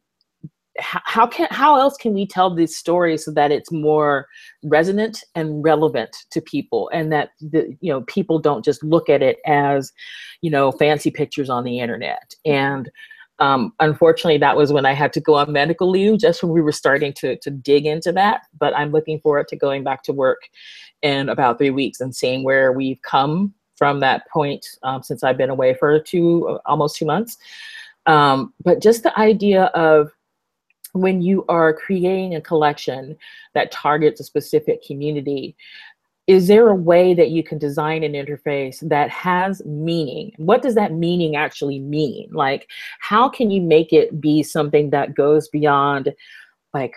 how 0.78 1.26
can 1.26 1.46
how 1.50 1.78
else 1.78 1.96
can 1.96 2.14
we 2.14 2.26
tell 2.26 2.52
these 2.52 2.76
stories 2.76 3.24
so 3.24 3.30
that 3.30 3.52
it's 3.52 3.70
more 3.70 4.26
resonant 4.64 5.22
and 5.34 5.62
relevant 5.62 6.16
to 6.30 6.40
people 6.40 6.90
and 6.92 7.12
that 7.12 7.30
the 7.40 7.76
you 7.80 7.92
know 7.92 8.02
people 8.02 8.38
don't 8.38 8.64
just 8.64 8.82
look 8.82 9.08
at 9.08 9.22
it 9.22 9.38
as 9.46 9.92
you 10.40 10.50
know 10.50 10.72
fancy 10.72 11.10
pictures 11.10 11.48
on 11.48 11.64
the 11.64 11.78
internet? 11.78 12.34
And 12.44 12.90
um, 13.38 13.72
unfortunately 13.80 14.38
that 14.38 14.56
was 14.56 14.72
when 14.72 14.87
i 14.87 14.92
had 14.92 15.12
to 15.12 15.20
go 15.20 15.34
on 15.34 15.52
medical 15.52 15.90
leave 15.90 16.20
just 16.20 16.40
when 16.42 16.52
we 16.52 16.60
were 16.60 16.70
starting 16.70 17.12
to, 17.14 17.37
to 17.38 17.50
dig 17.50 17.87
into 17.87 18.12
that. 18.12 18.42
But 18.58 18.76
i'm 18.76 18.92
looking 18.92 19.20
forward 19.20 19.48
to 19.48 19.56
going 19.56 19.84
back 19.84 20.02
to 20.04 20.12
work 20.12 20.42
in 21.02 21.28
about 21.28 21.58
three 21.58 21.70
weeks 21.70 22.00
and 22.00 22.14
seeing 22.14 22.44
where 22.44 22.72
we've 22.72 23.02
come 23.02 23.52
from 23.76 23.98
that 24.00 24.28
point 24.32 24.64
um, 24.84 25.02
since 25.02 25.24
i've 25.24 25.38
been 25.38 25.50
away 25.50 25.74
for 25.74 26.00
two 26.00 26.58
almost 26.66 26.96
two 26.96 27.06
months. 27.06 27.37
Um, 28.06 28.52
but 28.62 28.82
just 28.82 29.02
the 29.02 29.18
idea 29.18 29.64
of 29.74 30.10
when 30.94 31.20
you 31.20 31.44
are 31.48 31.74
creating 31.74 32.35
a 32.35 32.40
collection 32.40 33.16
that 33.52 33.70
targets 33.70 34.20
a 34.20 34.24
specific 34.24 34.83
community, 34.83 35.57
is 36.26 36.48
there 36.48 36.68
a 36.68 36.74
way 36.74 37.12
that 37.12 37.30
you 37.30 37.42
can 37.42 37.59
design 37.59 38.02
an 38.02 38.12
interface 38.12 38.80
that 38.88 39.11
has 39.11 39.62
meaning? 39.66 40.33
What 40.38 40.62
does 40.62 40.74
that 40.76 40.92
meaning 40.92 41.37
actually 41.37 41.80
mean? 41.80 42.30
Like, 42.33 42.70
how 43.00 43.28
can 43.28 43.50
you 43.50 43.61
make 43.61 43.92
it 43.92 44.20
be 44.20 44.42
something 44.42 44.90
that 44.90 45.14
goes 45.14 45.48
beyond 45.48 46.14
like 46.72 46.94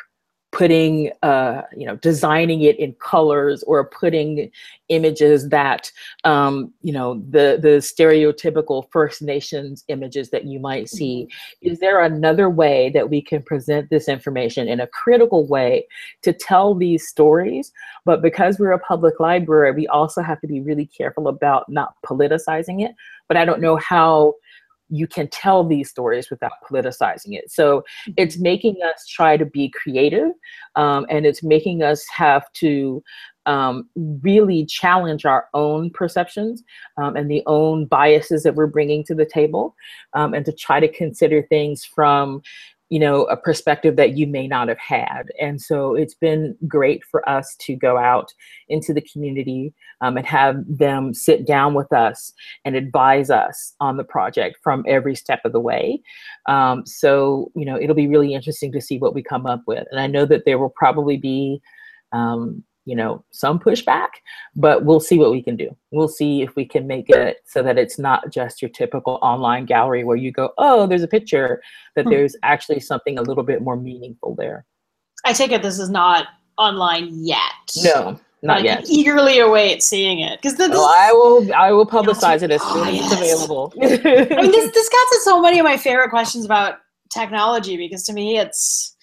putting 0.57 1.11
uh, 1.21 1.61
you 1.75 1.85
know 1.85 1.95
designing 1.97 2.61
it 2.61 2.79
in 2.79 2.91
colors 2.93 3.61
or 3.67 3.85
putting 3.85 4.49
images 4.89 5.49
that 5.49 5.91
um, 6.23 6.73
you 6.81 6.91
know 6.91 7.21
the 7.29 7.59
the 7.61 7.77
stereotypical 7.77 8.85
first 8.91 9.21
nations 9.21 9.83
images 9.87 10.31
that 10.31 10.45
you 10.45 10.59
might 10.59 10.89
see. 10.89 11.27
Mm-hmm. 11.27 11.71
is 11.71 11.79
there 11.79 12.03
another 12.03 12.49
way 12.49 12.89
that 12.89 13.07
we 13.07 13.21
can 13.21 13.43
present 13.43 13.89
this 13.91 14.09
information 14.09 14.67
in 14.67 14.79
a 14.79 14.87
critical 14.87 15.45
way 15.45 15.85
to 16.23 16.33
tell 16.33 16.73
these 16.73 17.07
stories? 17.07 17.71
But 18.03 18.23
because 18.23 18.57
we're 18.57 18.71
a 18.71 18.79
public 18.79 19.19
library 19.19 19.73
we 19.73 19.87
also 19.87 20.23
have 20.23 20.41
to 20.41 20.47
be 20.47 20.59
really 20.59 20.87
careful 20.87 21.27
about 21.27 21.69
not 21.69 21.93
politicizing 22.03 22.83
it. 22.83 22.95
But 23.27 23.37
i 23.37 23.45
don't 23.45 23.61
know 23.61 23.75
how 23.75 24.33
you 24.89 25.07
can 25.07 25.27
tell 25.29 25.63
these 25.63 25.89
stories 25.89 26.29
without 26.29 26.53
politicizing 26.69 27.33
it. 27.33 27.51
So 27.51 27.79
mm-hmm. 27.79 28.13
it's 28.17 28.37
making 28.37 28.77
us 28.83 29.05
try 29.07 29.37
to 29.37 29.45
be 29.45 29.69
creative 29.69 30.31
um, 30.75 31.05
and 31.09 31.25
it's 31.25 31.43
making 31.43 31.83
us 31.83 32.05
have 32.09 32.51
to 32.53 33.03
um, 33.45 33.87
really 33.95 34.65
challenge 34.65 35.25
our 35.25 35.47
own 35.53 35.89
perceptions 35.89 36.63
um, 36.97 37.15
and 37.15 37.31
the 37.31 37.43
own 37.45 37.85
biases 37.85 38.43
that 38.43 38.55
we're 38.55 38.67
bringing 38.67 39.05
to 39.05 39.15
the 39.15 39.25
table 39.25 39.73
um, 40.13 40.33
and 40.33 40.45
to 40.45 40.51
try 40.51 40.79
to 40.81 40.87
consider 40.87 41.41
things 41.43 41.85
from 41.85 42.41
you 42.89 42.99
know 42.99 43.23
a 43.25 43.37
perspective 43.37 43.95
that 43.97 44.17
you 44.17 44.27
may 44.27 44.47
not 44.47 44.67
have 44.67 44.79
had. 44.79 45.23
And 45.39 45.61
so 45.61 45.95
it's 45.95 46.13
been 46.13 46.55
great 46.67 47.03
for 47.03 47.27
us 47.27 47.55
to 47.61 47.75
go 47.75 47.97
out 47.97 48.33
into 48.69 48.93
the 48.93 49.01
community 49.01 49.73
um, 50.01 50.17
and 50.17 50.25
have 50.25 50.63
them 50.67 51.13
sit 51.13 51.45
down 51.45 51.73
with 51.73 51.91
us 51.91 52.33
and 52.65 52.75
advise 52.75 53.29
us 53.29 53.73
on 53.79 53.97
the 53.97 54.03
project 54.03 54.57
from 54.63 54.85
every 54.87 55.15
step 55.15 55.41
of 55.43 55.51
the 55.51 55.59
way. 55.59 56.01
Um, 56.47 56.85
so 56.85 57.51
you 57.55 57.65
know 57.65 57.79
it'll 57.79 57.95
be 57.95 58.07
really 58.07 58.33
interesting 58.33 58.71
to 58.71 58.81
see 58.81 58.97
what 58.97 59.13
we 59.13 59.23
come 59.23 59.45
up 59.45 59.63
with. 59.67 59.85
And 59.91 59.99
i 59.99 60.07
know 60.07 60.25
that 60.25 60.45
there 60.45 60.59
will 60.59 60.73
probably 60.75 61.17
be 61.17 61.61
um, 62.13 62.63
you 62.87 62.95
know 62.95 63.23
some 63.31 63.59
pushback 63.59 64.07
but 64.55 64.85
we'll 64.85 65.01
see 65.01 65.19
what 65.19 65.29
we 65.29 65.43
can 65.43 65.57
do 65.57 65.75
we'll 65.91 66.07
see 66.07 66.41
if 66.41 66.55
we 66.55 66.65
can 66.65 66.87
make 66.87 67.09
it 67.09 67.37
so 67.45 67.61
that 67.61 67.77
it's 67.77 67.99
not 67.99 68.31
just 68.31 68.61
your 68.61 68.69
typical 68.69 69.19
online 69.21 69.65
gallery 69.65 70.05
where 70.05 70.15
you 70.15 70.31
go 70.31 70.51
oh 70.57 70.87
there's 70.87 71.03
a 71.03 71.07
picture 71.07 71.61
that 71.95 72.05
hmm. 72.05 72.11
there's 72.11 72.35
actually 72.43 72.79
something 72.79 73.19
a 73.19 73.21
little 73.21 73.43
bit 73.43 73.61
more 73.61 73.75
meaningful 73.75 74.33
there 74.35 74.65
i 75.25 75.33
take 75.33 75.51
it 75.51 75.61
this 75.61 75.79
is 75.79 75.89
not 75.89 76.27
online 76.57 77.09
yet 77.11 77.51
no 77.83 78.17
not 78.41 78.63
yet. 78.63 78.85
eagerly 78.87 79.39
await 79.39 79.83
seeing 79.83 80.19
it 80.19 80.39
because 80.41 80.55
oh, 80.59 80.95
I 80.95 81.11
will. 81.11 81.53
I 81.55 81.71
will 81.71 81.87
publicize 81.87 82.43
it 82.43 82.51
as 82.51 82.61
soon 82.61 82.77
oh, 82.77 82.83
as 82.83 82.93
yes. 82.93 83.11
it's 83.11 83.19
available. 83.19 83.73
I 83.81 83.87
mean, 83.87 84.51
this 84.51 84.71
this 84.73 84.89
got 84.89 85.07
to 85.09 85.19
so 85.23 85.41
many 85.41 85.57
of 85.57 85.63
my 85.63 85.75
favorite 85.75 86.11
questions 86.11 86.45
about 86.45 86.75
technology 87.11 87.77
because 87.77 88.03
to 88.03 88.13
me, 88.13 88.37
it's 88.37 88.95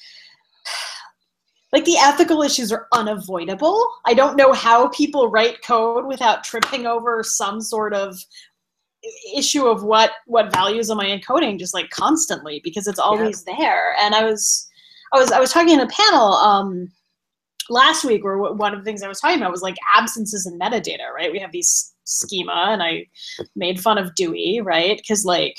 like 1.75 1.85
the 1.85 1.97
ethical 1.99 2.41
issues 2.43 2.70
are 2.70 2.87
unavoidable. 2.93 3.85
I 4.07 4.14
don't 4.14 4.37
know 4.37 4.53
how 4.53 4.89
people 4.91 5.29
write 5.29 5.61
code 5.61 6.07
without 6.07 6.45
tripping 6.45 6.87
over 6.87 7.25
some 7.25 7.61
sort 7.61 7.93
of 7.93 8.16
issue 9.35 9.66
of 9.66 9.83
what 9.83 10.12
what 10.27 10.53
values 10.53 10.89
am 10.89 11.01
I 11.01 11.07
encoding 11.07 11.59
just 11.59 11.75
like 11.75 11.91
constantly 11.91 12.61
because 12.62 12.87
it's 12.87 13.01
always 13.01 13.45
yeah. 13.45 13.57
there. 13.57 13.97
And 14.01 14.14
I 14.14 14.22
was 14.22 14.68
I 15.12 15.18
was 15.18 15.33
I 15.33 15.41
was 15.41 15.53
talking 15.53 15.75
in 15.75 15.81
a 15.81 15.89
panel 15.89 16.35
um 16.35 16.93
last 17.68 18.05
week 18.05 18.22
where 18.22 18.39
one 18.39 18.72
of 18.72 18.79
the 18.79 18.85
things 18.85 19.03
I 19.03 19.09
was 19.09 19.18
talking 19.18 19.39
about 19.39 19.51
was 19.51 19.62
like 19.62 19.77
absences 19.97 20.47
in 20.47 20.57
metadata, 20.57 21.11
right? 21.12 21.33
We 21.33 21.41
have 21.41 21.51
these 21.51 21.93
schema 22.05 22.68
and 22.68 22.85
I 22.85 23.09
made 23.57 23.81
fun 23.81 23.99
of 23.99 24.14
Dewey, 24.14 24.61
right? 24.62 24.97
Because 24.97 25.25
like 25.25 25.59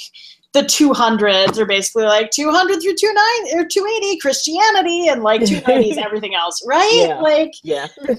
the 0.56 0.62
200s 0.62 1.58
are 1.58 1.66
basically 1.66 2.06
like 2.06 2.32
200 2.32 2.82
through 2.82 2.96
29 2.96 3.60
or 3.60 3.68
280 3.68 4.18
Christianity 4.20 5.10
and 5.10 5.22
like 5.22 5.42
290 5.42 5.92
is 5.92 5.98
everything 5.98 6.34
else, 6.34 6.66
right? 6.66 6.90
Yeah. 6.94 7.20
Like 7.20 7.52
yeah. 7.62 7.88
and 8.08 8.18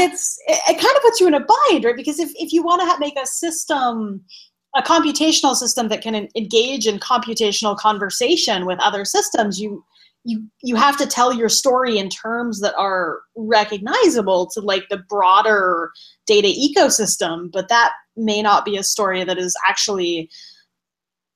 it's 0.00 0.36
it, 0.48 0.58
it, 0.68 0.80
kind 0.80 0.96
of 0.96 1.02
puts 1.02 1.20
you 1.20 1.28
in 1.28 1.34
a 1.34 1.40
bind, 1.40 1.84
right? 1.84 1.94
Because 1.94 2.18
if 2.18 2.32
if 2.34 2.52
you 2.52 2.64
want 2.64 2.82
to 2.82 2.86
ha- 2.86 2.96
make 2.98 3.16
a 3.16 3.24
system 3.24 4.20
a 4.74 4.82
computational 4.82 5.54
system 5.54 5.86
that 5.88 6.02
can 6.02 6.28
engage 6.34 6.88
in 6.88 6.98
computational 6.98 7.76
conversation 7.76 8.66
with 8.66 8.80
other 8.80 9.04
systems, 9.04 9.60
you 9.60 9.84
you 10.24 10.46
you 10.62 10.76
have 10.76 10.96
to 10.96 11.06
tell 11.06 11.32
your 11.32 11.48
story 11.48 11.98
in 11.98 12.08
terms 12.08 12.60
that 12.60 12.74
are 12.76 13.20
recognizable 13.36 14.48
to 14.48 14.60
like 14.60 14.88
the 14.88 14.98
broader 15.08 15.90
data 16.26 16.48
ecosystem 16.48 17.50
but 17.52 17.68
that 17.68 17.92
may 18.16 18.42
not 18.42 18.64
be 18.64 18.76
a 18.76 18.82
story 18.82 19.24
that 19.24 19.38
is 19.38 19.56
actually 19.66 20.30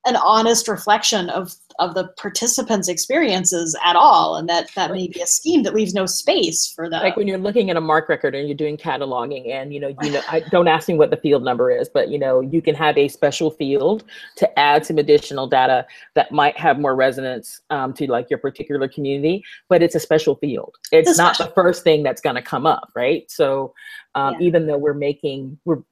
an 0.07 0.17
honest 0.17 0.69
reflection 0.69 1.29
of 1.31 1.55
of 1.79 1.95
the 1.95 2.09
participants' 2.17 2.89
experiences 2.89 3.77
at 3.85 3.97
all, 3.97 4.37
and 4.37 4.49
that 4.49 4.71
that 4.75 4.91
may 4.93 5.09
be 5.09 5.21
a 5.21 5.27
scheme 5.27 5.63
that 5.63 5.75
leaves 5.75 5.93
no 5.93 6.07
space 6.07 6.73
for 6.75 6.89
that. 6.89 7.03
Like 7.03 7.17
when 7.17 7.29
you're 7.29 7.39
looking 7.39 7.71
at 7.71 7.77
a 7.77 7.81
MARC 7.81 8.09
record 8.09 8.35
and 8.35 8.49
you're 8.49 8.57
doing 8.57 8.77
cataloging, 8.77 9.51
and 9.51 9.75
you 9.75 9.81
know, 9.81 9.95
you 10.03 10.13
know, 10.13 10.23
I 10.29 10.41
don't 10.51 10.69
ask 10.69 10.89
me 10.89 10.95
what 10.95 11.11
the 11.11 11.17
field 11.17 11.45
number 11.45 11.71
is, 11.71 11.89
but 11.89 12.09
you 12.09 12.19
know, 12.19 12.41
you 12.41 12.63
can 12.63 12.75
have 12.75 12.97
a 12.97 13.09
special 13.09 13.51
field 13.51 14.05
to 14.37 14.59
add 14.59 14.87
some 14.87 14.99
additional 14.99 15.47
data 15.47 15.87
that 16.15 16.33
might 16.33 16.57
have 16.57 16.79
more 16.79 16.95
resonance 16.95 17.61
um, 17.71 17.93
to 17.95 18.11
like 18.11 18.31
your 18.31 18.39
particular 18.39 18.89
community, 18.89 19.45
but 19.69 19.83
it's 19.83 19.95
a 19.95 20.01
special 20.01 20.37
field. 20.37 20.77
It's, 20.93 21.11
it's 21.11 21.19
not 21.19 21.37
the 21.37 21.53
first 21.55 21.85
thing 21.85 22.03
that's 22.03 22.23
going 22.23 22.37
to 22.37 22.43
come 22.43 22.67
up, 22.67 22.91
right? 22.95 23.31
So 23.31 23.75
um, 24.15 24.35
yeah. 24.35 24.47
even 24.47 24.67
though 24.67 24.79
we're 24.79 24.95
making 24.95 25.59
we're 25.65 25.83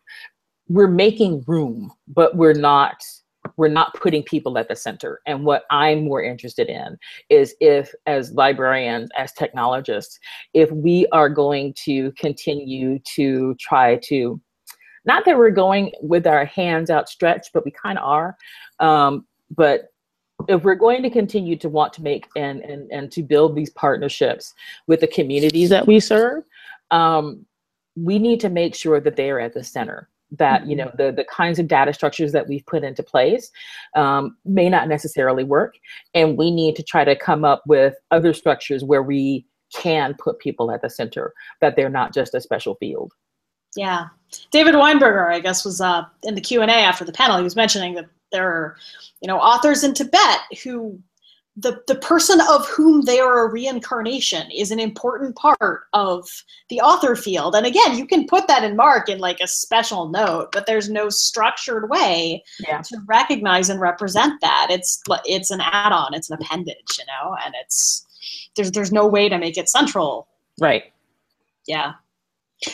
we're 0.69 0.89
making 0.89 1.45
room, 1.47 1.93
but 2.09 2.37
we're 2.37 2.55
not 2.55 3.05
we're 3.57 3.69
not 3.69 3.95
putting 3.95 4.23
people 4.23 4.59
at 4.59 4.69
the 4.69 4.77
center. 4.77 5.21
And 5.27 5.45
what 5.45 5.65
I'm 5.71 6.05
more 6.05 6.23
interested 6.23 6.69
in 6.69 6.99
is 7.29 7.55
if, 7.61 7.93
as 8.07 8.33
librarians, 8.33 9.11
as 9.17 9.33
technologists, 9.33 10.19
if 10.55 10.71
we 10.71 11.07
are 11.13 11.29
going 11.29 11.75
to 11.85 12.13
continue 12.13 12.99
to 13.15 13.55
try 13.61 13.97
to, 14.05 14.41
not 15.05 15.25
that 15.25 15.37
we're 15.37 15.51
going 15.51 15.93
with 16.01 16.27
our 16.27 16.45
hands 16.45 16.91
outstretched, 16.91 17.51
but 17.53 17.65
we 17.65 17.71
kind 17.71 17.99
of 17.99 18.05
are, 18.05 18.37
um, 18.81 19.27
but 19.51 19.89
if 20.49 20.63
we're 20.63 20.75
going 20.75 21.03
to 21.03 21.11
continue 21.11 21.57
to 21.57 21.69
want 21.69 21.93
to 21.93 22.03
make 22.03 22.27
and, 22.37 22.61
and, 22.63 22.91
and 22.91 23.13
to 23.13 23.23
build 23.23 23.55
these 23.55 23.71
partnerships 23.71 24.53
with 24.87 25.01
the 25.01 25.07
communities 25.07 25.71
that 25.71 25.87
we 25.87 26.01
serve, 26.01 26.43
um, 26.91 27.47
we 27.97 28.19
need 28.19 28.41
to 28.41 28.49
make 28.49 28.75
sure 28.75 29.01
that 29.01 29.17
they 29.17 29.31
are 29.31 29.39
at 29.39 29.55
the 29.55 29.63
center 29.63 30.09
that 30.33 30.67
you 30.67 30.75
know 30.77 30.87
mm-hmm. 30.87 31.03
the 31.03 31.13
the 31.13 31.25
kinds 31.25 31.59
of 31.59 31.69
data 31.69 31.93
structures 31.93 32.33
that 32.33 32.49
we've 32.49 32.67
put 32.67 32.83
into 32.85 33.03
place 33.03 33.51
um, 33.95 34.37
may 34.45 34.69
not 34.69 34.89
necessarily 34.89 35.45
work. 35.45 35.77
And 36.15 36.37
we 36.37 36.51
need 36.51 36.77
to 36.77 36.83
try 36.83 37.05
to 37.05 37.17
come 37.17 37.45
up 37.45 37.63
with 37.67 37.95
other 38.11 38.33
structures 38.33 38.85
where 38.85 39.03
we 39.03 39.47
can 39.75 40.15
put 40.19 40.39
people 40.39 40.71
at 40.71 40.83
the 40.83 40.91
center 40.91 41.33
that 41.61 41.77
they're 41.77 41.89
not 41.89 42.15
just 42.15 42.35
a 42.35 42.41
special 42.41 42.77
field. 42.77 43.13
Yeah. 43.77 44.07
David 44.51 44.75
weinberger 44.75 45.31
i 45.31 45.39
guess 45.39 45.65
was 45.65 45.81
uh, 45.81 46.05
in 46.25 46.35
the 46.35 46.41
q&a 46.41 46.67
after 46.67 47.05
the 47.05 47.13
panel 47.13 47.37
he 47.37 47.45
was 47.45 47.57
mentioning 47.57 47.95
that 47.95 48.07
there 48.33 48.49
are 48.49 48.77
you 49.21 49.29
know 49.29 49.39
authors 49.39 49.85
in 49.85 49.95
tibet 49.95 50.41
who 50.65 50.99
the, 51.57 51.81
the 51.87 51.95
person 51.95 52.41
of 52.51 52.67
whom 52.67 53.03
they 53.03 53.21
are 53.21 53.47
a 53.47 53.51
reincarnation 53.51 54.51
is 54.51 54.73
an 54.73 54.81
important 54.81 55.37
part 55.37 55.85
of 55.93 56.29
the 56.69 56.81
author 56.81 57.15
field. 57.15 57.55
And 57.55 57.65
again, 57.65 57.97
you 57.97 58.07
can 58.07 58.27
put 58.27 58.49
that 58.49 58.65
in 58.65 58.75
MARC 58.75 59.09
in 59.09 59.19
like 59.19 59.39
a 59.41 59.47
special 59.47 60.09
note, 60.09 60.49
but 60.53 60.67
there's 60.67 60.91
no 60.91 61.09
structured 61.11 61.89
way 61.89 62.43
yeah. 62.59 62.83
to 62.83 62.99
recognize 63.07 63.71
and 63.71 63.81
represent 63.81 64.41
that. 64.41 64.67
It's 64.71 65.01
it's 65.25 65.53
an 65.53 65.61
add-on, 65.61 66.13
it's 66.13 66.29
an 66.29 66.39
appendage, 66.41 66.99
you 66.99 67.05
know, 67.07 67.37
and 67.45 67.55
it's 67.63 68.05
there's 68.57 68.73
there's 68.73 68.93
no 68.93 69.07
way 69.07 69.29
to 69.29 69.39
make 69.39 69.57
it 69.57 69.69
central. 69.69 70.27
Right. 70.61 70.93
Yeah. 71.69 71.93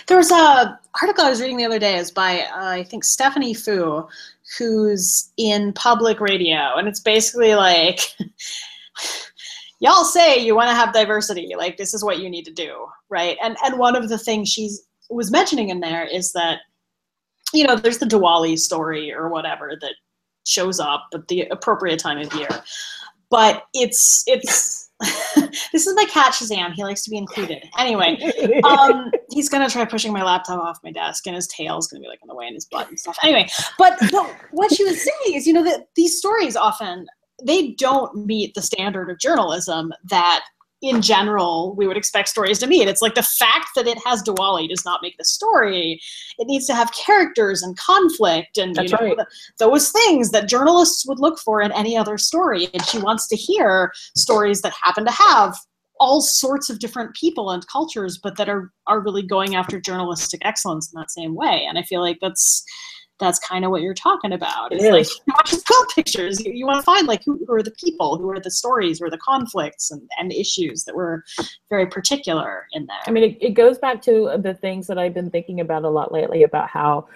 There 0.07 0.17
was 0.17 0.31
a 0.31 0.79
article 1.01 1.25
I 1.25 1.31
was 1.31 1.41
reading 1.41 1.57
the 1.57 1.65
other 1.65 1.79
day 1.79 1.97
is 1.97 2.11
by 2.11 2.43
uh, 2.43 2.69
I 2.69 2.85
think 2.85 3.05
Stephanie 3.05 3.55
Foo, 3.55 4.09
who's 4.57 5.31
in 5.37 5.73
public 5.75 6.21
radio, 6.21 6.77
and 6.77 6.89
it's 6.89 7.01
basically 7.01 7.55
like 7.55 8.01
y'all 9.81 10.05
say 10.05 10.39
you 10.39 10.55
want 10.55 10.69
to 10.69 10.75
have 10.75 10.93
diversity 10.93 11.53
like 11.57 11.77
this 11.77 11.95
is 11.95 12.05
what 12.05 12.21
you 12.21 12.29
need 12.31 12.45
to 12.45 12.53
do 12.53 12.87
right 13.09 13.37
and 13.43 13.57
and 13.65 13.79
one 13.79 13.97
of 13.97 14.09
the 14.09 14.19
things 14.19 14.49
she's 14.49 14.83
was 15.09 15.31
mentioning 15.31 15.71
in 15.71 15.81
there 15.81 16.05
is 16.05 16.33
that 16.33 16.61
you 17.53 17.67
know 17.67 17.77
there's 17.77 17.99
the 17.99 18.07
Diwali 18.07 18.59
story 18.59 19.13
or 19.13 19.29
whatever 19.29 19.73
that 19.81 19.95
shows 20.47 20.81
up 20.81 21.09
at 21.15 21.27
the 21.29 21.43
appropriate 21.51 21.99
time 21.99 22.19
of 22.19 22.33
year 22.35 22.49
but 23.31 23.65
it's 23.75 24.25
it's 24.27 24.91
this 25.73 25.87
is 25.87 25.95
my 25.95 26.05
cat 26.05 26.33
Shazam. 26.33 26.75
He 26.75 26.85
likes 26.85 27.03
to 27.05 27.11
be 27.11 27.17
included. 27.17 27.67
Anyway, 27.79 28.19
um, 28.65 29.11
he's 29.31 29.49
gonna 29.49 29.71
try 29.71 29.85
pushing 29.87 30.13
my 30.13 30.23
laptop 30.23 30.63
off 30.63 30.79
my 30.85 30.93
desk, 30.93 31.27
and 31.27 31.35
his 31.35 31.47
tail 31.47 31.79
is 31.79 31.87
gonna 31.87 32.03
be 32.03 32.09
like 32.09 32.21
in 32.21 32.29
the 32.29 32.35
way, 32.35 32.47
and 32.47 32.55
his 32.55 32.67
butt 32.67 32.89
and 32.89 33.01
stuff. 33.01 33.17
Anyway, 33.23 33.49
but, 33.79 33.97
but 34.13 34.31
what 34.51 34.73
she 34.75 34.85
was 34.85 35.01
saying 35.01 35.37
is, 35.37 35.47
you 35.47 35.55
know, 35.55 35.65
that 35.65 35.89
these 35.97 36.19
stories 36.19 36.55
often 36.55 37.07
they 37.45 37.73
don't 37.73 38.27
meet 38.27 38.55
the 38.55 38.63
standard 38.63 39.11
of 39.11 39.19
journalism 39.19 39.93
that 40.05 40.45
in 40.83 41.03
general 41.03 41.75
we 41.77 41.87
would 41.87 41.97
expect 41.97 42.29
stories 42.29 42.59
to 42.59 42.67
meet. 42.67 42.89
It's 42.89 43.03
like 43.03 43.15
the 43.15 43.23
fact 43.23 43.69
that 43.77 43.87
it 43.87 43.99
has 44.05 44.23
Diwali 44.23 44.69
does 44.69 44.85
not 44.85 45.03
make 45.03 45.17
the 45.19 45.25
story. 45.25 46.01
It 46.39 46.47
needs 46.47 46.67
to 46.67 46.75
have 46.75 46.93
characters 46.93 47.63
and 47.63 47.77
conflict 47.77 48.57
and 48.57 48.77
you 48.77 48.89
know, 48.89 49.15
right. 49.17 49.27
those 49.59 49.91
things 49.91 50.31
that 50.31 50.49
journalists 50.49 51.07
would 51.07 51.21
look 51.21 51.39
for 51.39 51.61
in 51.61 51.73
any 51.73 51.97
other 51.97 52.17
story. 52.17 52.69
And 52.73 52.85
she 52.87 52.99
wants 52.99 53.29
to 53.29 53.37
hear 53.37 53.93
stories 54.17 54.63
that 54.63 54.73
happen 54.73 55.05
to 55.05 55.13
have 55.13 55.55
all 55.99 56.23
sorts 56.23 56.71
of 56.71 56.79
different 56.79 57.15
people 57.15 57.51
and 57.51 57.67
cultures, 57.69 58.19
but 58.23 58.37
that 58.39 58.49
are 58.49 58.73
are 58.87 59.01
really 59.01 59.23
going 59.23 59.55
after 59.55 59.79
journalistic 59.79 60.41
excellence 60.45 60.91
in 60.91 60.99
that 60.99 61.11
same 61.11 61.35
way. 61.35 61.67
And 61.69 61.79
I 61.79 61.83
feel 61.83 62.01
like 62.01 62.19
that's 62.23 62.65
that's 63.21 63.39
kind 63.39 63.65
of 63.65 63.71
what 63.71 63.83
you're 63.83 63.95
talking 63.95 64.33
about. 64.33 64.73
It's 64.73 64.83
It 64.83 64.93
like 64.93 65.03
is. 65.03 65.21
you 65.27 65.33
want 65.33 65.47
just 65.47 65.67
quilt 65.67 65.89
pictures. 65.95 66.45
You, 66.45 66.53
you 66.53 66.67
want 66.67 66.79
to 66.81 66.83
find 66.83 67.07
like 67.07 67.23
who, 67.25 67.39
who 67.47 67.53
are 67.55 67.63
the 67.63 67.71
people, 67.73 68.17
who 68.19 68.29
are 68.31 68.41
the 68.41 68.51
stories, 68.51 68.99
who 68.99 69.07
are 69.07 69.11
the 69.11 69.19
conflicts 69.19 69.91
and, 69.91 70.03
and 70.19 70.33
issues 70.33 70.85
that 70.85 70.95
were 70.95 71.25
very 71.69 71.87
particular 71.87 72.67
in 72.73 72.87
there. 72.87 73.01
I 73.07 73.11
mean, 73.11 73.25
it, 73.25 73.39
it 73.41 73.51
goes 73.51 73.79
back 73.79 74.03
to 74.03 74.39
the 74.43 74.55
things 74.55 74.87
that 74.89 74.99
I've 74.99 75.15
been 75.15 75.31
thinking 75.31 75.61
about 75.61 75.85
a 75.85 75.91
lot 75.91 76.13
lately 76.13 76.43
about 76.43 76.69
how 76.69 77.07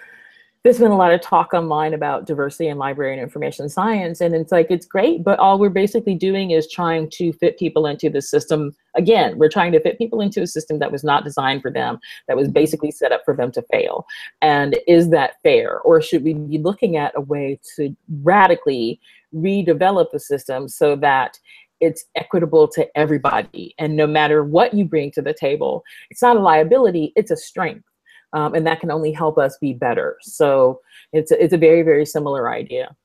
there's 0.65 0.79
been 0.79 0.89
a 0.89 0.97
lot 0.97 1.13
of 1.13 1.21
talk 1.21 1.53
online 1.53 1.93
about 1.93 2.25
diversity 2.25 2.69
in 2.69 2.79
library 2.79 3.13
and 3.13 3.21
information 3.21 3.69
science. 3.69 4.19
And 4.19 4.33
it's 4.33 4.51
like, 4.51 4.71
it's 4.71 4.87
great, 4.87 5.23
but 5.23 5.37
all 5.37 5.59
we're 5.59 5.69
basically 5.69 6.15
doing 6.15 6.49
is 6.49 6.67
trying 6.67 7.07
to 7.11 7.31
fit 7.33 7.59
people 7.59 7.85
into 7.85 8.09
the 8.09 8.19
system. 8.19 8.75
Again, 8.95 9.37
we're 9.37 9.47
trying 9.47 9.73
to 9.73 9.79
fit 9.79 9.99
people 9.99 10.21
into 10.21 10.41
a 10.41 10.47
system 10.47 10.79
that 10.79 10.91
was 10.91 11.03
not 11.03 11.23
designed 11.23 11.61
for 11.61 11.69
them, 11.69 11.99
that 12.27 12.35
was 12.35 12.47
basically 12.47 12.89
set 12.89 13.11
up 13.11 13.21
for 13.25 13.35
them 13.35 13.51
to 13.51 13.61
fail. 13.71 14.07
And 14.41 14.75
is 14.87 15.11
that 15.11 15.35
fair? 15.43 15.81
Or 15.81 16.01
should 16.01 16.23
we 16.23 16.33
be 16.33 16.57
looking 16.57 16.97
at 16.97 17.13
a 17.15 17.21
way 17.21 17.59
to 17.75 17.95
radically 18.23 18.99
redevelop 19.35 20.09
the 20.09 20.19
system 20.19 20.67
so 20.67 20.95
that 20.95 21.37
it's 21.79 22.05
equitable 22.15 22.67
to 22.69 22.87
everybody. 22.97 23.75
And 23.77 23.95
no 23.95 24.07
matter 24.07 24.43
what 24.43 24.73
you 24.73 24.83
bring 24.83 25.11
to 25.11 25.21
the 25.21 25.33
table, 25.33 25.83
it's 26.09 26.23
not 26.23 26.37
a 26.37 26.39
liability, 26.39 27.13
it's 27.15 27.29
a 27.29 27.37
strength. 27.37 27.85
Um, 28.33 28.53
and 28.53 28.65
that 28.67 28.79
can 28.79 28.91
only 28.91 29.11
help 29.11 29.37
us 29.37 29.57
be 29.57 29.73
better. 29.73 30.17
So 30.21 30.81
it's 31.13 31.31
a, 31.31 31.41
it's 31.43 31.53
a 31.53 31.57
very, 31.57 31.83
very 31.83 32.05
similar 32.05 32.49
idea. 32.49 32.95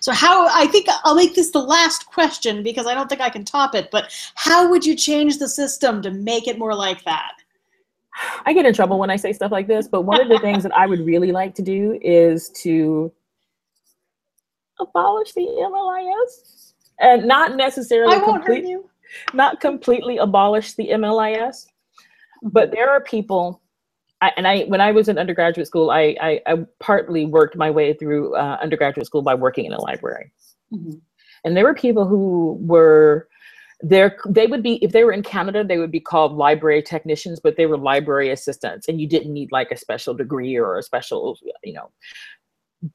So 0.00 0.12
how 0.12 0.48
I 0.48 0.66
think 0.66 0.86
I'll 1.04 1.14
make 1.14 1.34
this 1.34 1.50
the 1.50 1.62
last 1.62 2.06
question 2.06 2.62
because 2.62 2.86
I 2.86 2.94
don't 2.94 3.08
think 3.08 3.20
I 3.20 3.30
can 3.30 3.44
top 3.44 3.74
it, 3.74 3.90
but 3.90 4.12
how 4.34 4.68
would 4.68 4.84
you 4.84 4.96
change 4.96 5.38
the 5.38 5.48
system 5.48 6.02
to 6.02 6.10
make 6.10 6.48
it 6.48 6.58
more 6.58 6.74
like 6.74 7.04
that? 7.04 7.32
I 8.44 8.52
get 8.52 8.66
in 8.66 8.74
trouble 8.74 8.98
when 8.98 9.10
I 9.10 9.16
say 9.16 9.32
stuff 9.32 9.52
like 9.52 9.68
this, 9.68 9.86
but 9.86 10.02
one 10.02 10.20
of 10.20 10.28
the 10.28 10.38
things 10.42 10.62
that 10.64 10.76
I 10.76 10.86
would 10.86 11.00
really 11.00 11.32
like 11.32 11.54
to 11.56 11.62
do 11.62 11.98
is 12.02 12.50
to 12.62 13.12
abolish 14.80 15.32
the 15.32 15.42
MLIS 15.42 16.72
and 17.00 17.26
not 17.26 17.56
necessarily 17.56 18.14
I 18.16 18.18
won't 18.18 18.42
hurt 18.42 18.56
complete- 18.56 18.68
you. 18.68 18.88
not 19.34 19.60
completely 19.60 20.18
abolish 20.18 20.74
the 20.74 20.88
MLIS, 20.88 21.66
but 22.42 22.70
there 22.72 22.90
are 22.90 23.00
people. 23.00 23.62
I, 24.22 24.32
and 24.36 24.46
I, 24.48 24.62
when 24.64 24.80
I 24.80 24.92
was 24.92 25.08
in 25.08 25.18
undergraduate 25.18 25.66
school, 25.66 25.90
I, 25.90 26.16
I, 26.20 26.40
I 26.46 26.54
partly 26.80 27.24
worked 27.26 27.56
my 27.56 27.70
way 27.70 27.94
through 27.94 28.34
uh, 28.36 28.58
undergraduate 28.62 29.06
school 29.06 29.22
by 29.22 29.34
working 29.34 29.64
in 29.66 29.72
a 29.72 29.80
library. 29.80 30.32
Mhm. 30.72 31.00
And 31.44 31.56
there 31.56 31.64
were 31.64 31.74
people 31.74 32.06
who 32.06 32.58
were 32.60 33.28
there. 33.80 34.18
They 34.28 34.46
would 34.46 34.62
be 34.62 34.74
if 34.84 34.92
they 34.92 35.04
were 35.04 35.12
in 35.12 35.22
Canada, 35.22 35.64
they 35.64 35.78
would 35.78 35.90
be 35.92 36.00
called 36.00 36.32
library 36.34 36.82
technicians, 36.82 37.40
but 37.40 37.56
they 37.56 37.66
were 37.66 37.78
library 37.78 38.30
assistants, 38.30 38.88
and 38.88 39.00
you 39.00 39.08
didn't 39.08 39.32
need 39.32 39.50
like 39.52 39.70
a 39.70 39.76
special 39.76 40.14
degree 40.14 40.56
or 40.56 40.78
a 40.78 40.82
special, 40.82 41.38
you 41.64 41.72
know, 41.72 41.90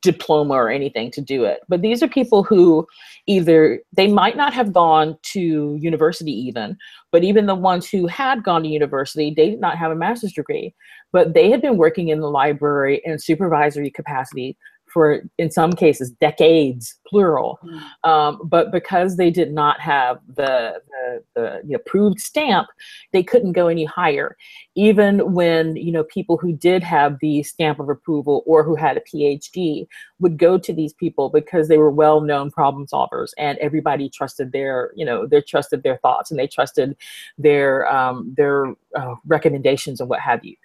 diploma 0.01 0.53
or 0.53 0.69
anything 0.69 1.11
to 1.11 1.21
do 1.21 1.43
it. 1.45 1.61
But 1.69 1.81
these 1.81 2.03
are 2.03 2.07
people 2.07 2.43
who 2.43 2.87
either 3.27 3.81
they 3.95 4.07
might 4.07 4.37
not 4.37 4.53
have 4.53 4.73
gone 4.73 5.17
to 5.33 5.77
university 5.79 6.31
even, 6.31 6.77
but 7.11 7.23
even 7.23 7.45
the 7.45 7.55
ones 7.55 7.89
who 7.89 8.07
had 8.07 8.43
gone 8.43 8.63
to 8.63 8.69
university, 8.69 9.33
they 9.35 9.49
did 9.51 9.59
not 9.59 9.77
have 9.77 9.91
a 9.91 9.95
master's 9.95 10.33
degree, 10.33 10.73
but 11.15 11.33
they 11.33 11.49
had 11.49 11.61
been 11.61 11.77
working 11.77 12.09
in 12.09 12.19
the 12.19 12.29
library 12.29 13.01
in 13.05 13.17
supervisory 13.17 13.89
capacity 13.89 14.57
for 14.95 15.21
in 15.37 15.51
some 15.51 15.73
cases 15.73 16.11
decades 16.21 16.95
plural. 17.05 17.59
Mm. 17.61 18.09
um, 18.09 18.39
but 18.45 18.71
because 18.71 19.17
they 19.17 19.29
did 19.29 19.51
not 19.51 19.81
have 19.81 20.19
the, 20.35 20.81
the, 20.89 21.23
the, 21.35 21.61
the 21.65 21.73
approved 21.73 22.21
stamp 22.21 22.67
they 23.11 23.21
couldn't 23.21 23.51
go 23.51 23.67
any 23.67 23.83
higher. 23.83 24.37
Even 24.75 25.33
when 25.33 25.75
you 25.75 25.91
know 25.91 26.05
people 26.05 26.37
who 26.37 26.53
did 26.53 26.81
have 26.81 27.17
the 27.19 27.43
stamp 27.43 27.81
of 27.81 27.89
approval 27.89 28.41
or 28.45 28.63
who 28.63 28.75
had 28.75 28.95
a 28.95 29.01
phd 29.01 29.85
would 30.19 30.37
go 30.37 30.57
to 30.57 30.71
these 30.73 30.93
people 30.93 31.29
because 31.29 31.67
they 31.67 31.77
were 31.77 31.91
well-known 31.91 32.49
problem 32.49 32.87
solvers 32.87 33.31
and 33.37 33.57
everybody 33.57 34.09
trusted 34.09 34.53
their 34.53 34.91
you 34.95 35.05
know 35.05 35.27
they 35.27 35.41
trusted 35.41 35.83
their 35.83 35.97
thoughts 35.97 36.31
and 36.31 36.39
they 36.39 36.47
trusted 36.47 36.95
their 37.37 37.85
um, 37.93 38.33
their 38.37 38.73
uh, 38.95 39.15
recommendations 39.25 39.99
and 39.99 40.09
what 40.09 40.21
have 40.21 40.45
you. 40.45 40.55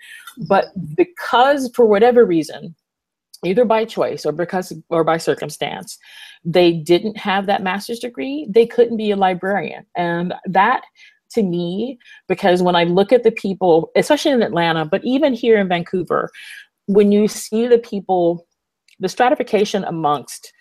But 0.48 0.66
because 0.94 1.68
for 1.74 1.84
whatever 1.86 2.24
reason 2.24 2.76
either 3.44 3.64
by 3.64 3.84
choice 3.84 4.26
or 4.26 4.32
because 4.32 4.72
or 4.88 5.04
by 5.04 5.16
circumstance 5.16 5.98
they 6.44 6.72
didn't 6.72 7.16
have 7.16 7.46
that 7.46 7.62
master's 7.62 7.98
degree 7.98 8.46
they 8.50 8.66
couldn't 8.66 8.96
be 8.96 9.10
a 9.10 9.16
librarian. 9.16 9.84
And 9.96 10.34
that 10.46 10.82
to 11.30 11.42
me 11.42 11.98
because 12.28 12.62
when 12.62 12.74
i 12.74 12.84
look 12.84 13.12
at 13.12 13.22
the 13.22 13.30
people 13.30 13.90
especially 13.94 14.32
in 14.32 14.42
atlanta 14.42 14.84
but 14.84 15.04
even 15.04 15.32
here 15.32 15.58
in 15.58 15.68
vancouver 15.68 16.28
when 16.86 17.12
you 17.12 17.28
see 17.28 17.68
the 17.68 17.78
people 17.78 18.46
the 18.98 19.08
stratification 19.08 19.84
amongst 19.84 20.52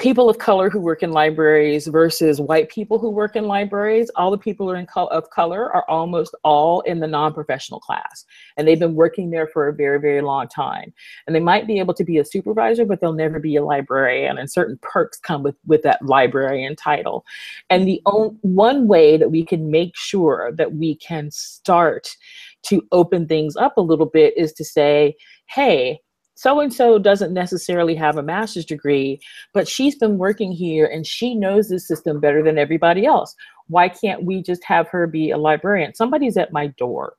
people 0.00 0.30
of 0.30 0.38
color 0.38 0.70
who 0.70 0.80
work 0.80 1.02
in 1.02 1.12
libraries 1.12 1.86
versus 1.86 2.40
white 2.40 2.70
people 2.70 2.98
who 2.98 3.10
work 3.10 3.36
in 3.36 3.44
libraries 3.44 4.10
all 4.16 4.30
the 4.30 4.38
people 4.38 4.66
who 4.66 4.72
are 4.72 4.76
in 4.76 4.86
of 4.94 5.28
color 5.28 5.70
are 5.72 5.84
almost 5.88 6.34
all 6.42 6.80
in 6.82 7.00
the 7.00 7.06
non-professional 7.06 7.80
class. 7.80 8.24
And 8.56 8.66
they've 8.66 8.78
been 8.78 8.94
working 8.94 9.30
there 9.30 9.46
for 9.46 9.68
a 9.68 9.74
very 9.74 10.00
very 10.00 10.22
long 10.22 10.48
time. 10.48 10.92
And 11.26 11.36
they 11.36 11.40
might 11.40 11.66
be 11.66 11.78
able 11.78 11.94
to 11.94 12.04
be 12.04 12.16
a 12.16 12.24
supervisor 12.24 12.86
but 12.86 13.00
they'll 13.00 13.12
never 13.12 13.38
be 13.38 13.56
a 13.56 13.64
librarian. 13.64 14.38
And 14.38 14.50
certain 14.50 14.78
perks 14.80 15.18
come 15.18 15.42
with 15.42 15.56
with 15.66 15.82
that 15.82 16.04
librarian 16.04 16.76
title. 16.76 17.24
And 17.68 17.86
the 17.86 18.00
on, 18.06 18.38
one 18.40 18.88
way 18.88 19.18
that 19.18 19.30
we 19.30 19.44
can 19.44 19.70
make 19.70 19.96
sure 19.96 20.50
that 20.56 20.72
we 20.72 20.96
can 20.96 21.30
start 21.30 22.16
to 22.62 22.82
open 22.90 23.26
things 23.26 23.54
up 23.56 23.76
a 23.76 23.82
little 23.82 24.06
bit 24.06 24.36
is 24.36 24.52
to 24.54 24.64
say 24.64 25.14
hey 25.46 26.00
so 26.40 26.58
and 26.60 26.72
so 26.72 26.98
doesn't 26.98 27.34
necessarily 27.34 27.94
have 27.94 28.16
a 28.16 28.22
master's 28.22 28.64
degree, 28.64 29.20
but 29.52 29.68
she's 29.68 29.94
been 29.94 30.16
working 30.16 30.50
here 30.50 30.86
and 30.86 31.06
she 31.06 31.34
knows 31.34 31.68
this 31.68 31.86
system 31.86 32.18
better 32.18 32.42
than 32.42 32.56
everybody 32.56 33.04
else. 33.04 33.36
Why 33.66 33.90
can't 33.90 34.24
we 34.24 34.42
just 34.42 34.64
have 34.64 34.88
her 34.88 35.06
be 35.06 35.32
a 35.32 35.36
librarian? 35.36 35.94
Somebody's 35.94 36.38
at 36.38 36.50
my 36.50 36.68
door. 36.78 37.12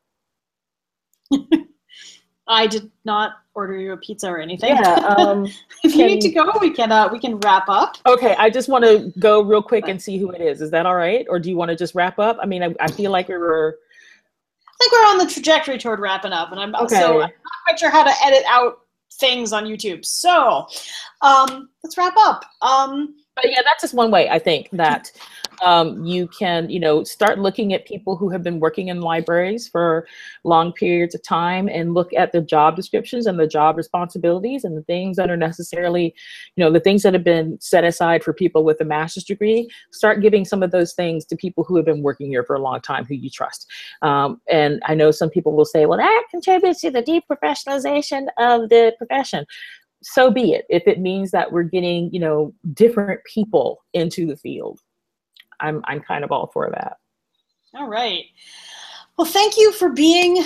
I 2.47 2.65
did 2.65 2.89
not 3.05 3.33
order 3.53 3.77
you 3.77 3.91
a 3.93 3.97
pizza 3.97 4.27
or 4.27 4.39
anything. 4.39 4.75
Yeah. 4.75 4.95
Um, 5.19 5.47
if 5.83 5.93
you 5.95 6.07
need 6.07 6.21
to 6.21 6.29
go, 6.29 6.51
we 6.59 6.71
can 6.71 6.91
uh, 6.91 7.07
we 7.11 7.19
can 7.19 7.37
wrap 7.41 7.69
up. 7.69 7.97
okay. 8.07 8.35
I 8.39 8.49
just 8.49 8.69
want 8.69 8.85
to 8.85 9.13
go 9.19 9.43
real 9.43 9.61
quick 9.61 9.87
and 9.87 10.01
see 10.01 10.17
who 10.17 10.31
it 10.31 10.41
is. 10.41 10.61
Is 10.61 10.71
that 10.71 10.87
all 10.87 10.95
right? 10.95 11.27
Or 11.29 11.37
do 11.37 11.47
you 11.49 11.57
want 11.57 11.69
to 11.69 11.75
just 11.75 11.93
wrap 11.93 12.17
up? 12.17 12.39
I 12.41 12.47
mean, 12.47 12.63
I, 12.63 12.73
I 12.79 12.89
feel 12.89 13.11
like 13.11 13.27
we 13.27 13.37
were. 13.37 13.77
I 14.67 14.73
think 14.79 14.91
we're 14.93 15.09
on 15.11 15.17
the 15.19 15.27
trajectory 15.27 15.77
toward 15.77 15.99
wrapping 15.99 16.31
up, 16.33 16.51
and 16.51 16.59
I'm 16.59 16.73
Okay. 16.73 16.95
so 16.95 17.13
I'm 17.21 17.29
not 17.29 17.31
quite 17.65 17.77
sure 17.79 17.91
how 17.91 18.03
to 18.03 18.13
edit 18.25 18.43
out 18.47 18.79
things 19.13 19.53
on 19.53 19.65
YouTube. 19.65 20.05
So 20.05 20.67
um, 21.21 21.69
let's 21.83 21.97
wrap 21.97 22.15
up. 22.17 22.45
Um, 22.61 23.15
but 23.35 23.49
yeah, 23.49 23.61
that's 23.63 23.81
just 23.81 23.93
one 23.93 24.11
way 24.11 24.29
I 24.29 24.39
think 24.39 24.69
that 24.71 25.11
um, 25.61 26.03
you 26.03 26.27
can, 26.27 26.69
you 26.69 26.79
know, 26.79 27.03
start 27.03 27.39
looking 27.39 27.73
at 27.73 27.85
people 27.85 28.15
who 28.15 28.29
have 28.29 28.43
been 28.43 28.59
working 28.59 28.87
in 28.87 29.01
libraries 29.01 29.67
for 29.67 30.07
long 30.43 30.73
periods 30.73 31.13
of 31.13 31.23
time 31.23 31.67
and 31.67 31.93
look 31.93 32.13
at 32.13 32.31
the 32.31 32.41
job 32.41 32.75
descriptions 32.75 33.27
and 33.27 33.39
the 33.39 33.47
job 33.47 33.77
responsibilities 33.77 34.63
and 34.63 34.75
the 34.75 34.83
things 34.83 35.17
that 35.17 35.29
are 35.29 35.37
necessarily, 35.37 36.15
you 36.55 36.63
know, 36.63 36.71
the 36.71 36.79
things 36.79 37.03
that 37.03 37.13
have 37.13 37.23
been 37.23 37.59
set 37.59 37.83
aside 37.83 38.23
for 38.23 38.33
people 38.33 38.63
with 38.63 38.81
a 38.81 38.85
master's 38.85 39.23
degree. 39.23 39.69
Start 39.91 40.21
giving 40.21 40.45
some 40.45 40.63
of 40.63 40.71
those 40.71 40.93
things 40.93 41.25
to 41.25 41.35
people 41.35 41.63
who 41.63 41.75
have 41.75 41.85
been 41.85 42.01
working 42.01 42.27
here 42.27 42.43
for 42.43 42.55
a 42.55 42.61
long 42.61 42.81
time 42.81 43.05
who 43.05 43.15
you 43.15 43.29
trust. 43.29 43.69
Um, 44.01 44.41
and 44.49 44.81
I 44.85 44.95
know 44.95 45.11
some 45.11 45.29
people 45.29 45.53
will 45.53 45.65
say, 45.65 45.85
well, 45.85 45.99
that 45.99 46.23
contributes 46.31 46.81
to 46.81 46.91
the 46.91 47.03
deprofessionalization 47.03 48.27
of 48.37 48.69
the 48.69 48.93
profession 48.97 49.45
so 50.03 50.31
be 50.31 50.53
it 50.53 50.65
if 50.69 50.87
it 50.87 50.99
means 50.99 51.31
that 51.31 51.51
we're 51.51 51.63
getting 51.63 52.11
you 52.11 52.19
know 52.19 52.53
different 52.73 53.19
people 53.23 53.83
into 53.93 54.25
the 54.25 54.35
field 54.35 54.79
i'm 55.61 55.81
i'm 55.85 56.01
kind 56.01 56.23
of 56.23 56.31
all 56.31 56.47
for 56.47 56.69
that 56.71 56.97
all 57.73 57.87
right. 57.87 58.25
Well, 59.17 59.27
thank 59.27 59.57
you 59.57 59.71
for 59.71 59.89
being 59.89 60.43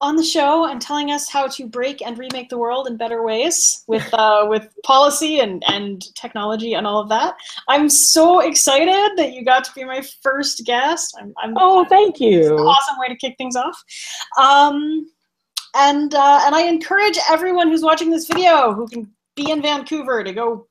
on 0.00 0.16
the 0.16 0.22
show 0.22 0.66
and 0.66 0.80
telling 0.80 1.10
us 1.10 1.28
how 1.28 1.48
to 1.48 1.66
break 1.66 2.06
and 2.06 2.16
remake 2.18 2.48
the 2.50 2.58
world 2.58 2.86
in 2.86 2.96
better 2.96 3.24
ways 3.24 3.84
with 3.86 4.06
uh, 4.12 4.46
with 4.48 4.68
policy 4.84 5.40
and 5.40 5.62
and 5.68 6.14
technology 6.14 6.74
and 6.74 6.86
all 6.86 7.00
of 7.00 7.08
that. 7.08 7.36
I'm 7.68 7.88
so 7.88 8.40
excited 8.40 9.16
that 9.16 9.32
you 9.32 9.44
got 9.44 9.64
to 9.64 9.72
be 9.74 9.84
my 9.84 10.04
first 10.22 10.64
guest. 10.66 11.16
I'm, 11.18 11.32
I'm 11.42 11.54
oh 11.56 11.86
thank 11.86 12.20
It's 12.20 12.48
an 12.48 12.58
you 12.58 12.58
awesome 12.58 12.96
way 12.98 13.08
to 13.08 13.16
kick 13.16 13.36
things 13.38 13.56
off. 13.56 13.82
Um, 14.38 15.10
and 15.74 16.14
uh, 16.14 16.42
and 16.44 16.54
I 16.54 16.62
encourage 16.62 17.18
everyone 17.30 17.68
who's 17.68 17.82
watching 17.82 18.10
this 18.10 18.26
video 18.26 18.74
who 18.74 18.86
can 18.88 19.10
be 19.36 19.50
in 19.50 19.62
Vancouver 19.62 20.22
to 20.22 20.32
go 20.32 20.66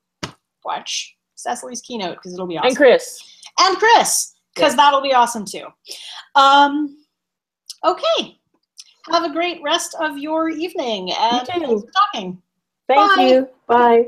watch 0.64 1.16
Cecily's 1.34 1.80
keynote 1.80 2.16
because 2.16 2.34
it'll 2.34 2.46
be 2.46 2.58
awesome. 2.58 2.68
and 2.68 2.76
chris 2.76 3.37
And 3.58 3.76
Chris, 3.76 4.34
because 4.54 4.72
Yes. 4.72 4.76
that'll 4.76 5.00
be 5.00 5.14
awesome 5.14 5.44
too. 5.44 5.66
Um, 6.34 6.96
okay. 7.84 8.38
Have 9.10 9.24
a 9.24 9.32
great 9.32 9.60
rest 9.62 9.96
of 10.00 10.18
your 10.18 10.48
evening. 10.50 11.12
And 11.12 11.40
too. 11.46 11.52
thanks 11.52 11.68
for 11.82 11.90
talking. 12.12 12.42
thank 12.88 13.16
Bye. 13.16 13.22
you 13.22 13.48
bye 13.66 14.04